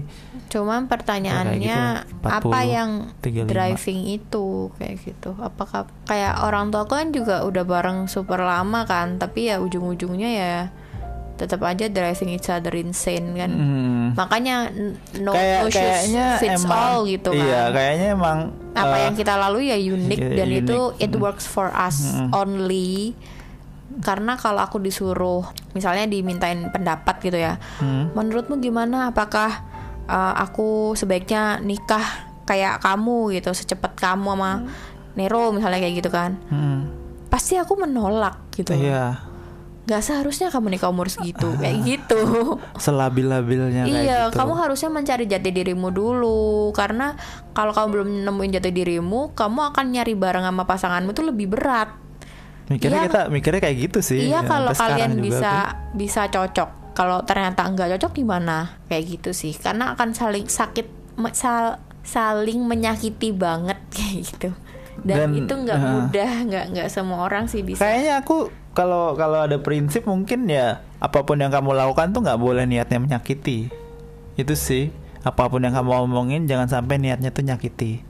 Cuman 0.53 0.85
pertanyaannya 0.85 1.81
gitu, 2.05 2.29
apa 2.29 2.45
40, 2.45 2.77
yang 2.77 2.91
35. 3.25 3.49
driving 3.49 4.01
itu 4.21 4.69
kayak 4.77 4.95
gitu? 5.01 5.33
Apakah 5.41 5.89
kayak 6.05 6.45
orang 6.45 6.69
tua 6.69 6.85
aku 6.85 6.93
kan 6.93 7.09
juga 7.09 7.41
udah 7.49 7.65
bareng 7.65 8.05
super 8.05 8.45
lama 8.45 8.85
kan, 8.85 9.17
tapi 9.17 9.49
ya 9.49 9.65
ujung-ujungnya 9.65 10.29
ya 10.29 10.57
tetap 11.41 11.65
aja 11.65 11.89
driving 11.89 12.37
each 12.37 12.53
other 12.53 12.77
insane 12.77 13.33
kan. 13.33 13.49
hmm, 13.49 14.07
Makanya 14.13 14.77
no, 15.25 15.33
kayak 15.33 15.61
no 15.65 15.69
shoes 15.73 15.81
kayaknya 15.81 16.27
fits 16.37 16.65
emang 16.69 16.77
all 16.77 17.01
gitu 17.09 17.31
kan. 17.33 17.41
iya 17.41 17.63
kayaknya 17.73 18.09
emang 18.13 18.39
apa 18.73 18.97
eh, 18.97 19.01
yang 19.05 19.15
kita 19.15 19.37
lalui 19.37 19.69
ya 19.69 19.77
unik 19.77 20.19
iya, 20.19 20.37
dan 20.39 20.49
unik. 20.49 20.61
itu 20.65 20.79
it 20.99 21.11
Mm. 21.11 21.21
works 21.21 21.45
for 21.45 21.69
us 21.69 21.97
Mm-mm. 22.01 22.33
only. 22.33 23.13
Karena 24.01 24.41
kalau 24.41 24.65
aku 24.65 24.81
disuruh 24.81 25.45
misalnya 25.77 26.09
dimintain 26.09 26.73
pendapat 26.73 27.21
gitu 27.21 27.37
ya 27.37 27.61
hmm, 27.79 28.17
menurutmu 28.17 28.57
gimana? 28.57 29.13
Apakah 29.13 29.61
uh, 30.09 30.35
aku 30.41 30.97
sebaiknya 30.97 31.61
nikah 31.61 32.01
kayak 32.43 32.81
kamu 32.81 33.37
gitu 33.37 33.53
secepat 33.53 33.93
kamu 33.95 34.33
sama 34.33 34.51
Nero 35.13 35.53
misalnya 35.53 35.77
kayak 35.77 35.95
gitu 36.01 36.09
kan? 36.09 36.41
Hmm, 36.49 36.89
pasti 37.29 37.61
aku 37.61 37.77
menolak 37.77 38.41
gitu. 38.57 38.73
Iya 38.73 39.32
nggak 39.83 39.99
seharusnya 39.99 40.47
kamu 40.47 40.79
nikah 40.79 40.95
umur 40.95 41.11
segitu 41.11 41.59
kayak 41.59 41.83
gitu 41.83 42.23
selabil-labilnya 42.87 43.83
kayak 43.83 44.03
iya, 44.07 44.21
gitu 44.31 44.39
kamu 44.39 44.55
harusnya 44.55 44.91
mencari 44.95 45.27
jati 45.27 45.51
dirimu 45.51 45.91
dulu 45.91 46.71
karena 46.71 47.19
kalau 47.53 47.73
kamu 47.77 47.89
belum 47.93 48.09
nemuin 48.25 48.53
jati 48.59 48.71
dirimu, 48.73 49.37
kamu 49.37 49.61
akan 49.73 49.85
nyari 49.93 50.17
bareng 50.17 50.45
sama 50.45 50.65
pasanganmu 50.65 51.13
tuh 51.13 51.29
lebih 51.29 51.53
berat. 51.53 51.93
mikirnya 52.73 53.05
Iya. 53.05 53.09
kita 53.13 53.23
mikirnya 53.29 53.61
kayak 53.61 53.77
gitu 53.85 54.01
sih 54.01 54.33
iya, 54.33 54.41
ya, 54.41 54.49
kalau 54.49 54.73
kalian 54.73 55.21
bisa 55.21 55.53
tuh. 55.53 55.99
bisa 56.01 56.23
cocok. 56.33 56.71
Kalau 56.97 57.21
ternyata 57.29 57.69
enggak 57.69 57.93
cocok 57.97 58.13
gimana? 58.17 58.81
Kayak 58.89 59.05
gitu 59.19 59.31
sih. 59.37 59.53
Karena 59.53 59.93
akan 59.93 60.17
saling 60.17 60.49
sakit 60.49 60.89
sal- 61.37 61.77
saling 62.01 62.65
menyakiti 62.65 63.37
banget 63.37 63.77
kayak 63.97 64.25
gitu. 64.25 64.49
Dan, 65.05 65.37
Dan, 65.37 65.45
itu 65.45 65.53
nggak 65.53 65.77
uh, 65.77 65.85
mudah, 65.85 66.33
nggak 66.49 66.65
nggak 66.73 66.89
semua 66.89 67.29
orang 67.29 67.45
sih 67.49 67.61
bisa. 67.61 67.85
kayaknya 67.85 68.25
aku 68.25 68.49
kalau 68.73 69.13
kalau 69.13 69.45
ada 69.45 69.57
prinsip 69.57 70.05
mungkin 70.05 70.47
ya 70.47 70.81
apa 70.97 71.23
pun 71.23 71.37
yang 71.37 71.49
kamu 71.49 71.73
lakukan 71.73 72.11
tuh 72.11 72.21
nggak 72.21 72.37
boleh 72.37 72.65
niatnya 72.65 72.99
menyakiti 72.99 73.69
itu 74.35 74.55
sih 74.55 74.89
apa 75.23 75.47
pun 75.47 75.61
yang 75.61 75.73
kamu 75.73 75.93
omongin 76.03 76.45
jangan 76.45 76.67
sampai 76.67 76.97
niatnya 76.97 77.29
tuh 77.29 77.45
nyakiti 77.45 78.01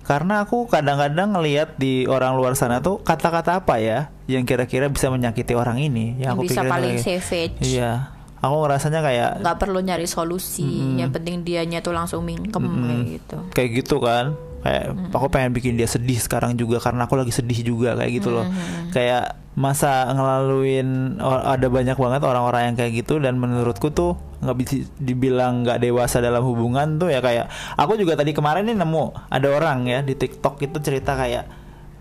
karena 0.00 0.42
aku 0.42 0.66
kadang-kadang 0.66 1.30
ngelihat 1.30 1.76
di 1.76 2.02
orang 2.04 2.34
luar 2.34 2.54
sana 2.54 2.78
tuh 2.78 2.98
kata-kata 2.98 3.60
apa 3.60 3.78
ya 3.78 3.98
yang 4.26 4.42
kira-kira 4.42 4.86
bisa 4.86 5.06
menyakiti 5.06 5.52
orang 5.52 5.78
ini 5.78 6.18
Yang 6.18 6.30
aku 6.32 6.42
bisa 6.44 6.62
paling 6.64 6.96
kayak- 6.96 7.22
savage. 7.22 7.58
iya 7.60 8.10
aku 8.38 8.56
ngerasanya 8.58 9.00
kayak 9.00 9.30
nggak 9.38 9.58
perlu 9.58 9.78
nyari 9.78 10.06
solusi 10.06 10.64
Mm-mm. 10.64 10.96
yang 10.96 11.10
penting 11.10 11.42
dianya 11.42 11.78
tuh 11.78 11.92
langsung 11.92 12.24
mingkem 12.24 12.58
Mm-mm. 12.58 12.80
kayak 12.80 13.02
gitu 13.12 13.36
kayak 13.52 13.70
gitu 13.76 13.96
kan 14.00 14.32
kayak 14.60 14.92
aku 15.12 15.26
pengen 15.32 15.56
bikin 15.56 15.80
dia 15.80 15.88
sedih 15.88 16.20
sekarang 16.20 16.52
juga 16.56 16.76
karena 16.84 17.08
aku 17.08 17.16
lagi 17.16 17.32
sedih 17.32 17.64
juga 17.64 17.96
kayak 17.96 18.12
gitu 18.20 18.28
loh. 18.28 18.44
Kayak 18.92 19.40
masa 19.58 20.06
ngelaluin 20.14 21.18
ada 21.20 21.66
banyak 21.66 21.98
banget 21.98 22.22
orang-orang 22.22 22.70
yang 22.70 22.76
kayak 22.78 22.92
gitu 23.02 23.18
dan 23.18 23.36
menurutku 23.36 23.90
tuh 23.90 24.14
nggak 24.40 24.56
bisa 24.56 24.86
dibilang 24.96 25.66
nggak 25.66 25.82
dewasa 25.84 26.22
dalam 26.22 26.40
hubungan 26.46 26.96
tuh 26.96 27.12
ya 27.12 27.20
kayak 27.20 27.50
aku 27.76 27.98
juga 28.00 28.16
tadi 28.16 28.32
kemarin 28.32 28.64
nih 28.64 28.78
nemu 28.78 29.28
ada 29.28 29.48
orang 29.52 29.84
ya 29.84 30.00
di 30.00 30.16
TikTok 30.16 30.64
itu 30.64 30.78
cerita 30.80 31.12
kayak 31.18 31.44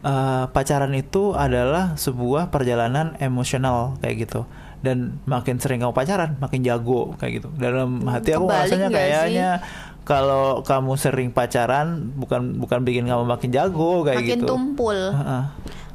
eh, 0.05 0.43
pacaran 0.53 0.93
itu 0.95 1.35
adalah 1.35 1.99
sebuah 1.99 2.53
perjalanan 2.53 3.17
emosional 3.19 3.99
kayak 3.99 4.29
gitu. 4.29 4.43
Dan 4.79 5.19
makin 5.27 5.59
sering 5.59 5.83
kamu 5.83 5.91
pacaran 5.91 6.39
makin 6.39 6.63
jago 6.63 7.11
kayak 7.19 7.43
gitu. 7.43 7.51
Dalam 7.59 7.99
hati 8.07 8.31
aku 8.31 8.47
Kebalik 8.47 8.63
rasanya 8.63 8.87
sih? 8.87 8.95
Kalau 10.09 10.65
kamu 10.65 10.97
sering 10.97 11.29
pacaran 11.29 12.09
bukan 12.17 12.57
bukan 12.57 12.81
bikin 12.81 13.05
kamu 13.05 13.29
makin 13.29 13.53
jago 13.53 14.01
kayak 14.01 14.25
makin 14.25 14.41
gitu. 14.41 14.49
tumpul. 14.49 14.97
Heeh. 14.97 15.43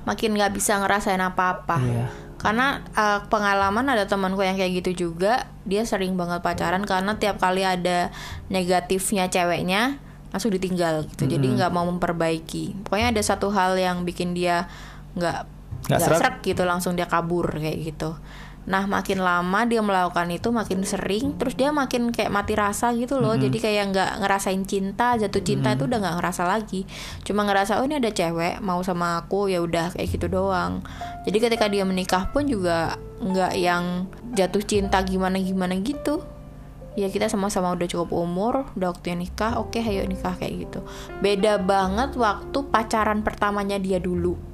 makin 0.05 0.37
nggak 0.37 0.55
bisa 0.55 0.79
ngerasain 0.79 1.19
apa-apa. 1.19 1.83
Iya. 1.83 2.07
karena 2.45 2.85
eh, 2.93 3.25
pengalaman 3.33 3.89
ada 3.89 4.05
temanku 4.05 4.45
yang 4.45 4.53
kayak 4.61 4.85
gitu 4.85 5.09
juga 5.09 5.49
dia 5.65 5.81
sering 5.89 6.13
banget 6.13 6.45
pacaran 6.45 6.85
karena 6.85 7.17
tiap 7.17 7.41
kali 7.41 7.65
ada 7.65 8.13
negatifnya 8.53 9.33
ceweknya 9.33 9.97
langsung 10.29 10.53
ditinggal 10.53 11.09
gitu. 11.09 11.25
Jadi 11.25 11.47
nggak 11.57 11.73
mau 11.73 11.89
memperbaiki. 11.89 12.85
Pokoknya 12.85 13.17
ada 13.17 13.23
satu 13.25 13.49
hal 13.49 13.81
yang 13.81 14.05
bikin 14.05 14.37
dia 14.37 14.69
nggak 15.17 15.55
Nggak 15.85 16.01
srek 16.01 16.37
gitu 16.41 16.65
langsung 16.65 16.97
dia 16.97 17.05
kabur 17.05 17.49
kayak 17.61 17.93
gitu 17.93 18.17
nah 18.65 18.89
makin 18.89 19.21
lama 19.21 19.69
dia 19.69 19.85
melakukan 19.85 20.25
itu 20.33 20.49
makin 20.49 20.89
sering 20.89 21.37
terus 21.37 21.53
dia 21.53 21.69
makin 21.69 22.09
kayak 22.09 22.33
mati 22.33 22.57
rasa 22.57 22.97
gitu 22.97 23.21
loh. 23.21 23.37
Jadi 23.37 23.61
kayak 23.61 23.93
nggak 23.93 24.11
ngerasain 24.25 24.63
cinta 24.65 25.21
jatuh 25.21 25.45
cinta 25.45 25.77
itu 25.77 25.85
udah 25.85 25.99
nggak 26.01 26.17
ngerasa 26.21 26.43
lagi. 26.49 26.89
Cuma 27.29 27.45
ngerasa 27.45 27.81
oh 27.81 27.85
ini 27.85 28.01
ada 28.01 28.09
cewek 28.09 28.65
mau 28.65 28.81
sama 28.81 29.21
aku 29.21 29.53
ya 29.53 29.61
udah 29.61 29.93
kayak 29.93 30.09
gitu 30.09 30.27
doang. 30.33 30.81
Jadi 31.29 31.37
ketika 31.41 31.69
dia 31.69 31.85
menikah 31.85 32.33
pun 32.33 32.49
juga 32.49 32.97
nggak 33.21 33.53
yang 33.61 34.09
jatuh 34.33 34.65
cinta 34.65 35.05
gimana 35.05 35.37
gimana 35.37 35.77
gitu. 35.85 36.25
Ya 36.95 37.11
kita 37.11 37.27
sama-sama 37.27 37.75
udah 37.75 37.91
cukup 37.91 38.15
umur 38.15 38.71
udah 38.79 38.95
waktunya 38.95 39.27
nikah 39.27 39.59
oke 39.59 39.77
ayo 39.77 40.09
nikah 40.09 40.39
kayak 40.41 40.71
gitu. 40.71 40.81
Beda 41.21 41.61
banget 41.61 42.17
waktu 42.17 42.59
pacaran 42.71 43.21
pertamanya 43.21 43.77
dia 43.77 44.01
dulu 44.01 44.54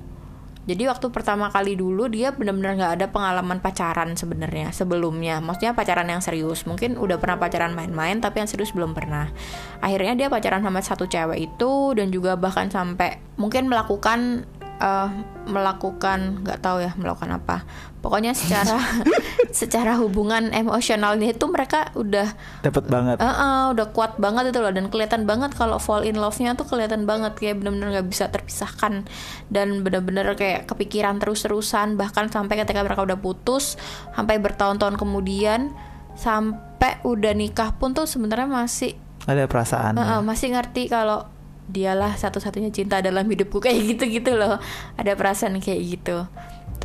jadi 0.69 0.93
waktu 0.93 1.09
pertama 1.09 1.49
kali 1.49 1.73
dulu 1.73 2.05
dia 2.13 2.37
benar-benar 2.37 2.77
nggak 2.77 2.93
ada 3.01 3.07
pengalaman 3.09 3.65
pacaran 3.65 4.13
sebenarnya 4.13 4.77
sebelumnya. 4.77 5.41
Maksudnya 5.41 5.73
pacaran 5.73 6.05
yang 6.05 6.21
serius. 6.21 6.69
Mungkin 6.69 7.01
udah 7.01 7.17
pernah 7.17 7.41
pacaran 7.41 7.73
main-main 7.73 8.21
tapi 8.21 8.45
yang 8.45 8.49
serius 8.51 8.77
belum 8.77 8.93
pernah. 8.93 9.33
Akhirnya 9.81 10.13
dia 10.15 10.29
pacaran 10.29 10.61
sama 10.61 10.85
satu 10.85 11.09
cewek 11.09 11.41
itu 11.41 11.97
dan 11.97 12.13
juga 12.13 12.37
bahkan 12.37 12.69
sampai 12.69 13.19
mungkin 13.41 13.73
melakukan 13.73 14.45
eh, 14.81 15.09
melakukan 15.47 16.41
nggak 16.43 16.59
tahu 16.59 16.81
ya 16.81 16.97
melakukan 16.97 17.37
apa 17.37 17.63
pokoknya 18.01 18.33
secara 18.33 18.81
secara 19.53 20.01
hubungan 20.01 20.49
emosionalnya 20.51 21.37
itu 21.37 21.45
mereka 21.47 21.93
udah 21.93 22.33
Dapat 22.65 22.85
banget. 22.89 23.17
Eh, 23.21 23.27
eh, 23.27 23.65
udah 23.77 23.87
kuat 23.93 24.17
banget 24.17 24.51
itu 24.51 24.59
loh 24.59 24.73
dan 24.73 24.89
kelihatan 24.89 25.29
banget 25.29 25.53
kalau 25.53 25.77
fall 25.77 26.01
in 26.01 26.17
love-nya 26.17 26.57
tuh 26.57 26.65
kelihatan 26.65 27.05
banget 27.05 27.37
kayak 27.37 27.61
bener-bener 27.61 28.01
nggak 28.01 28.09
bisa 28.09 28.33
terpisahkan 28.33 29.05
dan 29.49 29.85
bener-bener 29.85 30.33
kayak 30.33 30.65
kepikiran 30.65 31.21
terus-terusan 31.21 32.01
bahkan 32.01 32.27
sampai 32.27 32.57
ketika 32.57 32.81
mereka 32.81 33.05
udah 33.05 33.21
putus 33.21 33.77
sampai 34.17 34.41
bertahun-tahun 34.41 34.97
kemudian 34.97 35.69
sampai 36.17 37.01
udah 37.03 37.33
nikah 37.33 37.77
pun 37.77 37.93
tuh 37.93 38.05
sebenarnya 38.05 38.49
masih 38.49 38.97
Ada 39.25 39.45
perasaan. 39.45 39.97
eh, 39.97 40.05
eh, 40.17 40.21
masih 40.25 40.57
ngerti 40.57 40.89
kalau 40.89 41.29
dialah 41.71 42.19
satu-satunya 42.19 42.75
cinta 42.75 42.99
dalam 43.01 43.25
hidupku 43.25 43.63
kayak 43.63 43.97
gitu-gitu 43.97 44.35
loh 44.37 44.59
ada 44.99 45.13
perasaan 45.15 45.63
kayak 45.63 45.81
gitu 45.99 46.27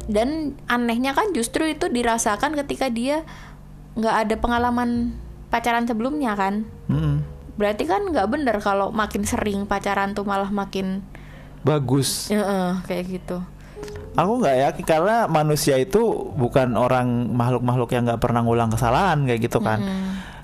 dan 0.05 0.53
anehnya 0.69 1.17
kan 1.17 1.33
justru 1.33 1.65
itu 1.65 1.89
dirasakan 1.89 2.53
ketika 2.65 2.93
dia 2.93 3.25
nggak 3.97 4.15
ada 4.27 4.35
pengalaman 4.37 5.17
pacaran 5.49 5.89
sebelumnya 5.89 6.37
kan 6.37 6.69
Mm-mm. 6.87 7.25
berarti 7.57 7.89
kan 7.89 8.05
nggak 8.05 8.27
bener 8.29 8.57
kalau 8.61 8.93
makin 8.93 9.25
sering 9.25 9.65
pacaran 9.65 10.13
tuh 10.13 10.27
malah 10.27 10.53
makin 10.53 11.01
Bagus. 11.65 12.29
eh, 12.29 12.73
kayak 12.85 13.05
gitu 13.09 13.41
Aku 14.15 14.39
nggak 14.39 14.57
yakin 14.63 14.85
karena 14.87 15.27
manusia 15.27 15.75
itu 15.75 16.31
bukan 16.39 16.79
orang 16.79 17.35
makhluk-makhluk 17.35 17.91
yang 17.91 18.07
nggak 18.07 18.23
pernah 18.23 18.47
ngulang 18.47 18.71
kesalahan 18.71 19.27
kayak 19.27 19.43
gitu 19.43 19.59
kan. 19.59 19.83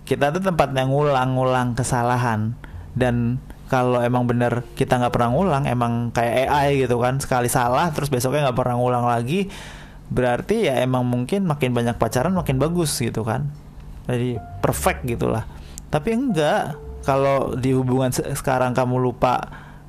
Kita 0.04 0.28
tuh 0.36 0.44
tempatnya 0.44 0.84
ngulang-ngulang 0.92 1.72
kesalahan 1.80 2.52
dan 3.00 3.40
kalau 3.72 4.04
emang 4.04 4.28
bener 4.28 4.68
kita 4.76 5.00
nggak 5.00 5.16
pernah 5.16 5.32
ngulang 5.32 5.64
emang 5.64 6.12
kayak 6.12 6.52
AI 6.52 6.84
gitu 6.84 7.00
kan 7.00 7.24
sekali 7.24 7.48
salah 7.48 7.88
terus 7.96 8.12
besoknya 8.12 8.52
nggak 8.52 8.60
pernah 8.60 8.76
ngulang 8.76 9.08
lagi 9.08 9.48
berarti 10.12 10.68
ya 10.68 10.84
emang 10.84 11.08
mungkin 11.08 11.48
makin 11.48 11.72
banyak 11.72 11.96
pacaran 11.96 12.36
makin 12.36 12.60
bagus 12.60 12.92
gitu 13.00 13.24
kan. 13.24 13.48
Jadi 14.12 14.36
perfect 14.60 15.08
gitulah. 15.08 15.48
Tapi 15.88 16.12
enggak 16.12 16.76
kalau 17.08 17.56
di 17.56 17.72
hubungan 17.72 18.12
se- 18.12 18.28
sekarang 18.36 18.76
kamu 18.76 19.00
lupa 19.00 19.40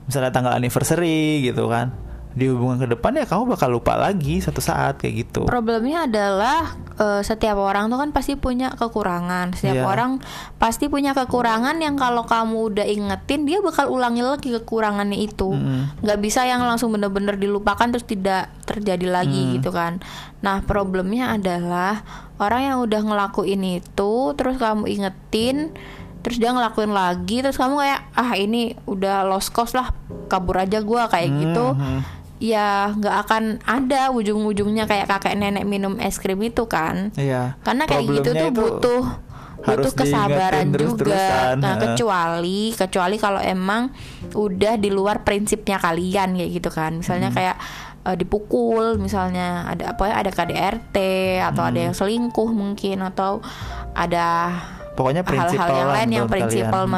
misalnya 0.06 0.30
tanggal 0.30 0.54
anniversary 0.54 1.42
gitu 1.42 1.66
kan 1.66 1.90
di 2.32 2.46
hubungan 2.46 2.78
ke 2.78 2.88
depan 2.88 3.12
ya 3.14 3.24
kamu 3.24 3.44
bakal 3.50 3.68
lupa 3.70 3.94
lagi 3.94 4.38
satu 4.38 4.58
saat 4.58 4.96
kayak 4.96 5.14
gitu 5.22 5.44
Problemnya 5.44 6.04
adalah 6.04 6.72
eh, 6.94 7.20
setiap 7.20 7.56
orang 7.56 7.86
tuh 7.86 7.96
kan 7.96 8.10
pasti 8.10 8.34
punya 8.34 8.72
kekurangan. 8.72 9.52
Setiap 9.52 9.74
Iya. 9.74 9.84
orang 9.86 10.10
pasti 10.56 10.86
punya 10.86 11.12
kekurangan 11.12 11.76
yang 11.76 11.94
kalau 11.94 12.22
kamu 12.22 12.68
udah 12.68 12.86
ingetin 12.86 13.42
dia 13.42 13.58
bakal 13.58 13.88
ulangi 13.88 14.20
lagi 14.20 14.48
kekurangannya 14.50 15.18
itu. 15.18 15.50
Mm-mm. 15.50 16.00
nggak 16.00 16.18
bisa 16.18 16.42
yang 16.42 16.60
langsung 16.60 16.88
bener-bener 16.90 17.34
dilupakan 17.34 17.88
terus 17.88 18.04
tidak 18.04 18.48
terjadi 18.62 19.08
lagi 19.10 19.40
Hmm. 19.42 19.52
gitu 19.56 19.68
kan. 19.68 20.00
Nah 20.40 20.60
problemnya 20.62 21.32
adalah 21.32 22.00
orang 22.36 22.60
yang 22.62 22.78
udah 22.80 23.00
ngelakuin 23.02 23.60
itu 23.74 24.12
terus 24.32 24.56
kamu 24.56 24.84
ingetin 24.86 25.72
terus 26.20 26.38
dia 26.38 26.50
ngelakuin 26.50 26.90
lagi 26.90 27.40
terus 27.40 27.56
kamu 27.56 27.76
kayak 27.78 28.00
ah 28.12 28.30
ini 28.32 28.78
udah 28.84 29.24
lost 29.24 29.50
cause 29.50 29.72
lah 29.72 29.90
kabur 30.26 30.54
aja 30.56 30.78
gua 30.78 31.06
kayak 31.06 31.34
gitu 31.34 31.74
Mhm. 31.74 32.21
Ya 32.42 32.90
nggak 32.90 33.16
akan 33.22 33.42
ada 33.62 34.10
ujung-ujungnya 34.10 34.90
kayak 34.90 35.06
kakek 35.06 35.38
nenek 35.38 35.62
minum 35.62 35.94
es 36.02 36.18
krim 36.18 36.42
itu 36.42 36.66
kan 36.66 37.14
Iya. 37.14 37.54
karena 37.62 37.86
kayak 37.86 38.02
gitu 38.02 38.30
Problemnya 38.34 38.42
tuh 38.42 38.50
itu 38.50 38.58
butuh 38.58 39.02
harus 39.62 39.84
butuh 39.86 39.92
kesabaran 39.94 40.66
juga 40.74 41.54
nah 41.54 41.78
kecuali 41.78 42.74
kecuali 42.74 43.14
kalau 43.14 43.38
emang 43.38 43.94
udah 44.34 44.74
di 44.74 44.90
luar 44.90 45.22
prinsipnya 45.22 45.78
kalian 45.78 46.34
kayak 46.34 46.50
gitu 46.50 46.70
kan 46.74 46.98
misalnya 46.98 47.30
Hmm. 47.30 47.38
kayak 47.38 47.56
eh, 48.02 48.16
dipukul 48.18 48.98
misalnya 48.98 49.62
ada 49.70 49.94
apa 49.94 50.10
ya 50.10 50.14
ada 50.18 50.30
KDRT 50.34 50.96
atau 51.46 51.62
Hmm. 51.62 51.70
ada 51.70 51.78
yang 51.78 51.94
selingkuh 51.94 52.50
mungkin 52.50 53.06
atau 53.06 53.38
ada 53.94 54.50
Pokoknya 54.92 55.22
hal-hal 55.24 55.70
yang 55.72 55.88
lain 55.88 56.10
yang 56.12 56.26
prinsipal 56.28 56.84
kalian. 56.84 56.90
Mm. 56.90 56.92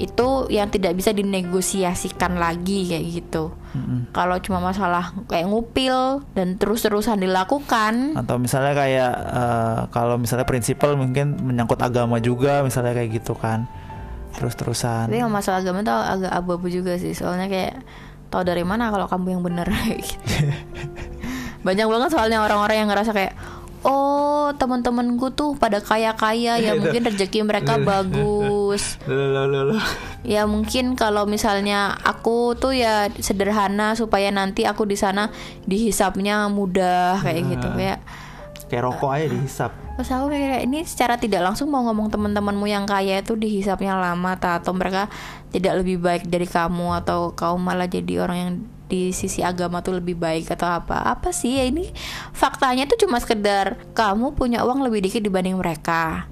Itu 0.00 0.48
yang 0.48 0.72
tidak 0.72 0.96
bisa 0.96 1.12
dinegosiasikan 1.12 2.40
lagi 2.40 2.88
kayak 2.88 3.04
gitu. 3.12 3.52
Mm-mm. 3.76 4.10
Kalau 4.16 4.40
cuma 4.40 4.58
masalah 4.58 5.12
kayak 5.28 5.46
ngupil 5.46 6.24
dan 6.32 6.56
terus-terusan 6.56 7.20
dilakukan, 7.20 8.16
atau 8.16 8.40
misalnya 8.40 8.72
kayak 8.72 9.12
eh, 9.14 9.78
kalau 9.92 10.16
misalnya 10.16 10.48
prinsipal 10.48 10.96
mungkin 10.96 11.36
menyangkut 11.38 11.78
agama 11.78 12.18
juga 12.18 12.64
misalnya 12.64 12.96
kayak 12.96 13.20
gitu 13.20 13.36
kan 13.36 13.68
terus 14.30 14.54
terusan 14.54 15.10
tapi 15.10 15.18
masalah 15.26 15.58
agama 15.58 15.82
tuh 15.82 15.90
agak 15.92 16.32
abu-abu 16.32 16.70
juga 16.70 16.96
sih. 16.96 17.12
Soalnya 17.12 17.50
kayak 17.50 17.82
tahu 18.30 18.46
dari 18.46 18.62
mana 18.62 18.88
kalau 18.88 19.10
kamu 19.10 19.36
yang 19.36 19.42
kayak 19.84 20.00
gitu. 20.00 20.24
Banyak 21.66 21.86
banget 21.92 22.08
soalnya 22.14 22.40
orang-orang 22.40 22.76
yang 22.86 22.88
ngerasa 22.88 23.12
kayak 23.12 23.34
Oh 23.80 24.52
teman-temanku 24.60 25.32
tuh 25.32 25.56
pada 25.56 25.80
kaya-kaya 25.80 26.60
ya 26.60 26.72
Itu. 26.76 26.84
mungkin 26.84 27.00
rezeki 27.08 27.40
mereka 27.48 27.80
bagus 27.80 28.59
ya 30.22 30.44
mungkin 30.44 30.94
kalau 30.94 31.24
misalnya 31.24 31.96
aku 32.04 32.54
tuh 32.54 32.76
ya 32.76 33.08
sederhana 33.18 33.96
supaya 33.96 34.28
nanti 34.28 34.68
aku 34.68 34.84
di 34.84 34.94
sana 34.94 35.32
dihisapnya 35.64 36.46
mudah 36.52 37.22
kayak 37.24 37.42
gitu 37.56 37.66
Nah. 37.70 37.76
kayak 37.76 37.98
kayak 38.70 38.86
rokok 38.86 39.10
aja 39.10 39.26
dihisap. 39.34 39.70
Terus 39.98 40.10
aku 40.14 40.30
mikir 40.30 40.48
kayak 40.48 40.64
ini 40.64 40.78
secara 40.86 41.18
tidak 41.18 41.42
langsung 41.42 41.68
mau 41.68 41.82
ngomong 41.90 42.08
teman-temanmu 42.08 42.70
yang 42.70 42.86
kaya 42.86 43.20
itu 43.20 43.34
dihisapnya 43.34 43.98
lama 43.98 44.38
ta, 44.38 44.62
atau 44.62 44.72
mereka 44.72 45.10
tidak 45.50 45.82
lebih 45.82 45.98
baik 45.98 46.30
dari 46.30 46.46
kamu 46.46 47.02
atau 47.02 47.34
kau 47.34 47.58
malah 47.58 47.90
jadi 47.90 48.22
orang 48.22 48.38
yang 48.38 48.52
di 48.90 49.14
sisi 49.14 49.42
agama 49.42 49.82
tuh 49.82 49.98
lebih 49.98 50.16
baik 50.16 50.50
atau 50.54 50.70
apa. 50.70 51.02
Apa 51.02 51.34
sih 51.34 51.58
ya 51.58 51.66
ini 51.66 51.90
faktanya 52.30 52.86
tuh 52.86 53.06
cuma 53.06 53.18
sekedar 53.18 53.76
kamu 53.92 54.38
punya 54.38 54.62
uang 54.62 54.86
lebih 54.86 55.02
dikit 55.04 55.20
dibanding 55.20 55.58
mereka. 55.58 56.30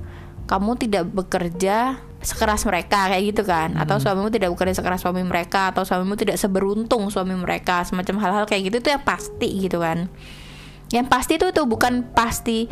Kamu 0.48 0.80
tidak 0.80 1.10
bekerja 1.12 2.00
sekeras 2.18 2.66
mereka 2.66 3.10
kayak 3.10 3.24
gitu 3.34 3.42
kan. 3.46 3.78
Atau 3.78 4.02
suamimu 4.02 4.30
tidak 4.30 4.54
bekerja 4.54 4.78
sekeras 4.78 5.02
suami 5.02 5.22
mereka 5.22 5.70
atau 5.70 5.86
suamimu 5.86 6.18
tidak 6.18 6.36
seberuntung 6.36 7.08
suami 7.08 7.34
mereka 7.38 7.86
semacam 7.86 8.16
hal-hal 8.22 8.44
kayak 8.46 8.72
gitu 8.72 8.76
itu 8.82 8.88
yang 8.90 9.04
pasti 9.04 9.48
gitu 9.62 9.78
kan. 9.82 10.10
Yang 10.90 11.06
pasti 11.10 11.34
tuh 11.38 11.50
tuh 11.54 11.66
bukan 11.68 12.06
pasti 12.12 12.66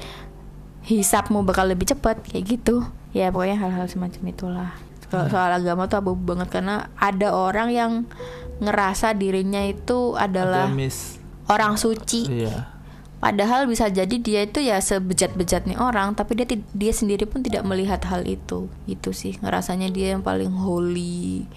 hisapmu 0.86 1.42
bakal 1.42 1.70
lebih 1.70 1.90
cepat 1.90 2.22
kayak 2.26 2.44
gitu. 2.58 2.86
Ya 3.14 3.30
pokoknya 3.32 3.58
hal-hal 3.58 3.86
semacam 3.86 4.22
itulah. 4.28 4.70
Kalau 5.06 5.30
soal 5.30 5.54
agama 5.54 5.86
tuh 5.86 6.02
abu 6.02 6.18
banget 6.18 6.50
karena 6.50 6.90
ada 6.98 7.30
orang 7.30 7.70
yang 7.70 7.92
ngerasa 8.58 9.14
dirinya 9.14 9.62
itu 9.62 10.18
adalah 10.18 10.66
agamis 10.66 11.22
orang 11.46 11.78
suci. 11.78 12.26
Iya 12.26 12.75
Padahal 13.16 13.64
bisa 13.64 13.88
jadi 13.88 14.16
dia 14.20 14.44
itu 14.44 14.60
ya 14.60 14.76
sebejat-bejatnya 14.76 15.80
orang, 15.80 16.12
tapi 16.12 16.36
dia 16.36 16.46
dia 16.52 16.92
sendiri 16.92 17.24
pun 17.24 17.40
tidak 17.40 17.64
melihat 17.64 18.04
hal 18.04 18.28
itu. 18.28 18.68
Itu 18.84 19.16
sih 19.16 19.40
ngerasanya 19.40 19.88
dia 19.88 20.14
yang 20.16 20.22
paling 20.22 20.52
holy 20.52 21.48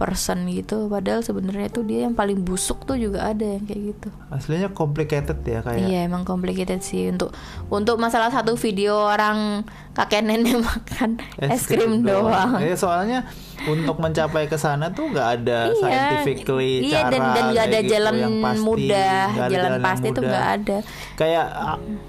person 0.00 0.48
gitu. 0.48 0.88
Padahal 0.88 1.20
sebenarnya 1.20 1.68
itu 1.68 1.84
dia 1.84 2.08
yang 2.08 2.16
paling 2.16 2.40
busuk 2.40 2.88
tuh 2.88 2.96
juga 2.96 3.28
ada 3.28 3.44
yang 3.44 3.68
kayak 3.68 3.82
gitu. 3.92 4.08
aslinya 4.32 4.72
complicated 4.72 5.36
ya 5.44 5.60
kayak 5.60 5.84
Iya 5.84 6.08
emang 6.08 6.24
complicated 6.24 6.80
sih 6.80 7.12
untuk 7.12 7.36
untuk 7.68 8.00
masalah 8.00 8.32
satu 8.32 8.56
video 8.56 8.96
orang 8.96 9.68
kakek 9.92 10.24
nenek 10.24 10.56
makan 10.64 11.20
es, 11.36 11.68
krim 11.68 12.00
doang. 12.00 12.56
Iya 12.56 12.80
soalnya 12.80 13.28
untuk 13.60 14.00
mencapai 14.00 14.48
ke 14.48 14.56
sana 14.56 14.88
tuh 14.88 15.12
nggak 15.12 15.28
ada 15.36 15.68
Iya, 15.68 15.76
scientifically 15.76 16.80
iya 16.80 17.04
cara 17.04 17.10
dan 17.12 17.20
dan 17.20 17.44
nggak 17.52 17.66
ada 17.68 17.78
gitu 17.78 17.90
jalan 17.92 18.14
yang 18.16 18.34
pasti, 18.40 18.64
mudah, 18.64 19.24
ada 19.28 19.50
jalan 19.52 19.72
pasti 19.84 20.06
itu 20.08 20.16
mudah. 20.16 20.30
nggak 20.32 20.46
ada. 20.56 20.76
Kayak 21.20 21.46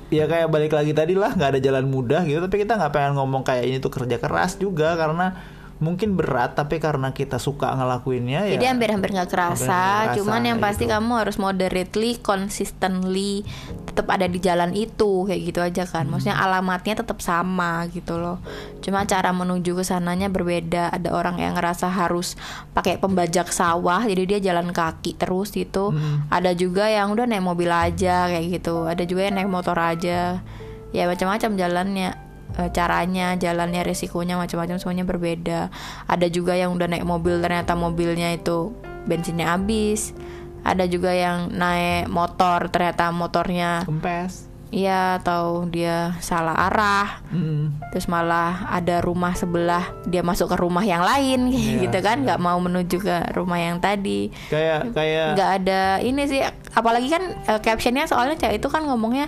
ya 0.07 0.25
kayak 0.27 0.47
balik 0.47 0.71
lagi 0.71 0.91
tadi 0.95 1.13
lah 1.15 1.31
nggak 1.35 1.49
ada 1.57 1.59
jalan 1.59 1.85
mudah 1.87 2.21
gitu 2.23 2.39
tapi 2.39 2.63
kita 2.63 2.79
nggak 2.79 2.91
pengen 2.91 3.13
ngomong 3.19 3.43
kayak 3.43 3.63
ini 3.67 3.77
tuh 3.79 3.91
kerja 3.91 4.15
keras 4.15 4.55
juga 4.55 4.95
karena 4.95 5.35
mungkin 5.82 6.13
berat 6.13 6.53
tapi 6.53 6.77
karena 6.77 7.09
kita 7.09 7.41
suka 7.41 7.73
ngelakuinnya 7.73 8.45
ya 8.45 8.53
Jadi 8.53 8.65
hampir-hampir 8.69 9.17
nggak 9.17 9.34
kerasa, 9.34 10.13
Hampir 10.13 10.21
cuman 10.21 10.41
yang 10.45 10.59
pasti 10.61 10.86
gitu. 10.86 10.93
kamu 10.93 11.11
harus 11.25 11.41
moderately, 11.41 12.21
consistently 12.21 13.41
tetap 13.89 14.07
ada 14.13 14.29
di 14.29 14.38
jalan 14.38 14.71
itu 14.77 15.25
kayak 15.25 15.41
gitu 15.41 15.59
aja 15.59 15.84
kan. 15.89 16.05
Hmm. 16.05 16.15
Maksudnya 16.15 16.38
alamatnya 16.38 17.01
tetap 17.01 17.17
sama 17.19 17.89
gitu 17.89 18.21
loh. 18.21 18.38
Cuma 18.86 19.09
cara 19.09 19.34
menuju 19.34 19.73
ke 19.73 19.84
sananya 19.84 20.29
berbeda. 20.29 20.93
Ada 20.93 21.17
orang 21.17 21.41
yang 21.41 21.57
ngerasa 21.57 21.89
harus 21.89 22.38
pakai 22.77 23.01
pembajak 23.01 23.49
sawah, 23.49 24.05
jadi 24.05 24.38
dia 24.38 24.53
jalan 24.53 24.69
kaki 24.69 25.17
terus 25.17 25.49
gitu. 25.51 25.91
Hmm. 25.91 26.29
Ada 26.29 26.53
juga 26.53 26.88
yang 26.93 27.09
udah 27.09 27.25
naik 27.25 27.41
mobil 27.41 27.73
aja 27.73 28.29
kayak 28.29 28.61
gitu. 28.61 28.86
Ada 28.86 29.03
juga 29.09 29.27
yang 29.27 29.41
naik 29.41 29.49
motor 29.49 29.75
aja. 29.82 30.45
Ya 30.93 31.03
macam-macam 31.09 31.57
jalannya 31.57 32.30
caranya, 32.70 33.34
jalannya, 33.39 33.82
resikonya 33.82 34.38
macam-macam 34.38 34.78
semuanya 34.78 35.05
berbeda. 35.07 35.74
Ada 36.05 36.30
juga 36.30 36.53
yang 36.53 36.78
udah 36.78 36.86
naik 36.86 37.07
mobil 37.07 37.41
ternyata 37.41 37.74
mobilnya 37.74 38.30
itu 38.38 38.76
bensinnya 39.09 39.57
habis. 39.57 40.14
Ada 40.62 40.86
juga 40.86 41.09
yang 41.09 41.49
naik 41.49 42.05
motor 42.14 42.70
ternyata 42.70 43.09
motornya 43.09 43.82
kempes 43.82 44.51
iya 44.72 45.20
atau 45.20 45.68
dia 45.68 46.16
salah 46.24 46.55
arah. 46.72 47.22
Mm. 47.30 47.91
Terus 47.91 48.07
malah 48.07 48.72
ada 48.72 49.03
rumah 49.03 49.36
sebelah 49.36 49.91
dia 50.07 50.24
masuk 50.24 50.47
ke 50.47 50.57
rumah 50.57 50.82
yang 50.82 51.03
lain 51.03 51.47
Iya, 51.51 51.86
gitu 51.86 51.99
kan, 51.99 52.24
nggak 52.24 52.39
mau 52.39 52.57
menuju 52.57 52.97
ke 53.03 53.36
rumah 53.36 53.59
yang 53.59 53.84
tadi 53.84 54.32
kayak 54.47 54.95
kayak 54.95 55.36
nggak 55.36 55.51
ada 55.62 55.82
ini 56.01 56.24
sih 56.26 56.41
apalagi 56.72 57.12
kan 57.12 57.24
eh, 57.51 57.59
captionnya 57.59 58.07
soalnya 58.07 58.39
cewek 58.39 58.64
itu 58.64 58.68
kan 58.72 58.88
ngomongnya 58.88 59.28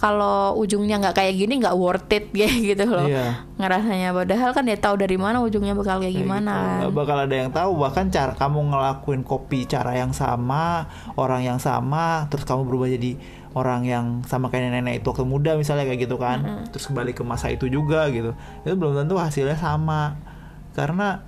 kalau 0.00 0.56
ujungnya 0.56 0.96
nggak 0.96 1.12
kayak 1.14 1.36
gini 1.36 1.60
nggak 1.60 1.76
worth 1.76 2.08
it 2.08 2.32
kayak 2.34 2.56
gitu 2.66 2.84
loh 2.88 3.04
Iya. 3.04 3.44
ngerasanya 3.54 4.10
padahal 4.10 4.50
kan 4.50 4.64
dia 4.64 4.74
tahu 4.74 4.96
dari 4.96 5.14
mana 5.14 5.38
ujungnya 5.38 5.72
bakal 5.72 6.00
kayak 6.00 6.10
Kayak 6.10 6.24
gimana 6.24 6.54
gitu. 6.56 6.88
kan. 6.88 6.96
Bakal 6.96 7.16
ada 7.20 7.34
yang 7.36 7.50
tahu 7.50 7.70
bahkan 7.76 8.06
cara 8.08 8.32
kamu 8.32 8.58
ngelakuin 8.66 9.22
kopi 9.22 9.64
cara 9.64 9.92
yang 9.92 10.10
sama 10.10 10.88
orang 11.14 11.44
yang 11.44 11.58
sama 11.58 12.24
terus 12.26 12.42
kamu 12.42 12.64
berubah 12.64 12.88
jadi 12.88 13.20
orang 13.50 13.82
yang 13.82 14.06
sama 14.24 14.46
kayak 14.46 14.70
nenek 14.70 15.02
itu 15.02 15.06
waktu 15.06 15.22
muda 15.22 15.54
misalnya 15.54 15.84
kayak 15.84 16.06
gitu 16.06 16.16
kan 16.16 16.38
terus 16.70 16.86
kembali 16.86 17.12
ke 17.12 17.20
masa 17.20 17.50
itu 17.50 17.66
juga 17.66 18.06
gitu 18.08 18.32
itu 18.62 18.72
belum 18.72 18.94
tentu 18.96 19.14
hasilnya 19.14 19.54
sama 19.54 20.16
karena 20.70 21.26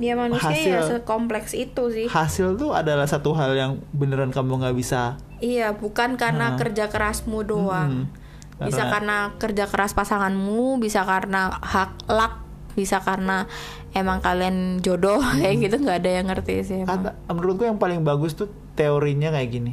ya 0.00 0.16
manusia 0.16 0.48
Hasil- 0.48 0.72
ya 0.72 0.80
sekompleks 0.82 1.52
itu 1.52 1.92
sih. 1.92 2.06
hasil 2.08 2.56
tuh 2.56 2.72
adalah 2.72 3.04
satu 3.04 3.36
hal 3.36 3.52
yang 3.52 3.72
beneran 3.92 4.32
kamu 4.32 4.58
nggak 4.58 4.74
bisa 4.74 5.20
iya 5.38 5.70
bukan 5.70 6.16
karena 6.16 6.56
kerja 6.56 6.88
kerasmu 6.88 7.44
doang. 7.44 8.08
Mm-mm. 8.08 8.18
bisa 8.60 8.88
karena 8.88 9.32
kerja 9.36 9.64
keras 9.64 9.92
pasanganmu 9.92 10.76
bisa 10.76 11.04
karena 11.04 11.48
hak 11.54 12.08
luck 12.08 12.44
bisa 12.72 13.00
karena 13.00 13.48
emang 13.92 14.20
kalian 14.20 14.80
jodoh 14.80 15.16
kayak 15.40 15.64
gitu 15.64 15.76
nggak 15.80 16.04
ada 16.04 16.10
yang 16.16 16.26
ngerti 16.28 16.54
sih 16.60 16.76
emang. 16.84 17.08
kata 17.08 17.10
menurutku 17.28 17.64
yang 17.64 17.76
paling 17.76 18.00
bagus 18.00 18.32
tuh 18.32 18.48
teorinya 18.76 19.28
kayak 19.30 19.48
gini. 19.50 19.72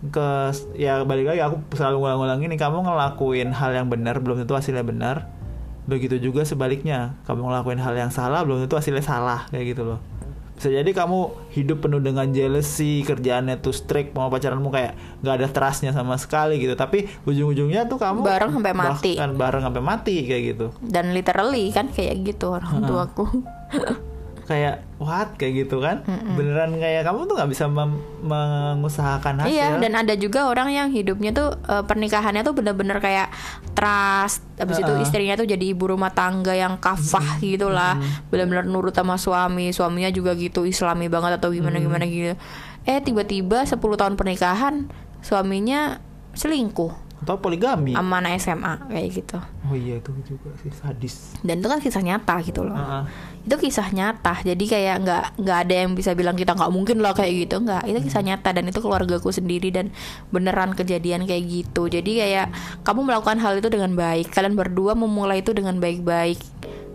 Ke 0.00 0.48
ya 0.74 1.04
balik 1.04 1.28
lagi 1.28 1.40
aku 1.40 1.60
selalu 1.72 2.00
ngulang-ngulang 2.00 2.40
ini 2.40 2.56
kamu 2.56 2.84
ngelakuin 2.84 3.52
hal 3.52 3.72
yang 3.72 3.88
benar 3.88 4.16
belum 4.16 4.40
tentu 4.40 4.56
hasilnya 4.56 4.80
benar 4.80 5.28
begitu 5.90 6.22
juga 6.22 6.46
sebaliknya. 6.46 7.18
Kamu 7.26 7.42
ngelakuin 7.42 7.82
hal 7.82 7.98
yang 7.98 8.08
salah 8.08 8.46
belum 8.46 8.62
tentu 8.64 8.78
hasilnya 8.78 9.02
salah 9.02 9.50
kayak 9.50 9.74
gitu 9.74 9.82
loh. 9.84 9.98
Bisa 10.54 10.68
jadi 10.68 10.92
kamu 10.92 11.18
hidup 11.56 11.80
penuh 11.80 12.04
dengan 12.04 12.28
jealousy 12.30 13.00
kerjaannya 13.00 13.64
tuh 13.64 13.72
strict 13.72 14.12
mau 14.12 14.28
pacaranmu 14.28 14.68
kayak 14.68 14.92
nggak 15.24 15.34
ada 15.40 15.48
trustnya 15.48 15.90
sama 15.90 16.20
sekali 16.20 16.60
gitu. 16.60 16.76
Tapi 16.76 17.08
ujung-ujungnya 17.24 17.88
tuh 17.88 17.96
kamu 17.96 18.20
Bareng 18.20 18.52
sampai 18.52 18.74
mati. 18.76 19.16
bahkan 19.16 19.32
bareng 19.34 19.62
sampai 19.64 19.82
mati 19.82 20.16
kayak 20.22 20.42
gitu. 20.52 20.66
Dan 20.84 21.16
literally 21.16 21.72
kan 21.72 21.88
kayak 21.88 22.22
gitu 22.22 22.52
orang 22.52 22.84
tuaku 22.84 23.24
kayak 24.50 24.82
what 24.98 25.38
kayak 25.38 25.62
gitu 25.62 25.78
kan 25.78 26.02
beneran 26.34 26.74
kayak 26.74 27.06
kamu 27.06 27.22
tuh 27.24 27.38
nggak 27.38 27.50
bisa 27.54 27.70
mengusahakan 27.70 29.46
hasil 29.46 29.54
Iya, 29.54 29.78
dan 29.78 29.94
ada 29.94 30.14
juga 30.14 30.50
orang 30.50 30.74
yang 30.74 30.88
hidupnya 30.90 31.30
tuh 31.30 31.54
eh, 31.62 31.84
pernikahannya 31.86 32.42
tuh 32.42 32.50
bener-bener 32.50 32.98
kayak 32.98 33.30
trust. 33.72 34.42
Habis 34.58 34.82
itu 34.82 34.90
Heeh. 34.90 35.04
istrinya 35.06 35.34
tuh 35.34 35.46
jadi 35.46 35.62
ibu 35.70 35.86
rumah 35.86 36.10
tangga 36.10 36.52
yang 36.52 36.76
kafah 36.76 37.38
gitu 37.40 37.70
lah. 37.70 37.94
Bener-bener 38.28 38.66
nurut 38.66 38.92
sama 38.92 39.14
suami, 39.16 39.70
suaminya 39.70 40.10
juga 40.10 40.34
gitu 40.34 40.66
islami 40.66 41.06
banget 41.06 41.38
atau 41.38 41.48
gimana-gimana 41.48 42.04
gitu. 42.04 42.34
Eh 42.82 42.98
tiba-tiba 42.98 43.62
10 43.62 43.78
tahun 43.78 44.18
pernikahan 44.18 44.90
suaminya 45.20 46.00
selingkuh 46.32 47.08
atau 47.20 47.36
poligami 47.36 47.92
sama 47.92 48.16
anak 48.16 48.40
SMA 48.40 48.72
kayak 48.88 49.08
gitu. 49.12 49.36
oh 49.68 49.76
iya 49.76 50.00
itu 50.00 50.08
juga 50.24 50.56
sih 50.56 50.72
sadis 50.72 51.36
Dan 51.44 51.60
itu 51.60 51.68
kan 51.68 51.76
kisah 51.76 52.00
nyata 52.00 52.40
gitu 52.40 52.64
loh. 52.64 52.72
Heeh. 52.72 53.02
Itu 53.40 53.56
kisah 53.56 53.88
nyata. 53.92 54.44
Jadi 54.44 54.64
kayak 54.68 54.96
nggak 55.04 55.24
nggak 55.40 55.58
ada 55.66 55.74
yang 55.84 55.90
bisa 55.96 56.12
bilang 56.12 56.36
kita 56.36 56.52
nggak 56.52 56.72
mungkin 56.72 57.00
lah 57.00 57.16
kayak 57.16 57.48
gitu. 57.48 57.64
Nggak. 57.64 57.88
Itu 57.88 57.98
kisah 58.04 58.22
nyata 58.24 58.52
dan 58.52 58.68
itu 58.68 58.78
keluargaku 58.84 59.32
sendiri 59.32 59.72
dan 59.72 59.88
beneran 60.28 60.76
kejadian 60.76 61.24
kayak 61.24 61.44
gitu. 61.48 61.88
Jadi 61.88 62.20
kayak 62.20 62.52
kamu 62.84 63.00
melakukan 63.08 63.40
hal 63.40 63.56
itu 63.56 63.68
dengan 63.72 63.96
baik. 63.96 64.28
Kalian 64.32 64.54
berdua 64.54 64.92
memulai 64.92 65.40
itu 65.40 65.56
dengan 65.56 65.80
baik-baik. 65.80 66.38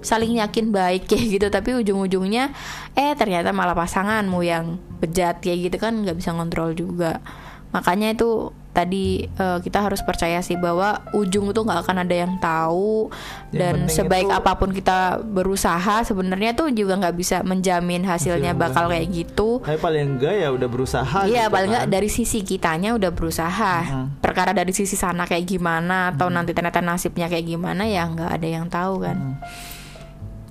Saling 0.06 0.38
yakin 0.38 0.70
baik 0.70 1.06
kayak 1.10 1.26
gitu. 1.42 1.48
Tapi 1.50 1.82
ujung-ujungnya 1.82 2.54
eh 2.94 3.14
ternyata 3.18 3.50
malah 3.50 3.74
pasanganmu 3.74 4.40
yang 4.46 4.78
bejat 5.02 5.42
kayak 5.42 5.74
gitu 5.74 5.78
kan 5.82 5.98
nggak 6.06 6.18
bisa 6.18 6.30
ngontrol 6.34 6.78
juga. 6.78 7.26
Makanya 7.74 8.14
itu 8.16 8.54
tadi 8.76 9.06
eh, 9.24 9.58
kita 9.64 9.80
harus 9.80 10.04
percaya 10.04 10.38
sih 10.40 10.54
bahwa 10.54 11.00
ujung 11.12 11.48
itu 11.48 11.64
nggak 11.64 11.80
akan 11.82 12.04
ada 12.04 12.16
yang 12.18 12.36
tahu 12.38 13.08
Yang 13.50 13.56
dan 13.56 13.76
sebaik 13.88 14.28
itu- 14.28 14.36
apa 14.36 14.52
pun 14.54 14.70
kita 14.70 15.24
berusaha 15.24 16.04
sebenarnya 16.04 16.52
tuh 16.52 16.68
juga 16.70 17.00
nggak 17.00 17.16
bisa 17.16 17.40
menjamin 17.42 18.04
hasilnya 18.04 18.52
Hasil 18.52 18.60
bakal 18.60 18.84
kayak 18.88 19.08
gitu. 19.08 19.64
tapi 19.64 19.80
paling 19.80 20.20
enggak 20.20 20.36
ya 20.36 20.52
udah 20.52 20.68
berusaha 20.68 21.18
Iya, 21.24 21.48
gitu 21.48 21.56
paling 21.56 21.70
nggak 21.72 21.86
kan. 21.88 21.96
dari 21.96 22.10
sisi 22.12 22.44
kitanya 22.44 22.92
udah 22.92 23.10
berusaha. 23.10 23.74
Perkara 24.20 24.52
dari 24.52 24.76
sisi 24.76 24.94
sana 24.94 25.24
kayak 25.24 25.48
gimana 25.48 26.12
atau 26.12 26.28
nanti 26.28 26.52
ternyata 26.52 26.84
nasibnya 26.84 27.32
kayak 27.32 27.48
gimana 27.48 27.88
ya 27.88 28.04
nggak 28.04 28.28
ada 28.30 28.48
yang 28.52 28.68
tahu 28.68 29.00
kan. 29.00 29.40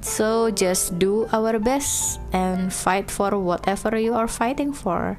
So 0.01 0.49
just 0.49 0.97
do 0.97 1.25
our 1.29 1.57
best 1.57 2.20
and 2.31 2.68
fight 2.68 3.09
for 3.09 3.33
whatever 3.35 3.97
you 3.97 4.12
are 4.12 4.29
fighting 4.29 4.72
for. 4.72 5.16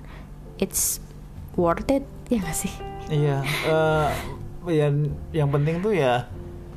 It's 0.58 1.02
worth 1.54 1.90
it 1.90 2.06
ya 2.30 2.40
nggak 2.40 2.58
sih? 2.58 2.74
Iya, 3.06 3.38
eh 3.66 4.10
yang 4.66 4.96
yang 5.30 5.50
penting 5.50 5.78
tuh 5.80 5.94
ya 5.94 6.26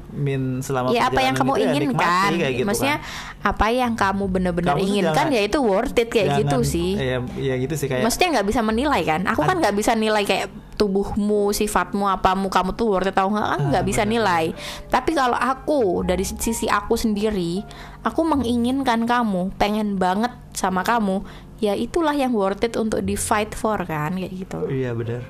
min 0.09 0.65
selama 0.65 0.89
ya 0.89 1.13
apa 1.13 1.21
yang 1.21 1.37
kamu 1.37 1.53
itu 1.53 1.61
ya 1.61 1.69
inginkan 1.71 1.93
nikmati 1.93 2.35
kayak 2.35 2.53
gitu 2.55 2.65
maksudnya 2.65 2.97
kan. 2.97 3.45
apa 3.45 3.67
yang 3.71 3.93
kamu 3.93 4.25
benar-benar 4.27 4.77
inginkan 4.79 5.13
jangan- 5.29 5.37
ya 5.37 5.43
itu 5.45 5.59
worth 5.61 5.93
it 5.95 6.09
kayak 6.09 6.27
Jangan- 6.27 6.41
gitu 6.43 6.59
sih. 6.65 6.91
ya, 6.97 7.19
ya 7.37 7.55
gitu 7.57 7.75
sih 7.77 7.87
kayak 7.87 8.03
maksudnya 8.03 8.29
nggak 8.35 8.49
bisa 8.49 8.61
menilai 8.63 9.03
kan? 9.05 9.21
Aku 9.27 9.45
kan 9.45 9.61
nggak 9.61 9.77
bisa 9.77 9.93
nilai 9.93 10.25
kayak 10.25 10.49
tubuhmu 10.81 11.53
sifatmu 11.53 12.09
apamu 12.09 12.49
kamu 12.49 12.73
tuh 12.73 12.89
worth 12.89 13.05
it 13.05 13.15
atau 13.15 13.29
nggak? 13.29 13.49
Kan 13.49 13.61
nggak 13.69 13.85
Ah, 13.85 13.89
bisa 13.89 14.03
nilai. 14.05 14.45
Tapi 14.89 15.11
kalau 15.13 15.37
aku 15.37 15.81
dari 16.03 16.25
sisi 16.25 16.65
aku 16.67 16.97
sendiri 16.97 17.61
aku 18.01 18.21
menginginkan 18.23 19.05
kamu 19.05 19.53
pengen 19.57 19.97
banget 19.97 20.33
sama 20.53 20.81
kamu 20.83 21.21
ya 21.59 21.77
itulah 21.77 22.13
yang 22.13 22.33
worth 22.33 22.63
it 22.63 22.75
untuk 22.75 23.03
di 23.03 23.13
fight 23.13 23.53
for 23.53 23.77
kan 23.83 24.15
kayak 24.15 24.33
gitu. 24.33 24.65
Iya 24.67 24.97
benar 24.97 25.21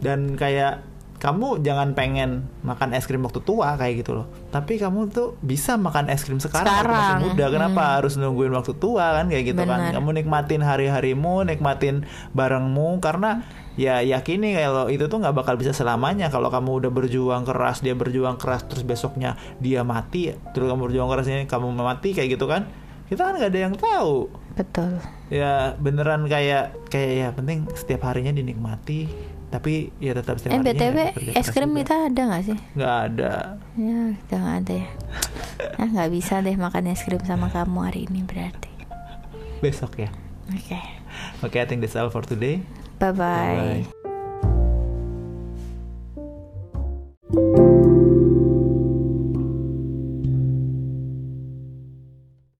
dan 0.00 0.36
kayak 0.36 0.84
kamu 1.16 1.64
jangan 1.64 1.96
pengen 1.96 2.44
makan 2.60 2.92
es 2.92 3.08
krim 3.08 3.24
waktu 3.24 3.40
tua 3.40 3.74
kayak 3.80 4.04
gitu 4.04 4.20
loh. 4.20 4.26
Tapi 4.52 4.76
kamu 4.76 5.08
tuh 5.08 5.34
bisa 5.40 5.80
makan 5.80 6.12
es 6.12 6.22
krim 6.22 6.36
sekarang, 6.36 6.68
waktu 6.68 6.84
Sekarang, 6.84 7.16
masih 7.18 7.24
muda. 7.32 7.44
Kenapa 7.48 7.82
hmm. 7.82 7.94
harus 8.00 8.14
nungguin 8.20 8.52
waktu 8.52 8.72
tua 8.76 9.06
kan? 9.16 9.26
Kayak 9.32 9.44
gitu 9.56 9.62
Benar. 9.64 9.90
kan 9.90 9.96
kamu 9.96 10.08
nikmatin 10.22 10.60
hari-harimu 10.60 11.48
nikmatin 11.48 12.04
barengmu 12.36 13.00
karena 13.00 13.48
ya 13.76 14.00
yakini 14.04 14.56
kalau 14.56 14.88
itu 14.92 15.08
tuh 15.08 15.18
nggak 15.24 15.34
bakal 15.36 15.56
bisa 15.56 15.72
selamanya. 15.72 16.28
Kalau 16.28 16.52
kamu 16.52 16.84
udah 16.84 16.90
berjuang 16.92 17.42
keras 17.48 17.80
dia 17.80 17.96
berjuang 17.96 18.36
keras 18.36 18.68
terus 18.68 18.84
besoknya 18.84 19.40
dia 19.56 19.80
mati 19.88 20.36
terus 20.52 20.68
kamu 20.68 20.92
berjuang 20.92 21.08
keras 21.08 21.26
ini 21.32 21.48
kamu 21.48 21.72
mati 21.72 22.12
kayak 22.12 22.36
gitu 22.36 22.44
kan? 22.44 22.68
Kita 23.08 23.24
kan 23.24 23.40
nggak 23.40 23.50
ada 23.56 23.60
yang 23.70 23.74
tahu. 23.74 24.28
Betul. 24.52 25.00
Ya 25.32 25.72
beneran 25.80 26.28
kayak 26.28 26.76
kayak 26.92 27.12
ya 27.12 27.28
penting 27.32 27.64
setiap 27.72 28.04
harinya 28.04 28.36
dinikmati 28.36 29.34
tapi 29.56 29.88
ya 29.96 30.12
tetap 30.12 30.36
setiap 30.36 30.60
eh, 30.60 30.76
ya, 30.76 31.32
es 31.32 31.48
krim 31.48 31.72
kita 31.72 32.12
ada 32.12 32.22
nggak 32.28 32.44
sih? 32.44 32.58
Nggak 32.76 32.96
ada. 33.08 33.56
Ya 33.80 34.12
kita 34.20 34.34
nggak 34.36 34.56
ada 34.60 34.74
ya. 34.76 34.88
Ah, 35.80 35.88
nggak 35.88 36.12
bisa 36.12 36.44
deh 36.44 36.56
makan 36.56 36.92
es 36.92 37.00
krim 37.00 37.20
sama 37.24 37.48
kamu 37.48 37.88
hari 37.88 38.04
ini 38.04 38.20
berarti. 38.28 38.68
Besok 39.64 40.04
ya? 40.04 40.12
Oke. 40.52 40.76
Okay. 40.76 40.84
oke 41.40 41.56
okay, 41.56 41.64
I 41.64 41.66
think 41.68 41.80
that's 41.80 41.96
all 41.96 42.12
for 42.12 42.20
today. 42.20 42.60
Bye 43.00 43.16
bye, 43.16 43.56
bye, 43.56 43.88
-bye. 47.32 47.65